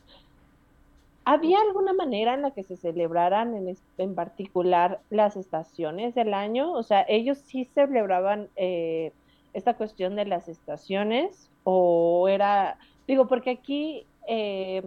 ¿había 1.24 1.60
alguna 1.60 1.92
manera 1.92 2.34
en 2.34 2.42
la 2.42 2.52
que 2.52 2.64
se 2.64 2.76
celebraran 2.76 3.54
en, 3.56 3.76
en 3.98 4.14
particular 4.14 5.00
las 5.10 5.36
estaciones 5.36 6.14
del 6.14 6.34
año? 6.34 6.72
O 6.72 6.82
sea, 6.82 7.04
ellos 7.08 7.38
sí 7.38 7.64
celebraban 7.64 8.48
eh, 8.56 9.12
esta 9.56 9.74
cuestión 9.74 10.16
de 10.16 10.26
las 10.26 10.48
estaciones 10.48 11.50
o 11.64 12.28
era, 12.28 12.78
digo, 13.06 13.26
porque 13.26 13.50
aquí... 13.50 14.06
Eh, 14.28 14.82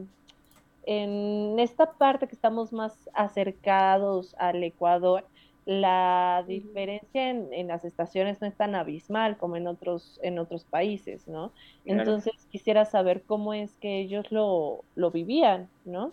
en 0.86 1.59
esta 1.59 1.91
parte 1.91 2.28
que 2.28 2.34
estamos 2.34 2.74
más 2.74 3.11
acercados 3.13 4.36
al 4.39 4.63
Ecuador, 4.63 5.24
la 5.65 6.43
diferencia 6.47 7.30
en, 7.30 7.67
las 7.67 7.86
estaciones 7.86 8.41
no 8.41 8.47
es 8.47 8.55
tan 8.55 8.74
abismal 8.74 9.38
como 9.38 9.55
en 9.55 9.67
otros, 9.67 10.20
en 10.24 10.39
otros 10.39 10.63
países, 10.63 11.28
¿no? 11.28 11.51
Entonces 11.86 12.34
quisiera 12.49 12.86
saber 12.86 13.22
cómo 13.22 13.53
es 13.53 13.76
que 13.76 13.99
ellos 13.99 14.32
lo, 14.32 14.84
lo 14.95 15.11
vivían, 15.11 15.70
¿no? 15.86 16.11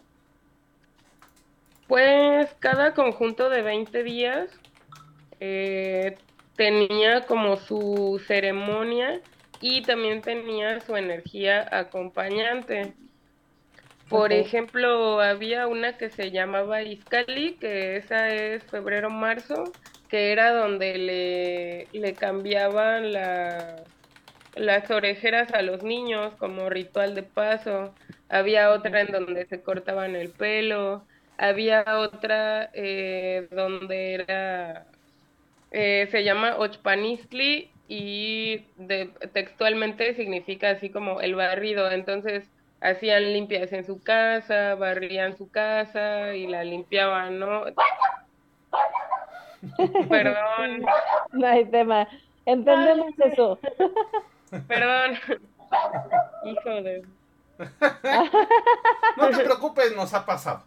Pues 1.88 2.54
cada 2.58 2.92
conjunto 2.92 3.48
de 3.48 3.62
20 3.62 4.02
días 4.02 4.50
eh, 5.40 6.18
tenía 6.56 7.26
como 7.26 7.56
su 7.56 8.22
ceremonia 8.26 9.22
y 9.60 9.86
también 9.86 10.24
tenía 10.24 10.80
su 10.80 10.96
energía 10.96 11.66
acompañante. 11.70 12.98
Por 14.08 14.32
ejemplo, 14.32 15.20
había 15.20 15.66
una 15.66 15.96
que 15.98 16.10
se 16.10 16.30
llamaba 16.30 16.82
Iscali, 16.82 17.58
que 17.58 17.96
esa 17.96 18.32
es 18.32 18.68
febrero-marzo, 18.70 19.76
que 20.08 20.30
era 20.32 20.52
donde 20.54 20.96
le, 20.98 21.88
le 21.92 22.16
cambiaban 22.16 23.12
la, 23.12 23.88
las 24.54 24.90
orejeras 24.90 25.52
a 25.54 25.62
los 25.62 25.82
niños 25.82 26.36
como 26.38 26.70
ritual 26.70 27.14
de 27.16 27.24
paso. 27.24 27.96
Había 28.28 28.70
otra 28.72 29.02
en 29.02 29.12
donde 29.12 29.46
se 29.46 29.62
cortaban 29.62 30.16
el 30.16 30.34
pelo. 30.34 31.08
Había 31.38 31.84
otra 31.98 32.70
eh, 32.74 33.48
donde 33.50 34.14
era, 34.14 34.86
eh, 35.70 36.08
se 36.10 36.24
llama 36.24 36.56
Ochpanistli 36.56 37.70
y 37.88 38.64
de, 38.76 39.06
textualmente 39.32 40.14
significa 40.14 40.70
así 40.70 40.90
como 40.90 41.20
el 41.20 41.34
barrido. 41.34 41.90
Entonces, 41.90 42.50
hacían 42.80 43.32
limpias 43.32 43.72
en 43.72 43.84
su 43.84 44.02
casa, 44.02 44.74
barrían 44.74 45.36
su 45.36 45.50
casa 45.50 46.34
y 46.34 46.46
la 46.46 46.64
limpiaban, 46.64 47.38
¿no? 47.38 47.64
Perdón. 50.08 50.84
No 51.32 51.46
hay 51.46 51.64
tema. 51.66 52.08
Entendemos 52.44 53.12
eso. 53.18 53.58
Perdón. 54.68 55.18
Hijo 56.44 56.82
de. 56.82 57.04
No 59.16 59.30
te 59.30 59.44
preocupes, 59.44 59.96
nos 59.96 60.12
ha 60.12 60.26
pasado. 60.26 60.62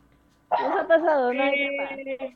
Nos 0.59 0.75
ha 0.75 0.87
pasado, 0.87 1.31
no 1.31 1.43
hay 1.43 1.77
tema. 2.17 2.35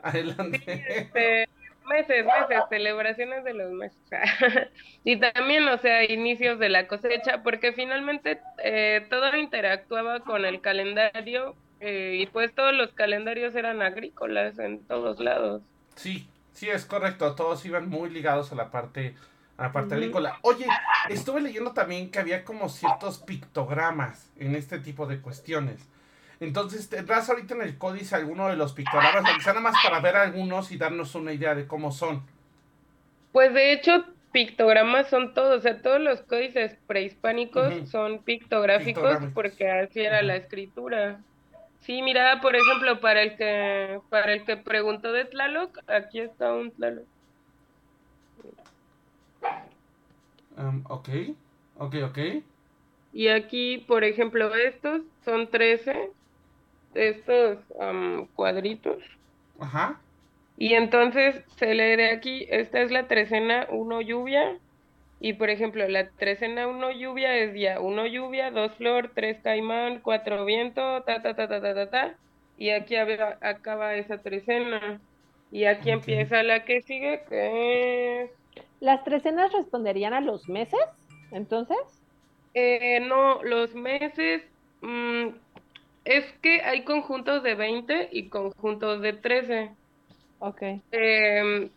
Adelante. 0.04 0.60
Este, 0.88 1.48
meses, 1.88 2.24
meses, 2.24 2.64
celebraciones 2.68 3.44
de 3.44 3.54
los 3.54 3.72
meses. 3.72 3.98
y 5.04 5.18
también, 5.18 5.66
o 5.68 5.78
sea, 5.78 6.04
inicios 6.04 6.58
de 6.58 6.68
la 6.68 6.86
cosecha, 6.86 7.42
porque 7.42 7.72
finalmente 7.72 8.40
eh, 8.62 9.06
todo 9.10 9.36
interactuaba 9.36 10.20
con 10.20 10.44
el 10.44 10.60
calendario 10.60 11.56
eh, 11.80 12.18
y 12.20 12.26
pues 12.26 12.54
todos 12.54 12.74
los 12.74 12.92
calendarios 12.92 13.54
eran 13.54 13.82
agrícolas 13.82 14.58
en 14.58 14.84
todos 14.84 15.18
lados. 15.18 15.62
Sí, 15.96 16.28
sí, 16.52 16.68
es 16.68 16.84
correcto, 16.86 17.34
todos 17.34 17.64
iban 17.64 17.88
muy 17.88 18.10
ligados 18.10 18.52
a 18.52 18.54
la 18.54 18.70
parte 18.70 19.14
a 19.56 19.64
la 19.64 19.72
parte 19.72 19.94
agrícola. 19.94 20.38
Oye, 20.40 20.66
estuve 21.10 21.42
leyendo 21.42 21.72
también 21.72 22.10
que 22.10 22.18
había 22.18 22.44
como 22.44 22.70
ciertos 22.70 23.18
pictogramas 23.18 24.30
en 24.36 24.54
este 24.54 24.78
tipo 24.78 25.06
de 25.06 25.20
cuestiones. 25.20 25.86
Entonces, 26.40 26.88
tendrás 26.88 27.28
ahorita 27.28 27.54
en 27.54 27.62
el 27.62 27.76
códice 27.76 28.16
alguno 28.16 28.48
de 28.48 28.56
los 28.56 28.72
pictogramas, 28.72 29.24
sea 29.42 29.52
nada 29.52 29.60
más 29.60 29.74
para 29.82 30.00
ver 30.00 30.16
algunos 30.16 30.72
y 30.72 30.78
darnos 30.78 31.14
una 31.14 31.34
idea 31.34 31.54
de 31.54 31.66
cómo 31.66 31.92
son. 31.92 32.22
Pues 33.30 33.52
de 33.52 33.72
hecho, 33.72 34.06
pictogramas 34.32 35.08
son 35.10 35.34
todos, 35.34 35.58
o 35.58 35.60
sea, 35.60 35.82
todos 35.82 36.00
los 36.00 36.22
códices 36.22 36.78
prehispánicos 36.86 37.90
son 37.90 38.22
pictográficos 38.22 39.18
porque 39.34 39.70
así 39.70 40.00
era 40.00 40.22
la 40.22 40.36
escritura. 40.36 41.20
Sí, 41.80 42.00
mira, 42.00 42.40
por 42.40 42.56
ejemplo, 42.56 43.00
para 43.00 43.22
el 43.22 43.36
que 43.36 44.00
para 44.08 44.32
el 44.32 44.44
que 44.44 44.56
preguntó 44.56 45.12
de 45.12 45.26
Tlaloc, 45.26 45.78
aquí 45.88 46.20
está 46.20 46.54
un 46.54 46.70
Tlaloc. 46.72 47.04
Um, 50.56 50.84
ok, 50.88 51.08
ok, 51.76 51.94
ok. 52.04 52.18
Y 53.12 53.28
aquí, 53.28 53.84
por 53.86 54.04
ejemplo, 54.04 54.54
estos 54.54 55.02
son 55.24 55.48
13 55.48 56.10
estos 56.94 57.58
am, 57.80 58.26
cuadritos. 58.34 59.02
Ajá. 59.58 60.00
Y 60.56 60.74
entonces 60.74 61.42
se 61.56 61.74
lee 61.74 61.96
de 61.96 62.10
aquí, 62.10 62.46
esta 62.50 62.80
es 62.82 62.90
la 62.90 63.06
trecena 63.08 63.66
1 63.70 64.00
lluvia. 64.02 64.58
Y 65.20 65.34
por 65.34 65.50
ejemplo, 65.50 65.86
la 65.88 66.10
trecena 66.10 66.66
1 66.68 66.90
lluvia 66.92 67.36
es 67.36 67.52
día 67.52 67.80
1 67.80 68.06
lluvia, 68.06 68.50
2 68.50 68.74
flor, 68.76 69.12
3 69.14 69.40
caimán, 69.42 70.00
4 70.00 70.44
viento, 70.44 71.02
ta 71.04 71.22
ta 71.22 71.34
ta 71.34 71.48
ta 71.48 71.60
ta 71.60 71.74
ta 71.74 71.90
ta. 71.90 72.18
Y 72.56 72.70
aquí 72.70 72.96
acaba 72.96 73.94
esa 73.96 74.18
trecena. 74.22 75.00
Y 75.50 75.64
aquí 75.64 75.90
empieza 75.90 76.42
la 76.42 76.64
que 76.64 76.82
sigue, 76.82 77.24
que 77.28 78.22
es... 78.22 78.30
¿Las 78.80 79.04
trecenas 79.04 79.52
responderían 79.52 80.14
a 80.14 80.20
los 80.20 80.48
meses? 80.48 80.80
Entonces, 81.30 81.78
Eh, 82.54 83.00
no, 83.00 83.42
los 83.42 83.74
meses... 83.74 84.42
mm, 84.82 85.28
es 86.04 86.24
que 86.42 86.62
hay 86.62 86.84
conjuntos 86.84 87.42
de 87.42 87.54
20 87.54 88.08
y 88.12 88.28
conjuntos 88.28 89.00
de 89.02 89.12
13. 89.12 89.70
ok. 90.38 90.62
Em, 90.92 91.70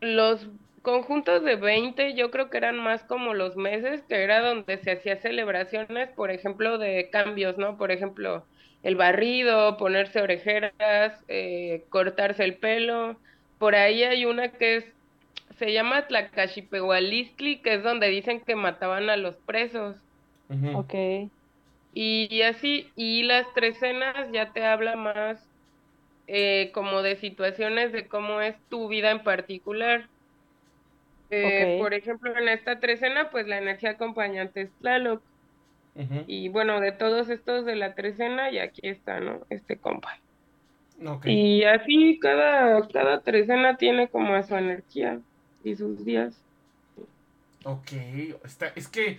los 0.00 0.48
conjuntos 0.82 1.42
de 1.44 1.56
20 1.56 2.14
yo 2.14 2.30
creo 2.30 2.50
que 2.50 2.58
eran 2.58 2.78
más 2.78 3.02
como 3.04 3.34
los 3.34 3.56
meses, 3.56 4.02
que 4.02 4.22
era 4.22 4.40
donde 4.40 4.78
se 4.78 4.92
hacía 4.92 5.16
celebraciones, 5.16 6.10
por 6.10 6.30
ejemplo, 6.30 6.78
de 6.78 7.08
cambios, 7.10 7.56
¿no? 7.58 7.76
Por 7.76 7.90
ejemplo, 7.90 8.44
el 8.82 8.96
barrido, 8.96 9.76
ponerse 9.78 10.20
orejeras, 10.20 11.24
eh, 11.28 11.84
cortarse 11.88 12.44
el 12.44 12.56
pelo. 12.56 13.16
Por 13.58 13.74
ahí 13.74 14.02
hay 14.02 14.26
una 14.26 14.48
que 14.48 14.76
es, 14.76 14.84
se 15.58 15.72
llama 15.72 16.06
Tlacaxipehualistli, 16.06 17.62
que 17.62 17.74
es 17.74 17.82
donde 17.82 18.08
dicen 18.08 18.40
que 18.40 18.54
mataban 18.54 19.08
a 19.08 19.16
los 19.16 19.36
presos. 19.36 19.96
Ok. 20.74 20.94
Y, 21.94 22.26
y 22.28 22.42
así, 22.42 22.90
y 22.96 23.22
las 23.22 23.46
trecenas 23.54 24.30
ya 24.32 24.52
te 24.52 24.64
habla 24.64 24.96
más 24.96 25.48
eh, 26.26 26.70
como 26.74 27.02
de 27.02 27.16
situaciones 27.16 27.92
de 27.92 28.08
cómo 28.08 28.40
es 28.40 28.56
tu 28.68 28.88
vida 28.88 29.12
en 29.12 29.22
particular. 29.22 30.08
Eh. 31.30 31.78
Por 31.78 31.94
ejemplo, 31.94 32.36
en 32.36 32.48
esta 32.48 32.80
trecena, 32.80 33.30
pues 33.30 33.46
la 33.46 33.58
energía 33.58 33.90
acompañante 33.90 34.62
es 34.62 34.70
Tlaloc. 34.80 35.22
Ujú. 35.94 36.24
Y 36.26 36.48
bueno, 36.48 36.80
de 36.80 36.90
todos 36.90 37.30
estos 37.30 37.64
de 37.64 37.76
la 37.76 37.94
trecena, 37.94 38.50
y 38.50 38.58
aquí 38.58 38.80
está, 38.82 39.20
¿no? 39.20 39.46
Este 39.48 39.76
compa. 39.76 40.18
Y 41.24 41.64
así 41.64 42.18
cada, 42.20 42.86
cada 42.88 43.20
trecena 43.20 43.76
tiene 43.76 44.08
como 44.08 44.34
a 44.34 44.42
su 44.42 44.56
energía 44.56 45.20
y 45.64 45.74
sus 45.74 46.04
días. 46.04 46.34
Ok, 47.64 47.92
está, 48.44 48.72
es 48.76 48.88
que, 48.88 49.18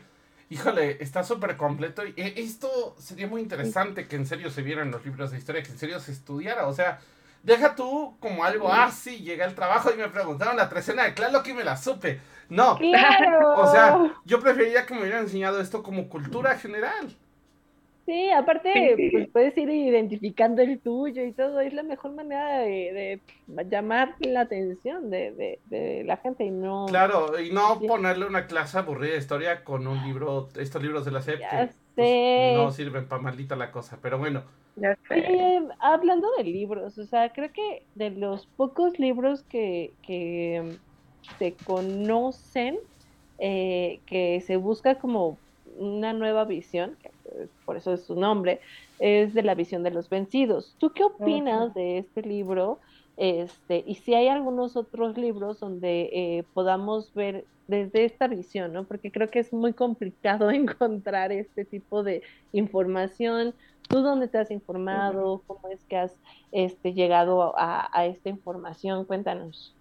híjole, 0.49 0.97
está 1.01 1.23
súper 1.23 1.57
completo. 1.57 2.05
Y 2.05 2.13
eh, 2.17 2.33
esto 2.37 2.95
sería 2.99 3.27
muy 3.27 3.41
interesante 3.41 4.07
que 4.07 4.15
en 4.15 4.25
serio 4.25 4.49
se 4.51 4.61
vieran 4.61 4.91
los 4.91 5.05
libros 5.05 5.31
de 5.31 5.37
historia, 5.37 5.63
que 5.63 5.71
en 5.71 5.77
serio 5.77 5.99
se 5.99 6.11
estudiara. 6.11 6.67
O 6.67 6.73
sea, 6.73 6.99
deja 7.43 7.75
tú 7.75 8.17
como 8.19 8.43
algo 8.43 8.71
así, 8.71 9.17
llega 9.19 9.45
al 9.45 9.55
trabajo 9.55 9.91
y 9.91 9.97
me 9.97 10.09
preguntaron 10.09 10.57
la 10.57 10.69
trecena 10.69 11.03
de 11.03 11.11
Tlaloc 11.11 11.47
y 11.47 11.53
me 11.53 11.63
la 11.63 11.77
supe. 11.77 12.21
No, 12.49 12.77
¡Claro! 12.77 13.55
o 13.61 13.71
sea, 13.71 14.13
yo 14.23 14.39
preferiría 14.39 14.85
que 14.85 14.93
me 14.93 15.01
hubieran 15.01 15.23
enseñado 15.23 15.59
esto 15.59 15.81
como 15.81 16.09
cultura 16.09 16.57
general. 16.57 17.15
Sí, 18.05 18.29
aparte, 18.29 18.69
Sí. 18.95 19.09
pues 19.11 19.27
puedes 19.31 19.57
ir 19.57 19.67
identificando 19.69 20.61
el 20.61 20.79
tuyo 20.81 21.23
y 21.23 21.33
todo. 21.33 21.59
Es 21.59 21.73
la 21.73 21.81
mejor 21.83 22.13
manera 22.13 22.59
de, 22.59 23.23
de 23.47 23.65
llamar 23.69 24.15
la 24.19 24.41
atención 24.41 25.09
de, 25.09 25.31
de, 25.33 25.61
de 25.65 26.03
la 26.03 26.17
gente 26.17 26.43
y 26.45 26.51
no. 26.51 26.85
Claro, 26.85 27.39
y 27.39 27.51
no 27.51 27.85
ponerle 27.87 28.25
una 28.27 28.45
clase 28.45 28.77
aburrida 28.77 29.13
de 29.13 29.17
historia 29.19 29.63
con 29.63 29.87
un 29.87 30.03
libro, 30.03 30.49
estos 30.55 30.81
libros 30.83 31.03
de 31.03 31.11
la 31.11 31.19
SEP 31.19 31.47
Ya 31.49 31.49
que 31.49 31.75
pues, 31.95 32.19
sé. 32.35 32.37
no 32.37 32.71
sirven 32.71 33.07
para 33.07 33.21
maldita 33.23 33.55
la 33.55 33.71
cosa. 33.71 33.99
Pero 34.01 34.19
bueno, 34.19 34.45
Ya 34.75 34.97
sé. 35.07 35.15
Oye, 35.27 35.61
hablando 35.79 36.27
de 36.37 36.43
libros, 36.43 36.97
o 36.97 37.05
sea, 37.05 37.31
creo 37.31 37.51
que 37.53 37.87
de 37.93 38.09
los 38.11 38.47
pocos 38.47 38.99
libros 38.99 39.43
que, 39.45 39.95
que 40.01 40.79
se 41.37 41.61
conocen, 41.63 42.77
eh, 43.37 44.03
que 44.05 44.41
se 44.41 44.57
busca 44.57 44.99
como 44.99 45.41
una 45.63 46.11
nueva 46.13 46.43
visión, 46.45 46.97
que 47.01 47.09
eh, 47.09 47.14
por 47.65 47.77
eso 47.77 47.93
es 47.93 48.03
su 48.03 48.15
nombre, 48.15 48.59
es 48.99 49.33
de 49.33 49.43
la 49.43 49.55
visión 49.55 49.83
de 49.83 49.91
los 49.91 50.09
vencidos. 50.09 50.75
¿Tú 50.79 50.91
qué 50.91 51.03
opinas 51.03 51.73
de 51.73 51.99
este 51.99 52.21
libro? 52.21 52.79
Este, 53.17 53.83
y 53.85 53.95
si 53.95 54.13
hay 54.13 54.27
algunos 54.27 54.75
otros 54.75 55.17
libros 55.17 55.59
donde 55.59 56.09
eh, 56.11 56.43
podamos 56.53 57.13
ver 57.13 57.45
desde 57.67 58.05
esta 58.05 58.27
visión, 58.27 58.73
¿no? 58.73 58.83
Porque 58.83 59.11
creo 59.11 59.29
que 59.29 59.39
es 59.39 59.53
muy 59.53 59.73
complicado 59.73 60.51
encontrar 60.51 61.31
este 61.31 61.65
tipo 61.65 62.03
de 62.03 62.21
información. 62.51 63.53
¿Tú 63.87 64.01
dónde 64.01 64.27
te 64.27 64.37
has 64.37 64.51
informado? 64.51 65.41
¿Cómo 65.45 65.67
es 65.69 65.79
que 65.85 65.97
has 65.97 66.15
este, 66.51 66.93
llegado 66.93 67.57
a, 67.57 67.89
a 67.93 68.05
esta 68.05 68.29
información? 68.29 69.05
Cuéntanos. 69.05 69.73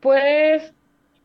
Pues 0.00 0.72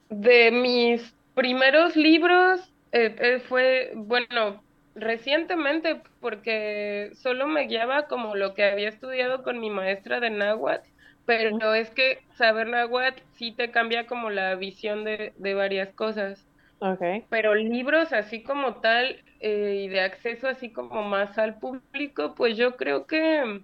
de 0.10 0.52
mis 0.52 1.14
primeros 1.36 1.96
libros 1.96 2.62
eh, 2.92 3.16
eh, 3.20 3.40
fue, 3.48 3.94
bueno, 3.96 4.62
recientemente 5.00 6.04
porque 6.20 7.12
solo 7.16 7.48
me 7.48 7.64
guiaba 7.68 8.08
como 8.08 8.36
lo 8.36 8.54
que 8.54 8.64
había 8.66 8.90
estudiado 8.90 9.44
con 9.44 9.60
mi 9.60 9.70
maestra 9.70 10.20
de 10.20 10.30
náhuatl, 10.32 10.88
pero 11.26 11.74
es 11.76 11.92
que 11.92 12.26
saber 12.32 12.68
náhuatl 12.68 13.22
sí 13.32 13.56
te 13.56 13.72
cambia 13.72 14.08
como 14.08 14.30
la 14.30 14.56
visión 14.56 15.04
de, 15.04 15.34
de 15.38 15.54
varias 15.54 15.94
cosas. 15.96 16.48
Ok. 16.80 17.30
Pero 17.30 17.56
libros 17.56 18.14
así 18.14 18.44
como 18.44 18.82
tal 18.82 19.24
eh, 19.40 19.84
y 19.86 19.88
de 19.90 20.02
acceso 20.02 20.48
así 20.48 20.74
como 20.74 21.04
más 21.04 21.38
al 21.38 21.60
público, 21.60 22.36
pues 22.36 22.58
yo 22.58 22.76
creo 22.78 23.08
que, 23.08 23.64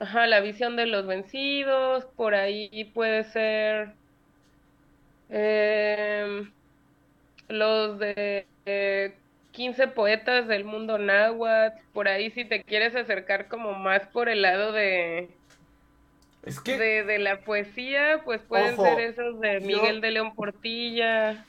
ajá, 0.00 0.26
la 0.26 0.40
visión 0.40 0.76
de 0.76 0.86
los 0.86 1.06
vencidos, 1.06 2.06
por 2.16 2.34
ahí 2.34 2.92
puede 2.94 3.24
ser 3.24 3.98
em, 5.28 6.54
los 7.48 7.98
de 7.98 8.50
eh, 8.66 9.21
15 9.52 9.88
poetas 9.88 10.48
del 10.48 10.64
mundo 10.64 10.98
náhuatl, 10.98 11.78
por 11.92 12.08
ahí 12.08 12.30
si 12.30 12.44
te 12.44 12.62
quieres 12.64 12.94
acercar 12.96 13.48
como 13.48 13.74
más 13.74 14.06
por 14.08 14.28
el 14.28 14.42
lado 14.42 14.72
de, 14.72 15.30
es 16.42 16.60
que... 16.60 16.76
de, 16.78 17.04
de 17.04 17.18
la 17.18 17.40
poesía, 17.40 18.22
pues 18.24 18.40
pueden 18.42 18.74
Ojo, 18.74 18.84
ser 18.84 19.00
esos 19.00 19.40
de 19.40 19.60
yo- 19.60 19.66
Miguel 19.66 20.00
de 20.00 20.10
León 20.10 20.34
Portilla. 20.34 21.44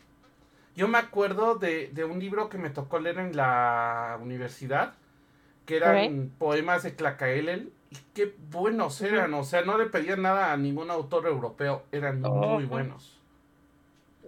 Yo 0.75 0.87
me 0.87 0.97
acuerdo 0.97 1.55
de, 1.55 1.89
de 1.93 2.03
un 2.03 2.19
libro 2.19 2.49
que 2.49 2.57
me 2.57 2.69
tocó 2.71 2.99
leer 2.99 3.19
en 3.19 3.35
la 3.35 4.17
universidad, 4.21 4.93
que 5.65 5.77
eran 5.77 6.31
poemas 6.39 6.83
de 6.83 6.95
Clacaelel, 6.95 7.71
y 7.91 7.97
qué 8.15 8.33
buenos 8.49 8.99
eran, 9.01 9.33
o 9.35 9.43
sea, 9.43 9.61
no 9.61 9.77
le 9.77 9.85
pedían 9.85 10.23
nada 10.23 10.51
a 10.51 10.57
ningún 10.57 10.89
autor 10.89 11.27
europeo, 11.27 11.83
eran 11.91 12.21
muy 12.21 12.65
buenos. 12.65 13.12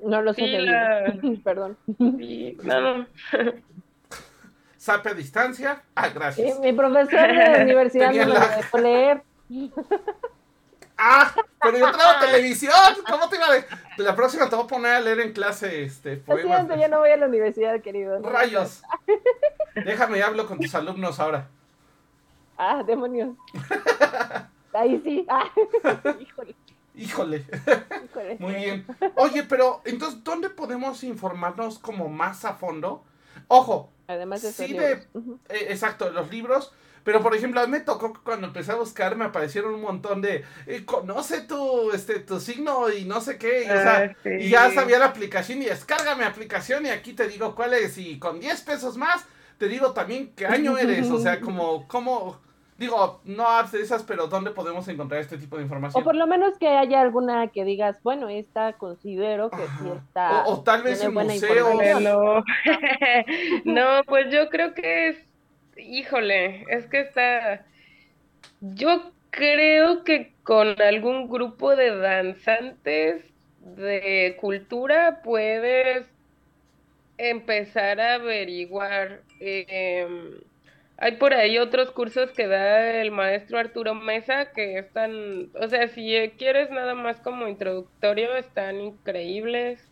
No 0.06 0.22
leído. 0.58 0.72
la- 0.72 1.14
Perdón. 1.44 1.78
Sí, 1.98 2.58
no, 2.64 2.98
no. 2.98 3.06
Sape 4.78 5.10
a 5.10 5.14
distancia, 5.16 5.82
ah, 5.96 6.08
Sí, 6.08 6.14
gracias. 6.14 6.60
mi 6.60 6.72
profesor 6.74 7.28
de 7.28 7.34
la 7.34 7.58
universidad 7.64 8.08
Tenía 8.10 8.26
no 8.28 8.34
me 8.34 8.40
lo 8.40 8.46
la- 8.46 8.58
dejó 8.58 8.78
leer. 8.78 9.24
Ah, 10.98 11.34
pero 11.62 11.78
yo 11.78 11.92
traigo 11.92 12.20
televisión, 12.26 12.72
¿cómo 13.10 13.28
te 13.28 13.36
iba 13.36 13.48
a 13.48 13.52
de... 13.54 13.66
La 13.98 14.16
próxima 14.16 14.48
te 14.50 14.56
voy 14.56 14.64
a 14.66 14.68
poner 14.68 14.92
a 14.94 15.00
leer 15.02 15.20
en 15.22 15.34
clase 15.34 15.84
este, 15.84 16.18
Lo 16.18 16.24
poemas. 16.24 16.58
siento, 16.58 16.76
ya 16.78 16.88
no 16.88 17.00
voy 17.00 17.10
a 17.10 17.18
la 17.18 17.26
universidad, 17.28 17.82
querido. 17.82 18.20
no. 18.20 18.30
Rayos. 18.30 18.82
Déjame, 19.74 20.22
hablo 20.24 20.46
con 20.48 20.58
tus 20.60 20.74
alumnos 20.76 21.20
ahora. 21.20 21.48
Ah, 22.58 22.82
demonios. 22.86 23.36
Ahí 24.72 25.02
sí. 25.04 25.26
Ah, 25.30 25.50
híjole, 26.20 26.56
Híjole. 26.98 27.46
híjole. 28.06 28.36
Muy 28.40 28.56
bien. 28.56 28.86
Oye, 29.16 29.44
pero 29.44 29.82
entonces, 29.86 30.24
¿dónde 30.24 30.50
podemos 30.50 31.04
informarnos 31.04 31.80
como 31.80 32.10
más 32.10 32.46
a 32.46 32.54
fondo? 32.54 33.04
Ojo, 33.48 33.92
Además 34.08 34.42
de 34.44 34.52
Sí, 34.52 34.74
de- 34.74 34.92
eh, 35.50 35.68
exacto, 35.70 36.12
los 36.12 36.30
libros. 36.30 36.72
Pero 37.04 37.22
por 37.22 37.36
ejemplo, 37.36 37.62
a 37.62 37.66
mí 37.66 37.72
me 37.72 37.82
tocó 37.82 38.14
que 38.14 38.20
cuando 38.22 38.48
empecé 38.48 38.72
a 38.72 38.76
buscar 38.76 39.16
me 39.16 39.26
aparecieron 39.26 39.76
un 39.76 39.82
montón 39.82 40.22
de 40.22 40.44
eh, 40.66 40.86
conoce 40.86 41.42
tu 41.42 41.92
este 41.92 42.20
tu 42.20 42.40
signo 42.40 42.90
y 42.92 43.06
no 43.06 43.22
sé 43.22 43.38
qué, 43.38 43.64
y, 43.64 43.70
o 43.70 43.74
sea, 43.74 43.98
Ah, 44.12 44.16
sí. 44.24 44.30
y 44.40 44.50
ya 44.50 44.72
sabía 44.72 44.98
la 44.98 45.06
aplicación 45.06 45.62
y 45.62 45.66
descarga 45.66 46.16
mi 46.16 46.24
aplicación 46.24 46.84
y 46.88 46.90
aquí 46.90 47.14
te 47.14 47.28
digo 47.28 47.54
cuál 47.54 47.76
es 47.76 48.00
y 48.00 48.18
con 48.18 48.40
10 48.40 48.60
pesos 48.62 48.98
más 48.98 49.24
te 49.60 49.68
digo 49.68 49.94
también 49.94 50.34
qué 50.36 50.48
año 50.48 50.80
eres, 50.80 51.10
o 51.12 51.20
sea, 51.20 51.40
como 51.42 51.88
cómo 51.88 52.42
digo, 52.78 53.22
no 53.26 53.48
apps 53.50 53.72
de 53.72 53.82
esas, 53.82 54.04
pero 54.04 54.28
dónde 54.28 54.52
podemos 54.52 54.88
encontrar 54.88 55.22
este 55.22 55.38
tipo 55.38 55.56
de 55.56 55.62
O 55.62 55.66
información. 55.66 56.04
por 56.04 56.16
lo 56.16 56.28
menos 56.28 56.58
que 56.58 56.68
haya 56.68 57.02
alguna 57.02 57.48
que 57.48 57.64
digas, 57.64 58.02
bueno, 58.04 58.28
esta 58.30 58.74
considero 58.74 59.50
que 59.50 59.58
sí 59.80 59.90
está. 59.96 60.44
O, 60.46 60.54
o 60.56 60.64
tal 60.64 60.84
vez 60.84 61.02
en 61.04 61.14
buena 61.14 61.34
museos. 61.34 61.58
información. 61.58 62.04
No. 62.04 62.44
No, 63.66 64.04
pues 64.06 64.32
yo 64.34 64.50
creo 64.50 64.74
que 64.74 65.10
es, 65.10 65.18
híjole, 65.78 66.66
es 66.70 66.86
que 66.88 67.00
está, 67.02 67.66
yo 68.62 69.12
creo 69.30 70.04
que 70.04 70.34
con 70.44 70.80
algún 70.82 71.30
grupo 71.30 71.76
de 71.76 71.96
danzantes 71.98 73.24
de 73.62 74.38
cultura 74.40 75.22
puedes 75.24 76.06
empezar 77.18 78.00
a 78.00 78.16
averiguar. 78.16 79.22
em, 79.40 80.36
hay 80.98 81.14
por 81.14 81.34
ahí 81.34 81.58
otros 81.58 81.92
cursos 81.92 82.32
que 82.32 82.48
da 82.48 83.02
el 83.02 83.12
maestro 83.12 83.60
Arturo 83.60 83.96
Mesa 83.96 84.52
que 84.52 84.78
están, 84.78 85.50
o 85.54 85.68
sea, 85.68 85.88
si 85.90 86.32
quieres 86.38 86.70
nada 86.70 86.94
más 86.96 87.20
como 87.20 87.48
introductorio, 87.48 88.36
están 88.36 88.80
increíbles. 88.80 89.92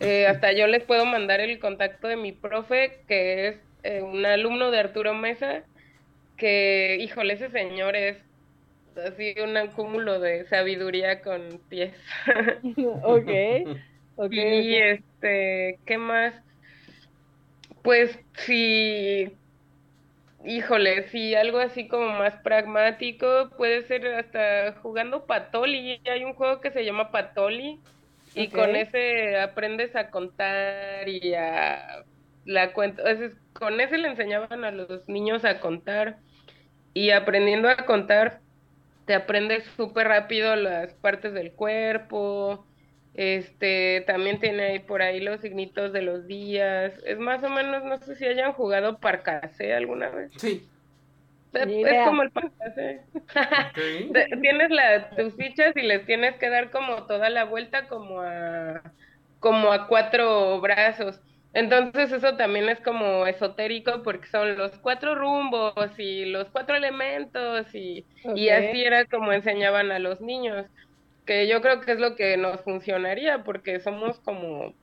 Eh, 0.00 0.26
hasta 0.26 0.52
yo 0.52 0.66
les 0.66 0.84
puedo 0.84 1.06
mandar 1.06 1.40
el 1.40 1.58
contacto 1.58 2.06
de 2.06 2.16
mi 2.16 2.32
profe, 2.32 3.00
que 3.08 3.48
es 3.48 3.56
eh, 3.82 4.02
un 4.02 4.24
alumno 4.24 4.70
de 4.70 4.78
Arturo 4.78 5.14
Mesa, 5.14 5.64
que, 6.36 6.98
híjole, 7.00 7.34
ese 7.34 7.50
señor 7.50 7.96
es 7.96 8.22
así 8.96 9.34
un 9.42 9.56
acúmulo 9.56 10.20
de 10.20 10.44
sabiduría 10.44 11.20
con 11.22 11.60
pies. 11.68 11.94
ok, 13.02 13.30
ok. 14.16 14.32
Y 14.32 14.76
este, 14.76 15.78
¿qué 15.84 15.98
más? 15.98 16.34
Pues 17.82 18.18
si, 18.34 19.32
híjole, 20.44 21.08
si 21.08 21.34
algo 21.34 21.58
así 21.58 21.88
como 21.88 22.10
más 22.10 22.34
pragmático, 22.42 23.50
puede 23.56 23.82
ser 23.82 24.06
hasta 24.06 24.74
jugando 24.82 25.26
Patoli. 25.26 26.00
Hay 26.06 26.24
un 26.24 26.34
juego 26.34 26.60
que 26.60 26.70
se 26.70 26.84
llama 26.84 27.10
Patoli 27.10 27.80
y 28.34 28.48
con 28.48 28.76
ese 28.76 29.38
aprendes 29.40 29.94
a 29.96 30.10
contar 30.10 31.08
y 31.08 31.34
a 31.34 32.04
la 32.44 32.72
cuenta. 32.72 33.02
Con 33.52 33.80
ese 33.80 33.98
le 33.98 34.08
enseñaban 34.08 34.64
a 34.64 34.70
los 34.70 35.08
niños 35.08 35.44
a 35.44 35.60
contar 35.60 36.18
y 36.94 37.10
aprendiendo 37.10 37.68
a 37.68 37.76
contar 37.86 38.40
te 39.04 39.14
aprendes 39.14 39.64
súper 39.76 40.08
rápido 40.08 40.54
las 40.56 40.94
partes 40.94 41.32
del 41.34 41.52
cuerpo, 41.52 42.64
este, 43.14 44.04
también 44.06 44.40
tiene 44.40 44.62
ahí 44.64 44.78
por 44.78 45.02
ahí 45.02 45.20
los 45.20 45.40
signitos 45.40 45.92
de 45.92 46.02
los 46.02 46.26
días. 46.26 46.94
Es 47.04 47.18
más 47.18 47.42
o 47.44 47.50
menos, 47.50 47.84
no 47.84 47.98
sé 47.98 48.16
si 48.16 48.26
hayan 48.26 48.52
jugado 48.52 48.98
Parcase 48.98 49.74
alguna 49.74 50.08
vez. 50.08 50.32
Sí. 50.36 50.66
Es, 51.52 52.06
como 52.06 52.22
el 52.22 52.30
Parcase. 52.30 53.02
tienes 54.40 54.70
la, 54.70 55.10
tus 55.10 55.34
fichas 55.34 55.76
y 55.76 55.82
les 55.82 56.06
tienes 56.06 56.36
que 56.36 56.48
dar 56.48 56.70
como 56.70 57.04
toda 57.06 57.28
la 57.28 57.44
vuelta 57.44 57.86
como 57.88 58.22
a, 58.22 58.82
como 59.40 59.72
a 59.72 59.86
cuatro 59.88 60.60
brazos. 60.62 61.20
Entonces 61.54 62.10
eso 62.12 62.34
también 62.38 62.70
es 62.70 62.80
como 62.80 63.26
esotérico 63.26 64.02
porque 64.02 64.26
son 64.28 64.56
los 64.56 64.78
cuatro 64.78 65.14
rumbos 65.14 65.74
y 65.98 66.24
los 66.24 66.48
cuatro 66.48 66.76
elementos 66.76 67.74
y, 67.74 68.06
y 68.34 68.48
así 68.48 68.82
era 68.82 69.04
como 69.04 69.34
enseñaban 69.34 69.92
a 69.92 69.98
los 69.98 70.22
niños 70.22 70.64
que 71.24 71.48
yo 71.48 71.60
creo 71.60 71.80
que 71.80 71.92
es 71.92 72.00
lo 72.00 72.16
que 72.16 72.36
nos 72.36 72.60
funcionaría, 72.60 73.44
porque 73.44 73.80
somos 73.80 74.18
como, 74.20 74.74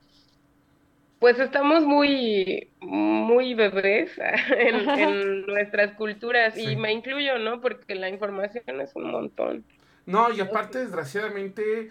pues 1.18 1.38
estamos 1.38 1.84
muy, 1.84 2.70
muy 2.80 3.54
bebés 3.54 4.12
en, 4.56 5.46
nuestras 5.46 5.92
culturas, 5.92 6.56
y 6.56 6.76
me 6.76 6.92
incluyo, 6.92 7.38
¿no? 7.38 7.60
Porque 7.60 7.94
la 7.94 8.08
información 8.08 8.80
es 8.80 8.94
un 8.94 9.10
montón. 9.10 9.64
No, 10.06 10.32
y 10.32 10.40
aparte, 10.40 10.78
desgraciadamente, 10.78 11.90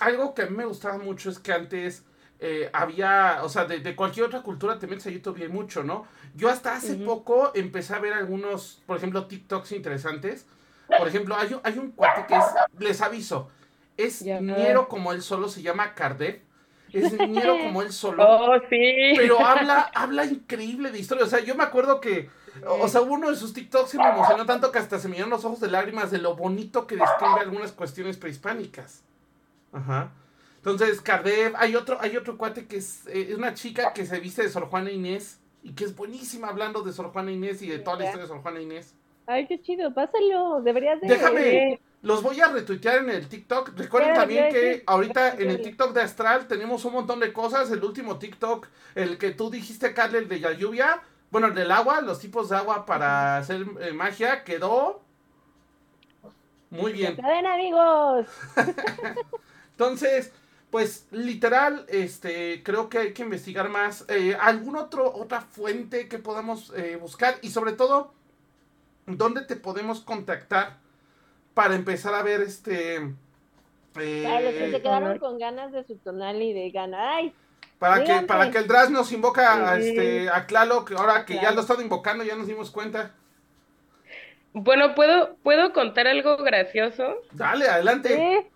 algo 0.00 0.34
que 0.34 0.42
a 0.42 0.46
mí 0.46 0.56
me 0.56 0.64
gustaba 0.64 0.98
mucho 0.98 1.30
es 1.30 1.38
que 1.38 1.52
antes... 1.52 2.04
Eh, 2.40 2.68
había, 2.74 3.38
o 3.42 3.48
sea, 3.48 3.64
de, 3.64 3.96
cualquier 3.96 4.26
otra 4.26 4.42
cultura 4.42 4.78
te 4.78 4.86
metes 4.86 5.06
a 5.06 5.10
YouTube 5.10 5.38
y 5.38 5.42
hay 5.44 5.48
mucho, 5.48 5.82
¿no? 5.82 6.06
Yo 6.34 6.50
hasta 6.50 6.74
hace 6.74 6.96
poco 6.96 7.52
empecé 7.54 7.94
a 7.94 8.00
ver 8.00 8.12
algunos, 8.12 8.82
por 8.86 8.98
ejemplo, 8.98 9.26
TikToks 9.26 9.72
interesantes. 9.72 10.46
Por 10.86 11.08
ejemplo, 11.08 11.36
hay, 11.36 11.56
hay 11.62 11.78
un 11.78 11.92
cuate 11.92 12.26
que 12.26 12.34
es, 12.34 12.44
les 12.78 13.00
aviso, 13.00 13.50
es 13.96 14.22
niñero 14.22 14.88
como 14.88 15.12
él 15.12 15.22
solo, 15.22 15.48
se 15.48 15.62
llama 15.62 15.94
Cardev. 15.94 16.40
Es 16.92 17.12
niñero 17.12 17.58
como 17.62 17.82
él 17.82 17.92
solo. 17.92 18.24
Oh, 18.26 18.54
sí. 18.70 19.14
Pero 19.16 19.40
habla, 19.40 19.90
habla 19.94 20.24
increíble 20.24 20.90
de 20.90 20.98
historia. 20.98 21.24
O 21.24 21.28
sea, 21.28 21.40
yo 21.40 21.54
me 21.54 21.64
acuerdo 21.64 22.00
que, 22.00 22.30
o 22.66 22.88
sea, 22.88 23.00
uno 23.00 23.30
de 23.30 23.36
sus 23.36 23.52
TikToks 23.52 23.90
se 23.90 23.98
me 23.98 24.08
emocionó 24.08 24.46
tanto 24.46 24.70
que 24.70 24.78
hasta 24.78 24.98
se 24.98 25.08
me 25.08 25.14
dieron 25.14 25.30
los 25.30 25.44
ojos 25.44 25.60
de 25.60 25.70
lágrimas 25.70 26.10
de 26.10 26.18
lo 26.18 26.36
bonito 26.36 26.86
que 26.86 26.96
describe 26.96 27.40
algunas 27.40 27.72
cuestiones 27.72 28.16
prehispánicas. 28.16 29.02
Ajá. 29.72 30.12
Entonces, 30.56 31.02
Cardev, 31.02 31.54
hay 31.56 31.76
otro, 31.76 31.98
hay 32.00 32.16
otro 32.16 32.38
cuate 32.38 32.66
que 32.66 32.76
es, 32.78 33.06
eh, 33.08 33.34
una 33.36 33.52
chica 33.52 33.92
que 33.92 34.06
se 34.06 34.18
viste 34.18 34.42
de 34.42 34.48
Sor 34.48 34.64
Juana 34.66 34.90
Inés 34.90 35.38
y 35.62 35.74
que 35.74 35.84
es 35.84 35.94
buenísima 35.94 36.48
hablando 36.48 36.82
de 36.82 36.92
Sor 36.92 37.12
Juana 37.12 37.32
Inés 37.32 37.60
y 37.60 37.68
de 37.68 37.80
toda 37.80 37.98
la 37.98 38.04
historia 38.04 38.22
de 38.22 38.28
Sor 38.28 38.40
Juana 38.40 38.62
Inés. 38.62 38.94
Ay, 39.26 39.46
qué 39.46 39.60
chido, 39.60 39.92
pásalo, 39.92 40.62
deberías 40.62 41.00
de... 41.00 41.08
Déjame, 41.08 41.80
los 42.04 42.22
voy 42.22 42.38
a 42.38 42.48
retuitear 42.48 42.98
en 42.98 43.08
el 43.08 43.28
TikTok. 43.28 43.70
Recuerden 43.76 44.14
también 44.14 44.52
que 44.52 44.84
ahorita 44.86 45.36
en 45.36 45.48
el 45.50 45.62
TikTok 45.62 45.94
de 45.94 46.02
Astral 46.02 46.46
tenemos 46.46 46.84
un 46.84 46.92
montón 46.92 47.18
de 47.18 47.32
cosas. 47.32 47.70
El 47.70 47.82
último 47.82 48.18
TikTok, 48.18 48.68
el 48.94 49.16
que 49.16 49.30
tú 49.30 49.50
dijiste, 49.50 49.94
Carl, 49.94 50.14
el 50.14 50.28
de 50.28 50.38
la 50.38 50.52
lluvia. 50.52 51.02
Bueno, 51.30 51.46
el 51.46 51.54
del 51.54 51.70
agua, 51.70 52.02
los 52.02 52.20
tipos 52.20 52.50
de 52.50 52.56
agua 52.56 52.84
para 52.84 53.38
hacer 53.38 53.64
eh, 53.80 53.92
magia, 53.94 54.44
quedó 54.44 55.00
muy 56.68 56.92
bien. 56.92 57.16
¡Ven, 57.16 57.46
amigos! 57.46 58.26
Entonces, 59.70 60.30
pues 60.70 61.06
literal, 61.10 61.86
este, 61.88 62.62
creo 62.62 62.90
que 62.90 62.98
hay 62.98 63.12
que 63.14 63.22
investigar 63.22 63.70
más. 63.70 64.04
Eh, 64.08 64.36
¿Algún 64.38 64.76
otro, 64.76 65.10
otra 65.10 65.40
fuente 65.40 66.06
que 66.06 66.18
podamos 66.18 66.70
eh, 66.76 66.96
buscar? 67.00 67.38
Y 67.40 67.48
sobre 67.48 67.72
todo, 67.72 68.12
¿dónde 69.06 69.40
te 69.40 69.56
podemos 69.56 70.02
contactar? 70.02 70.83
Para 71.54 71.74
empezar 71.74 72.14
a 72.14 72.22
ver 72.22 72.42
este... 72.42 72.96
Eh, 73.96 74.22
para 74.24 74.40
los 74.40 74.54
que 74.54 74.70
se 74.72 74.82
quedaron 74.82 75.18
con 75.18 75.38
ganas 75.38 75.70
de 75.72 75.84
su 75.84 75.96
tonal 75.96 76.42
y 76.42 76.52
de 76.52 76.70
ganar. 76.70 77.32
para 77.78 78.02
que, 78.02 78.26
para 78.26 78.50
que 78.50 78.58
el 78.58 78.66
Dras 78.66 78.90
nos 78.90 79.12
invoca 79.12 79.70
a, 79.70 79.78
este, 79.78 80.28
a 80.28 80.46
Clalo, 80.46 80.84
que 80.84 80.94
ahora 80.94 81.24
que 81.24 81.36
ya 81.36 81.52
lo 81.52 81.60
estado 81.60 81.80
invocando, 81.80 82.24
ya 82.24 82.34
nos 82.34 82.48
dimos 82.48 82.70
cuenta. 82.72 83.14
Bueno, 84.52 84.94
¿puedo, 84.94 85.36
¿puedo 85.42 85.72
contar 85.72 86.06
algo 86.08 86.36
gracioso? 86.38 87.16
Dale, 87.32 87.68
adelante. 87.68 88.50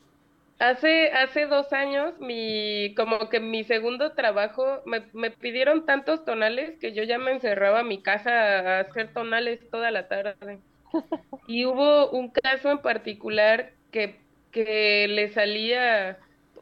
Hace, 0.61 1.13
hace 1.13 1.47
dos 1.47 1.73
años, 1.73 2.15
mi, 2.19 2.93
como 2.97 3.29
que 3.29 3.39
mi 3.39 3.63
segundo 3.63 4.13
trabajo, 4.13 4.83
me, 4.87 5.05
me 5.13 5.31
pidieron 5.31 5.87
tantos 5.87 6.25
tonales 6.25 6.79
que 6.81 6.93
yo 6.93 7.05
ya 7.05 7.19
me 7.19 7.31
encerraba 7.31 7.81
a 7.81 7.85
mi 7.85 8.03
casa 8.03 8.31
a 8.31 8.81
hacer 8.81 9.13
tonales 9.13 9.61
toda 9.71 9.93
la 9.93 10.09
tarde. 10.09 10.59
Y 11.47 11.65
hubo 11.67 12.11
un 12.11 12.31
caso 12.31 12.71
en 12.71 12.79
particular 12.83 13.73
que, 13.91 14.21
que 14.51 15.07
le 15.09 15.29
salía 15.33 16.19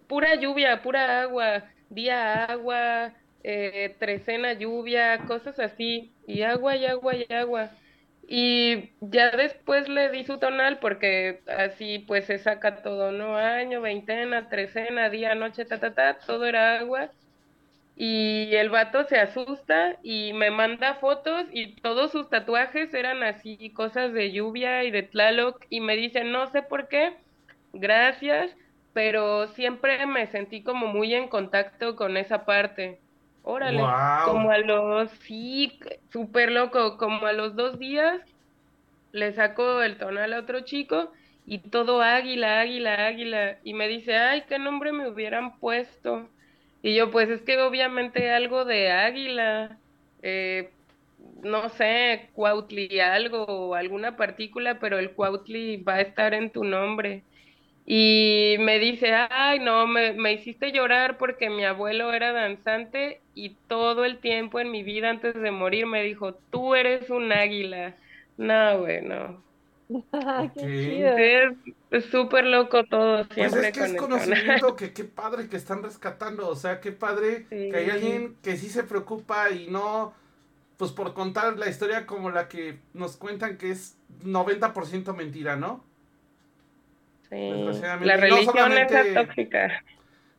pura 0.06 0.34
lluvia, 0.36 0.82
pura 0.82 1.22
agua, 1.22 1.64
día 1.88 2.44
agua, 2.44 3.14
eh, 3.42 3.96
trecena 3.98 4.52
lluvia, 4.54 5.24
cosas 5.26 5.58
así, 5.58 6.14
y 6.26 6.42
agua 6.42 6.76
y 6.76 6.86
agua 6.86 7.14
y 7.16 7.32
agua. 7.32 7.76
Y 8.28 8.90
ya 9.00 9.30
después 9.30 9.88
le 9.88 10.10
di 10.10 10.24
su 10.24 10.38
tonal 10.38 10.78
porque 10.80 11.42
así 11.46 12.00
pues 12.00 12.26
se 12.26 12.38
saca 12.38 12.82
todo, 12.82 13.12
¿no? 13.12 13.36
Año, 13.36 13.80
veintena, 13.80 14.48
trecena, 14.48 15.10
día, 15.10 15.34
noche, 15.36 15.64
ta, 15.64 15.78
ta, 15.80 15.94
ta, 15.94 16.18
todo 16.26 16.44
era 16.46 16.78
agua. 16.80 17.12
Y 17.96 18.54
el 18.54 18.68
vato 18.70 19.04
se 19.04 19.18
asusta 19.18 19.98
y 20.02 20.32
me 20.34 20.50
manda 20.50 20.96
fotos 20.96 21.46
y 21.50 21.76
todos 21.80 22.12
sus 22.12 22.28
tatuajes 22.28 22.92
eran 22.94 23.22
así, 23.22 23.70
cosas 23.72 24.12
de 24.12 24.32
lluvia 24.32 24.84
y 24.84 24.90
de 24.90 25.02
Tlaloc 25.02 25.64
y 25.70 25.80
me 25.80 25.96
dice, 25.96 26.22
no 26.24 26.46
sé 26.48 26.62
por 26.62 26.88
qué, 26.88 27.16
gracias, 27.72 28.54
pero 28.92 29.48
siempre 29.48 30.04
me 30.06 30.26
sentí 30.26 30.62
como 30.62 30.88
muy 30.88 31.14
en 31.14 31.28
contacto 31.28 31.96
con 31.96 32.16
esa 32.18 32.44
parte. 32.44 33.00
Órale, 33.42 33.82
como 34.24 34.50
a 34.50 34.58
los, 34.58 35.10
sí, 35.12 35.78
súper 36.12 36.52
loco, 36.52 36.98
como 36.98 37.26
a 37.26 37.32
los 37.32 37.56
dos 37.56 37.78
días 37.78 38.20
le 39.12 39.32
saco 39.32 39.82
el 39.82 39.98
tonal 39.98 40.32
a 40.34 40.40
otro 40.40 40.60
chico 40.60 41.12
y 41.46 41.58
todo 41.70 42.02
águila, 42.02 42.60
águila, 42.60 43.06
águila, 43.06 43.58
y 43.64 43.74
me 43.74 43.88
dice, 43.88 44.16
ay, 44.16 44.44
qué 44.48 44.58
nombre 44.58 44.92
me 44.92 45.08
hubieran 45.08 45.58
puesto. 45.58 46.28
Y 46.86 46.94
yo, 46.94 47.10
pues 47.10 47.28
es 47.30 47.42
que 47.42 47.58
obviamente 47.60 48.30
algo 48.30 48.64
de 48.64 48.92
águila, 48.92 49.80
eh, 50.22 50.72
no 51.42 51.68
sé, 51.70 52.30
Cuautli 52.34 53.00
algo 53.00 53.74
alguna 53.74 54.16
partícula, 54.16 54.78
pero 54.78 54.98
el 54.98 55.12
Cuautli 55.14 55.78
va 55.82 55.94
a 55.94 56.00
estar 56.02 56.32
en 56.34 56.52
tu 56.52 56.62
nombre. 56.64 57.24
Y 57.86 58.56
me 58.60 58.78
dice, 58.78 59.12
ay, 59.30 59.58
no, 59.60 59.86
me, 59.88 60.12
me 60.14 60.32
hiciste 60.34 60.72
llorar 60.72 61.18
porque 61.18 61.50
mi 61.50 61.64
abuelo 61.64 62.12
era 62.12 62.32
danzante 62.32 63.22
y 63.34 63.56
todo 63.68 64.04
el 64.04 64.20
tiempo 64.20 64.60
en 64.60 64.70
mi 64.70 64.82
vida 64.84 65.10
antes 65.10 65.34
de 65.34 65.50
morir 65.52 65.86
me 65.86 66.02
dijo, 66.04 66.34
tú 66.50 66.74
eres 66.76 67.10
un 67.10 67.32
águila. 67.32 67.96
No, 68.36 68.80
güey, 68.80 69.02
no. 69.88 70.50
Es 71.90 72.04
súper 72.06 72.44
loco 72.44 72.84
todo 72.84 73.24
siempre. 73.24 73.48
Pues 73.48 73.64
es 73.64 73.72
que 73.72 73.84
es 73.84 73.94
conocimiento 73.94 74.76
que 74.76 74.92
qué 74.92 75.04
padre 75.04 75.48
que 75.48 75.56
están 75.56 75.82
rescatando, 75.82 76.48
o 76.48 76.56
sea, 76.56 76.80
qué 76.80 76.92
padre 76.92 77.46
que 77.48 77.74
hay 77.74 77.90
alguien 77.90 78.36
que 78.42 78.56
sí 78.56 78.68
se 78.68 78.82
preocupa 78.82 79.50
y 79.50 79.68
no, 79.68 80.12
pues 80.76 80.90
por 80.92 81.14
contar 81.14 81.58
la 81.58 81.68
historia 81.68 82.06
como 82.06 82.30
la 82.30 82.48
que 82.48 82.78
nos 82.92 83.16
cuentan 83.16 83.56
que 83.56 83.70
es 83.70 83.96
90% 84.24 85.14
mentira, 85.14 85.56
¿no? 85.56 85.84
Sí, 87.28 87.50
la 88.02 88.16
religión 88.16 88.72
es 88.72 89.14
tóxica. 89.14 89.84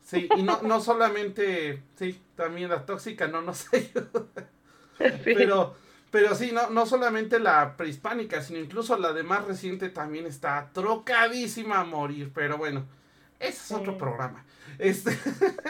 Sí, 0.02 0.26
y 0.36 0.42
no, 0.42 0.62
no 0.62 0.80
solamente, 0.80 1.82
sí, 1.96 2.18
también 2.34 2.70
la 2.70 2.86
tóxica 2.86 3.26
no 3.28 3.42
nos 3.42 3.66
ayuda. 3.74 4.26
Pero 5.24 5.74
Pero 6.10 6.34
sí, 6.34 6.52
no, 6.52 6.70
no 6.70 6.86
solamente 6.86 7.38
la 7.38 7.76
prehispánica, 7.76 8.42
sino 8.42 8.58
incluso 8.58 8.96
la 8.96 9.12
de 9.12 9.22
más 9.22 9.44
reciente 9.44 9.90
también 9.90 10.26
está 10.26 10.70
trocadísima 10.72 11.80
a 11.80 11.84
morir. 11.84 12.30
Pero 12.34 12.56
bueno, 12.56 12.86
ese 13.38 13.58
es 13.58 13.72
otro 13.72 13.98
programa. 13.98 14.44
Este, 14.78 15.18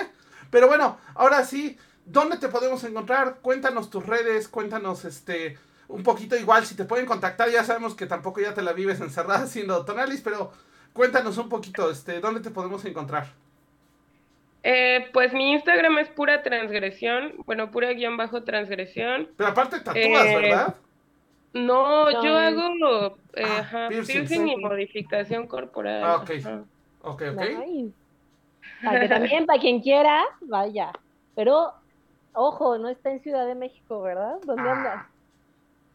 pero 0.50 0.68
bueno, 0.68 0.98
ahora 1.14 1.44
sí, 1.44 1.76
¿dónde 2.04 2.38
te 2.38 2.48
podemos 2.48 2.84
encontrar? 2.84 3.38
Cuéntanos 3.42 3.90
tus 3.90 4.06
redes, 4.06 4.48
cuéntanos 4.48 5.04
este 5.04 5.58
un 5.88 6.02
poquito 6.02 6.36
igual, 6.36 6.66
si 6.66 6.74
te 6.74 6.84
pueden 6.84 7.06
contactar, 7.06 7.50
ya 7.50 7.64
sabemos 7.64 7.94
que 7.94 8.06
tampoco 8.06 8.40
ya 8.40 8.54
te 8.54 8.62
la 8.62 8.72
vives 8.72 9.00
encerrada 9.00 9.42
haciendo 9.44 9.84
tonalis, 9.84 10.20
pero 10.20 10.52
cuéntanos 10.92 11.38
un 11.38 11.48
poquito, 11.48 11.90
este, 11.90 12.20
¿dónde 12.20 12.40
te 12.40 12.50
podemos 12.50 12.84
encontrar? 12.84 13.32
Eh, 14.62 15.08
pues 15.12 15.32
mi 15.32 15.52
Instagram 15.52 15.98
es 15.98 16.08
pura 16.08 16.42
transgresión, 16.42 17.34
bueno, 17.46 17.70
pura 17.70 17.92
guion 17.92 18.16
bajo 18.16 18.42
transgresión. 18.42 19.28
Pero 19.36 19.50
aparte 19.50 19.80
tatúas, 19.80 19.96
eh, 19.96 20.36
¿verdad? 20.36 20.74
No, 21.52 22.10
yo 22.22 22.36
hago 22.36 23.16
eh, 23.34 23.44
ah, 23.46 23.88
piercing, 23.88 24.48
y 24.48 24.56
modificación 24.56 25.46
corporal. 25.46 26.02
Ah, 26.04 26.16
ok. 26.16 26.30
Ok, 27.02 27.22
ok. 27.32 27.42
Para 28.84 29.00
que 29.00 29.08
también, 29.08 29.46
para 29.46 29.60
quien 29.60 29.80
quiera, 29.80 30.24
vaya. 30.42 30.92
Pero, 31.34 31.72
ojo, 32.32 32.78
no 32.78 32.88
está 32.88 33.10
en 33.10 33.20
Ciudad 33.20 33.46
de 33.46 33.54
México, 33.54 34.02
¿verdad? 34.02 34.36
¿Dónde 34.44 34.68
ah. 34.68 34.72
andas? 34.72 35.06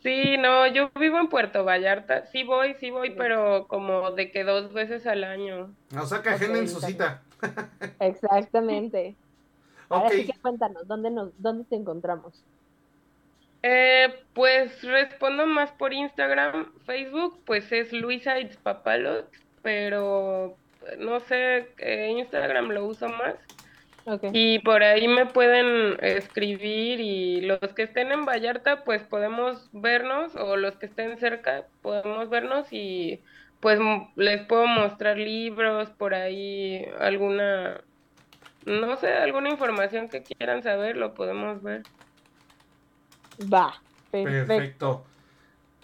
Sí, 0.02 0.38
no, 0.38 0.68
yo 0.68 0.90
vivo 1.00 1.18
en 1.18 1.28
Puerto 1.30 1.64
Vallarta. 1.64 2.26
Sí 2.26 2.44
voy, 2.44 2.76
sí 2.80 2.92
voy, 2.92 3.12
pero 3.12 3.68
como 3.68 4.12
de 4.12 4.32
que 4.32 4.44
dos 4.44 4.74
veces 4.74 5.08
al 5.08 5.24
año. 5.24 5.74
O 5.98 6.06
sea, 6.06 6.22
que 6.22 6.30
agenden 6.30 6.68
su 6.68 6.82
cita. 6.82 7.22
Exactamente. 8.00 9.16
Ahora 9.90 10.10
sí 10.10 10.26
que 10.26 10.34
cuéntanos, 10.40 10.88
¿dónde, 10.88 11.12
nos, 11.12 11.30
dónde 11.42 11.66
te 11.66 11.76
encontramos? 11.76 12.34
Eh, 13.62 14.14
pues 14.34 14.84
respondo 14.84 15.46
más 15.46 15.72
por 15.72 15.94
Instagram, 15.94 16.74
Facebook, 16.86 17.40
pues 17.46 17.72
es 17.72 17.94
Luisa 17.94 18.36
Papalot, 18.62 19.30
pero 19.62 20.58
no 21.00 21.20
sé, 21.22 21.70
eh, 21.78 22.14
Instagram 22.18 22.70
lo 22.70 22.86
uso 22.86 23.08
más. 23.08 23.36
Y 24.34 24.60
por 24.60 24.84
ahí 24.84 25.08
me 25.08 25.28
pueden 25.28 25.98
escribir 26.04 27.00
y 27.00 27.40
los 27.40 27.74
que 27.74 27.84
estén 27.84 28.12
en 28.12 28.26
Vallarta 28.26 28.84
pues 28.84 29.02
podemos 29.04 29.70
vernos 29.72 30.36
o 30.36 30.58
los 30.58 30.76
que 30.76 30.88
estén 30.88 31.18
cerca 31.20 31.64
podemos 31.82 32.30
vernos 32.30 32.68
y 32.74 33.22
pues 33.64 33.80
les 34.18 34.46
puedo 34.46 34.68
mostrar 34.68 35.18
libros, 35.18 35.90
por 35.92 36.14
ahí 36.14 36.86
alguna, 37.00 37.80
no 38.66 38.98
sé, 38.98 39.14
alguna 39.14 39.50
información 39.50 40.10
que 40.10 40.22
quieran 40.22 40.62
saber, 40.64 40.98
lo 40.98 41.14
podemos 41.14 41.64
ver. 41.64 41.84
Va, 43.42 43.82
perfecto. 44.12 44.48
perfecto. 44.48 45.04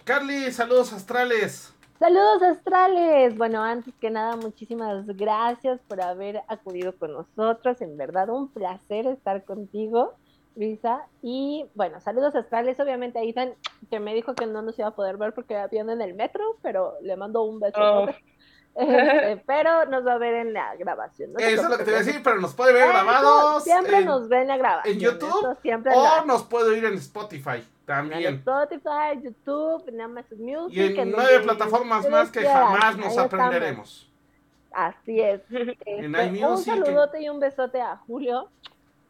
Carly, 0.04 0.52
saludos 0.52 0.92
astrales. 0.92 1.74
Saludos 1.98 2.42
astrales. 2.42 3.34
Bueno, 3.38 3.62
antes 3.62 3.94
que 3.98 4.10
nada, 4.10 4.36
muchísimas 4.36 5.06
gracias 5.16 5.80
por 5.88 6.02
haber 6.02 6.42
acudido 6.48 6.94
con 6.98 7.14
nosotros. 7.14 7.80
En 7.80 7.96
verdad, 7.96 8.28
un 8.28 8.52
placer 8.52 9.06
estar 9.06 9.42
contigo. 9.46 10.19
Y 11.22 11.66
bueno, 11.74 12.00
saludos 12.00 12.34
astrales. 12.34 12.78
Obviamente 12.80 13.18
a 13.18 13.22
Ethan, 13.22 13.54
que 13.88 13.98
me 13.98 14.14
dijo 14.14 14.34
que 14.34 14.46
no 14.46 14.62
nos 14.62 14.78
iba 14.78 14.88
a 14.88 14.94
poder 14.94 15.16
ver 15.16 15.32
porque 15.32 15.56
viendo 15.70 15.92
en 15.92 16.02
el 16.02 16.14
metro, 16.14 16.58
pero 16.62 16.94
le 17.02 17.16
mando 17.16 17.42
un 17.42 17.60
beso. 17.60 17.78
Oh. 17.80 18.06
Este, 18.72 19.42
pero 19.48 19.84
nos 19.86 20.06
va 20.06 20.12
a 20.12 20.18
ver 20.18 20.32
en 20.34 20.52
la 20.52 20.76
grabación. 20.76 21.32
Eso 21.38 21.62
es 21.62 21.68
lo 21.68 21.76
que 21.76 21.84
te 21.84 21.90
iba 21.90 21.98
a 21.98 22.02
decir, 22.04 22.20
pero 22.22 22.40
nos 22.40 22.54
puede 22.54 22.72
ver 22.72 22.86
grabados. 22.86 23.64
Siempre 23.64 24.04
nos 24.04 24.28
ven 24.28 24.42
en 24.42 24.48
la 24.48 24.56
grabación. 24.58 24.94
En 24.94 25.00
YouTube. 25.00 25.58
o 25.92 26.24
nos 26.24 26.44
puede 26.44 26.70
oír 26.70 26.84
en 26.84 26.94
Spotify 26.94 27.66
también. 27.84 28.24
En 28.24 28.34
Spotify, 28.36 29.20
YouTube, 29.20 29.88
en 29.88 30.00
Amazon 30.00 30.38
Music. 30.38 30.94
Y 30.94 31.00
en, 31.00 31.10
nueve 31.10 31.40
plataformas 31.40 32.08
más 32.08 32.30
que 32.30 32.46
jamás 32.46 32.96
nos 32.96 33.18
aprenderemos. 33.18 34.08
Así 34.72 35.20
es. 35.20 35.40
Este, 35.50 36.46
un 36.46 36.58
saludote 36.58 37.22
y 37.22 37.28
un 37.28 37.40
besote 37.40 37.80
a 37.80 37.96
Julio 37.96 38.48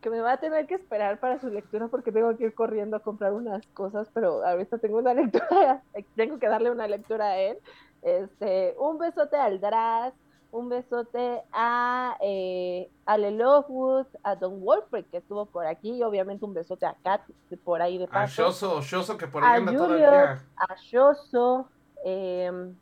que 0.01 0.11
me 0.11 0.21
va 0.21 0.33
a 0.33 0.37
tener 0.39 0.67
que 0.67 0.75
esperar 0.75 1.21
para 1.21 1.41
su 1.41 1.49
lectura 1.49 1.89
porque 1.89 2.13
tengo 2.13 2.37
que 2.37 2.45
ir 2.45 2.55
corriendo 2.55 2.97
a 2.97 3.01
comprar 3.01 3.33
unas 3.33 3.67
cosas, 3.69 4.09
pero 4.15 4.45
ahorita 4.45 4.79
tengo 4.79 4.99
una 4.99 5.15
lectura, 5.15 5.83
tengo 6.17 6.39
que 6.39 6.49
darle 6.49 6.71
una 6.71 6.87
lectura 6.87 7.27
a 7.27 7.39
él. 7.39 7.59
Este, 8.03 8.75
un 8.79 8.99
besote 8.99 9.37
al 9.37 9.61
Draz, 9.61 10.15
un 10.53 10.69
besote 10.69 11.43
a 11.53 12.17
eh, 12.21 12.89
Lovewood, 13.07 14.07
a 14.23 14.37
Don 14.37 14.61
Wolfred 14.63 15.05
que 15.07 15.19
estuvo 15.19 15.47
por 15.47 15.67
aquí, 15.67 15.93
y 15.93 16.03
obviamente 16.03 16.45
un 16.45 16.55
besote 16.55 16.87
a 16.87 16.97
Kat 17.03 17.23
por 17.63 17.83
ahí 17.83 17.99
de 17.99 18.09
paso. 18.09 18.47
A 18.47 18.81
Shoso, 18.81 19.17
que 19.17 19.27
por 19.27 19.45
ahí 19.45 19.59
anda 19.59 19.73
todavía. 19.73 20.43
A 20.57 20.75
Shoso, 20.77 21.69
eh, 22.05 22.73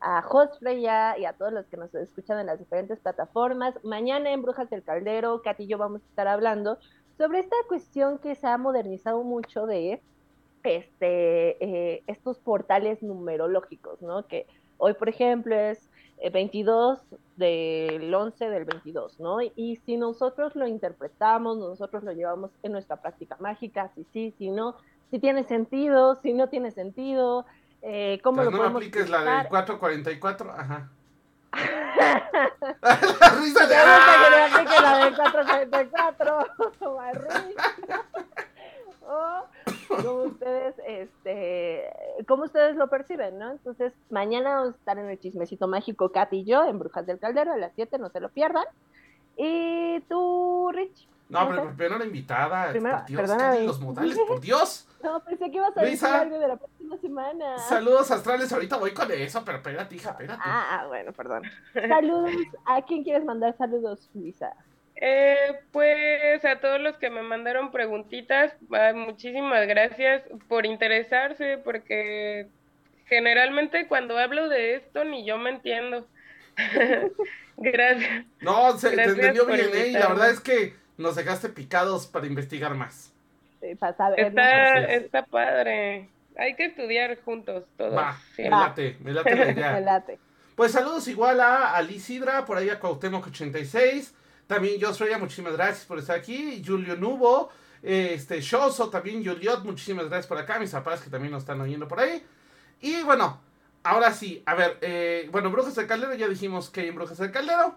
a 0.00 0.24
Freya 0.58 1.18
y 1.18 1.26
a 1.26 1.34
todos 1.34 1.52
los 1.52 1.66
que 1.66 1.76
nos 1.76 1.94
escuchan 1.94 2.38
en 2.40 2.46
las 2.46 2.58
diferentes 2.58 2.98
plataformas. 2.98 3.74
Mañana 3.84 4.32
en 4.32 4.42
Brujas 4.42 4.70
del 4.70 4.82
Caldero, 4.82 5.42
Katy 5.42 5.64
y 5.64 5.66
yo 5.66 5.78
vamos 5.78 6.02
a 6.02 6.06
estar 6.06 6.26
hablando 6.26 6.78
sobre 7.18 7.40
esta 7.40 7.56
cuestión 7.68 8.18
que 8.18 8.34
se 8.34 8.46
ha 8.46 8.56
modernizado 8.56 9.22
mucho 9.22 9.66
de 9.66 10.00
este, 10.64 11.64
eh, 11.64 12.02
estos 12.06 12.38
portales 12.38 13.02
numerológicos, 13.02 14.00
¿no? 14.00 14.26
Que 14.26 14.46
hoy, 14.78 14.94
por 14.94 15.08
ejemplo, 15.08 15.54
es 15.54 15.88
22 16.32 16.98
eh, 17.00 17.16
del 17.36 18.14
11 18.14 18.48
del 18.48 18.64
22, 18.64 19.20
¿no? 19.20 19.40
Y 19.42 19.76
si 19.84 19.96
nosotros 19.96 20.56
lo 20.56 20.66
interpretamos, 20.66 21.58
nosotros 21.58 22.04
lo 22.04 22.12
llevamos 22.12 22.50
en 22.62 22.72
nuestra 22.72 22.96
práctica 22.96 23.36
mágica, 23.40 23.90
si 23.94 24.04
sí, 24.12 24.34
si 24.38 24.50
no, 24.50 24.76
si 25.10 25.18
tiene 25.18 25.44
sentido, 25.44 26.16
si 26.16 26.32
no 26.32 26.48
tiene 26.48 26.70
sentido, 26.70 27.44
eh, 27.82 28.20
¿Cómo 28.22 28.42
lo 28.42 28.50
no 28.50 28.56
podemos 28.58 28.76
apliques 28.82 29.08
la 29.08 29.20
del 29.20 29.48
444, 29.48 30.52
ajá. 30.52 30.88
la 32.82 33.30
risa 33.40 33.66
de 33.66 33.74
¡Ah! 33.76 34.50
que 34.54 34.82
la 34.82 34.98
del 35.04 35.16
444, 35.16 36.46
o 39.10 39.42
como 39.88 40.22
ustedes, 40.22 40.74
este, 40.86 41.90
como 42.28 42.44
ustedes 42.44 42.76
lo 42.76 42.88
perciben, 42.88 43.38
¿no? 43.38 43.50
Entonces, 43.52 43.92
mañana 44.08 44.56
vamos 44.56 44.74
a 44.74 44.78
estar 44.78 44.98
en 44.98 45.10
el 45.10 45.18
chismecito 45.18 45.66
mágico, 45.66 46.12
Kat 46.12 46.32
y 46.32 46.44
yo, 46.44 46.64
en 46.64 46.78
Brujas 46.78 47.06
del 47.06 47.18
Caldero, 47.18 47.52
a 47.52 47.56
las 47.56 47.72
7, 47.74 47.98
no 47.98 48.10
se 48.10 48.20
lo 48.20 48.28
pierdan. 48.28 48.66
Y 49.36 50.00
tú, 50.08 50.70
Rich. 50.72 51.08
No, 51.30 51.48
pero 51.48 51.64
primero 51.68 51.98
la 51.98 52.04
invitada. 52.04 52.70
Primero, 52.70 52.98
por 52.98 53.06
Dios, 53.06 53.64
los 53.64 53.80
modales, 53.80 54.18
por 54.28 54.40
Dios. 54.40 54.86
No, 55.02 55.22
pensé 55.24 55.50
que 55.50 55.56
ibas 55.56 55.76
a 55.76 55.80
decir 55.80 56.08
algo 56.08 56.38
de 56.38 56.48
la 56.48 56.56
próxima 56.56 56.98
semana. 56.98 57.58
Saludos 57.58 58.10
astrales, 58.10 58.52
ahorita 58.52 58.76
voy 58.76 58.90
con 58.90 59.10
eso, 59.10 59.42
pero 59.44 59.58
espérate, 59.58 59.94
hija, 59.94 60.10
espérate. 60.10 60.42
Ah, 60.44 60.84
bueno, 60.88 61.12
perdón. 61.12 61.42
Saludos. 61.72 62.32
¿A 62.66 62.82
quién 62.82 63.04
quieres 63.04 63.24
mandar 63.24 63.56
saludos, 63.56 64.10
Luisa? 64.12 64.52
Eh, 64.96 65.60
pues 65.72 66.44
a 66.44 66.60
todos 66.60 66.80
los 66.80 66.96
que 66.98 67.08
me 67.08 67.22
mandaron 67.22 67.70
preguntitas, 67.70 68.52
muchísimas 68.94 69.66
gracias 69.66 70.22
por 70.48 70.66
interesarse, 70.66 71.58
porque 71.58 72.48
generalmente 73.06 73.88
cuando 73.88 74.18
hablo 74.18 74.48
de 74.48 74.74
esto 74.74 75.04
ni 75.04 75.24
yo 75.24 75.38
me 75.38 75.50
entiendo. 75.50 76.06
gracias. 77.56 78.26
No, 78.40 78.76
se 78.76 78.90
te 78.90 79.02
entendió 79.02 79.46
bien, 79.46 79.70
¿eh? 79.72 79.88
Y 79.88 79.92
la 79.92 80.08
verdad 80.08 80.30
es 80.30 80.40
que 80.40 80.74
nos 81.00 81.16
dejaste 81.16 81.48
picados 81.48 82.06
para 82.06 82.26
investigar 82.26 82.74
más. 82.74 83.12
Sí, 83.60 83.74
para 83.74 83.96
saber. 83.96 84.20
Está, 84.20 84.78
está 84.84 85.24
padre. 85.24 86.08
Hay 86.36 86.54
que 86.54 86.66
estudiar 86.66 87.18
juntos 87.22 87.64
todos. 87.76 87.96
Va, 87.96 88.18
me 88.38 88.50
late, 88.50 88.96
me 89.00 89.12
late 89.12 89.34
la 89.34 89.50
idea. 89.50 89.72
me 89.74 89.80
late. 89.80 90.18
Pues 90.54 90.72
saludos 90.72 91.08
igual 91.08 91.40
a 91.40 91.74
Alicidra, 91.74 92.44
por 92.44 92.58
ahí 92.58 92.68
a 92.68 92.78
Cuauhtémoc86. 92.78 94.12
También 94.46 94.78
yo 94.78 94.92
soy 94.92 95.14
muchísimas 95.16 95.54
gracias 95.54 95.86
por 95.86 95.98
estar 95.98 96.16
aquí. 96.16 96.62
Julio 96.66 96.96
Nubo, 96.96 97.50
este 97.82 98.40
Shoso, 98.40 98.90
también 98.90 99.24
Juliot, 99.24 99.64
muchísimas 99.64 100.08
gracias 100.08 100.26
por 100.26 100.38
acá. 100.38 100.58
Mis 100.58 100.72
papás 100.72 101.00
que 101.00 101.08
también 101.08 101.32
nos 101.32 101.44
están 101.44 101.60
oyendo 101.60 101.88
por 101.88 102.00
ahí. 102.00 102.22
Y 102.80 103.02
bueno, 103.02 103.40
ahora 103.82 104.12
sí, 104.12 104.42
a 104.44 104.54
ver, 104.54 104.78
eh, 104.80 105.28
bueno, 105.30 105.50
Brujas 105.50 105.74
del 105.76 105.86
Caldero, 105.86 106.14
ya 106.14 106.28
dijimos 106.28 106.68
que 106.68 106.80
hay 106.80 106.88
en 106.88 106.94
Brujas 106.94 107.18
del 107.18 107.30
Caldero. 107.30 107.76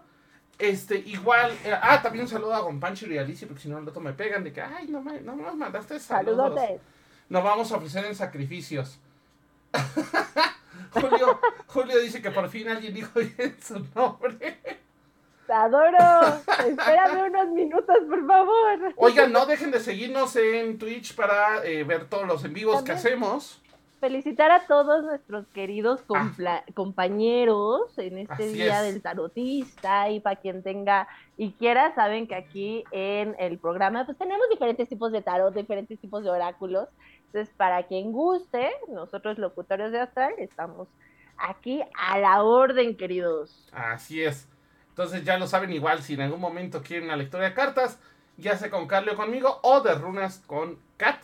Este, 0.58 0.96
igual, 0.96 1.52
eh, 1.64 1.74
ah, 1.80 2.00
también 2.00 2.24
un 2.24 2.30
saludo 2.30 2.54
a 2.54 2.60
Gonpancho 2.60 3.06
y 3.06 3.18
a 3.18 3.22
Alicia, 3.22 3.48
porque 3.48 3.62
si 3.62 3.68
no, 3.68 3.78
el 3.78 3.88
otro 3.88 4.00
me 4.00 4.12
pegan 4.12 4.44
de 4.44 4.52
que, 4.52 4.60
ay, 4.60 4.86
no 4.88 5.02
me, 5.02 5.20
no 5.20 5.34
me 5.34 5.52
mandaste 5.52 5.98
saludos. 5.98 6.58
Nos 7.28 7.42
vamos 7.42 7.72
a 7.72 7.76
ofrecer 7.76 8.04
en 8.04 8.14
sacrificios. 8.14 8.98
Julio, 10.92 11.40
Julio 11.66 11.98
dice 11.98 12.22
que 12.22 12.30
por 12.30 12.48
fin 12.48 12.68
alguien 12.68 12.94
dijo 12.94 13.18
bien 13.18 13.56
su 13.60 13.84
nombre. 13.94 14.58
Te 15.46 15.52
adoro. 15.52 16.42
Espérame 16.66 17.28
unos 17.28 17.48
minutos, 17.48 17.96
por 18.08 18.26
favor. 18.26 18.94
Oigan, 18.96 19.32
no 19.32 19.46
dejen 19.46 19.70
de 19.70 19.80
seguirnos 19.80 20.36
en 20.36 20.78
Twitch 20.78 21.14
para 21.14 21.64
eh, 21.64 21.84
ver 21.84 22.06
todos 22.08 22.26
los 22.26 22.44
en 22.44 22.54
vivos 22.54 22.82
que 22.82 22.92
hacemos. 22.92 23.60
Felicitar 24.04 24.50
a 24.50 24.66
todos 24.66 25.02
nuestros 25.02 25.46
queridos 25.46 26.02
compañeros 26.74 27.98
en 27.98 28.18
este 28.18 28.48
día 28.48 28.82
del 28.82 29.00
tarotista 29.00 30.10
y 30.10 30.20
para 30.20 30.36
quien 30.36 30.62
tenga 30.62 31.08
y 31.38 31.52
quiera, 31.52 31.94
saben 31.94 32.26
que 32.26 32.34
aquí 32.34 32.84
en 32.90 33.34
el 33.38 33.56
programa 33.56 34.04
pues 34.04 34.18
tenemos 34.18 34.46
diferentes 34.50 34.90
tipos 34.90 35.10
de 35.10 35.22
tarot, 35.22 35.54
diferentes 35.54 35.98
tipos 35.98 36.22
de 36.22 36.28
oráculos. 36.28 36.90
Entonces, 37.28 37.54
para 37.56 37.84
quien 37.84 38.12
guste, 38.12 38.72
nosotros 38.88 39.38
locutores 39.38 39.90
de 39.90 40.00
Astral 40.00 40.34
estamos 40.36 40.86
aquí 41.38 41.82
a 41.96 42.18
la 42.18 42.42
orden, 42.42 42.98
queridos. 42.98 43.70
Así 43.72 44.22
es. 44.22 44.46
Entonces 44.90 45.24
ya 45.24 45.38
lo 45.38 45.46
saben 45.46 45.72
igual, 45.72 46.02
si 46.02 46.12
en 46.12 46.20
algún 46.20 46.40
momento 46.40 46.82
quieren 46.82 47.06
una 47.06 47.16
lectura 47.16 47.44
de 47.44 47.54
cartas, 47.54 47.98
ya 48.36 48.54
sea 48.58 48.68
con 48.68 48.86
Carly 48.86 49.12
o 49.12 49.16
conmigo, 49.16 49.60
o 49.62 49.80
de 49.80 49.94
runas 49.94 50.42
con 50.46 50.78
Kat. 50.98 51.22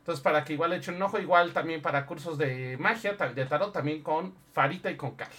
Entonces, 0.00 0.22
para 0.22 0.44
que 0.44 0.54
igual 0.54 0.72
echen 0.72 0.96
un 0.96 1.02
ojo, 1.02 1.18
igual 1.18 1.52
también 1.52 1.82
para 1.82 2.06
cursos 2.06 2.38
de 2.38 2.76
magia, 2.78 3.12
de 3.12 3.46
tarot, 3.46 3.72
también 3.72 4.02
con 4.02 4.34
Farita 4.52 4.90
y 4.90 4.96
con 4.96 5.12
Carly. 5.12 5.36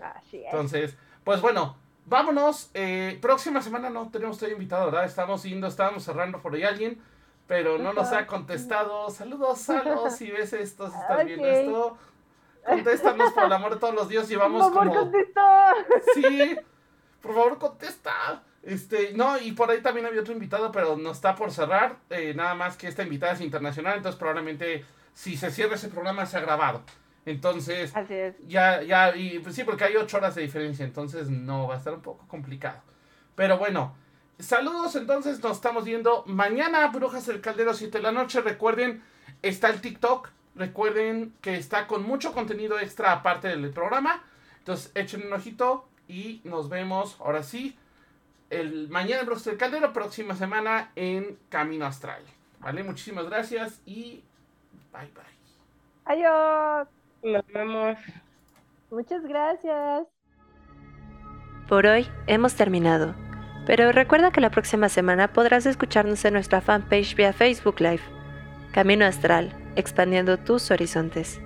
Así 0.00 0.38
es. 0.38 0.44
Entonces, 0.44 0.96
pues 1.24 1.40
bueno, 1.40 1.76
vámonos. 2.04 2.70
Eh, 2.74 3.18
próxima 3.20 3.62
semana 3.62 3.90
no 3.90 4.10
tenemos 4.10 4.36
todavía 4.36 4.56
invitado, 4.56 4.86
¿verdad? 4.86 5.04
Estamos 5.04 5.42
yendo, 5.42 5.66
estábamos 5.66 6.04
cerrando 6.04 6.40
por 6.40 6.54
ahí 6.54 6.64
alguien, 6.64 7.02
pero 7.46 7.78
no 7.78 7.92
nos 7.94 8.12
ha 8.12 8.26
contestado. 8.26 9.08
Saludos, 9.10 9.58
saludos, 9.58 10.14
si 10.14 10.30
ves 10.30 10.52
esto, 10.52 10.90
si 10.90 10.96
estás 10.96 11.24
viendo 11.24 11.46
esto. 11.46 11.98
Contéstanos 12.66 13.32
por 13.32 13.44
el 13.44 13.52
amor 13.52 13.74
de 13.74 13.80
todos 13.80 13.94
los 13.94 14.08
días. 14.08 14.28
Llevamos 14.28 14.64
por 14.64 14.74
favor, 14.74 14.88
como. 14.88 15.00
Contesta. 15.00 15.74
Sí, 16.14 16.56
por 17.22 17.34
favor, 17.34 17.58
contesta. 17.58 18.42
Este, 18.62 19.12
no, 19.14 19.38
y 19.38 19.52
por 19.52 19.70
ahí 19.70 19.80
también 19.80 20.06
había 20.06 20.20
otro 20.20 20.32
invitado, 20.32 20.72
pero 20.72 20.96
no 20.96 21.12
está 21.12 21.34
por 21.34 21.50
cerrar. 21.52 21.96
Eh, 22.10 22.34
nada 22.34 22.54
más 22.54 22.76
que 22.76 22.88
esta 22.88 23.02
invitada 23.02 23.32
es 23.32 23.40
internacional, 23.40 23.96
entonces 23.96 24.18
probablemente 24.18 24.84
si 25.14 25.36
se 25.36 25.50
cierra 25.50 25.76
ese 25.76 25.88
programa 25.88 26.26
se 26.26 26.36
ha 26.36 26.40
grabado. 26.40 26.82
Entonces, 27.24 27.94
Así 27.94 28.14
es. 28.14 28.34
ya, 28.46 28.82
ya, 28.82 29.14
y 29.14 29.38
pues 29.40 29.54
sí, 29.54 29.64
porque 29.64 29.84
hay 29.84 29.96
ocho 29.96 30.16
horas 30.16 30.34
de 30.34 30.42
diferencia, 30.42 30.84
entonces 30.84 31.28
no 31.28 31.68
va 31.68 31.74
a 31.74 31.78
estar 31.78 31.92
un 31.92 32.00
poco 32.00 32.26
complicado. 32.26 32.80
Pero 33.34 33.58
bueno, 33.58 33.94
saludos, 34.38 34.96
entonces 34.96 35.42
nos 35.42 35.56
estamos 35.56 35.84
viendo 35.84 36.24
mañana, 36.26 36.86
Brujas 36.88 37.26
del 37.26 37.40
Caldero, 37.40 37.74
7 37.74 37.98
de 37.98 38.02
la 38.02 38.12
noche. 38.12 38.40
Recuerden, 38.40 39.02
está 39.42 39.68
el 39.68 39.80
TikTok, 39.80 40.30
recuerden 40.54 41.34
que 41.40 41.56
está 41.56 41.86
con 41.86 42.02
mucho 42.02 42.32
contenido 42.32 42.78
extra 42.78 43.12
aparte 43.12 43.48
del 43.48 43.70
programa. 43.70 44.24
Entonces, 44.58 44.90
echen 44.94 45.26
un 45.26 45.32
ojito 45.32 45.88
y 46.08 46.40
nos 46.44 46.68
vemos 46.68 47.16
ahora 47.20 47.42
sí 47.42 47.78
el 48.50 48.88
mañana 48.88 49.22
en 49.22 49.28
del 49.28 49.56
Caldero, 49.58 49.92
próxima 49.92 50.34
semana 50.34 50.90
en 50.96 51.38
Camino 51.48 51.86
Astral. 51.86 52.22
¿Vale? 52.60 52.82
Muchísimas 52.82 53.26
gracias 53.26 53.80
y 53.86 54.24
bye 54.92 55.10
bye. 55.14 55.38
Adiós. 56.04 56.88
Nos 57.22 57.46
vemos. 57.48 57.98
Muchas 58.90 59.22
gracias. 59.24 60.06
Por 61.68 61.86
hoy 61.86 62.08
hemos 62.26 62.54
terminado, 62.54 63.14
pero 63.66 63.92
recuerda 63.92 64.30
que 64.30 64.40
la 64.40 64.50
próxima 64.50 64.88
semana 64.88 65.32
podrás 65.32 65.66
escucharnos 65.66 66.24
en 66.24 66.32
nuestra 66.32 66.60
fanpage 66.60 67.14
vía 67.14 67.32
Facebook 67.32 67.80
Live. 67.80 68.02
Camino 68.72 69.04
Astral, 69.04 69.52
expandiendo 69.76 70.38
tus 70.38 70.70
horizontes. 70.70 71.40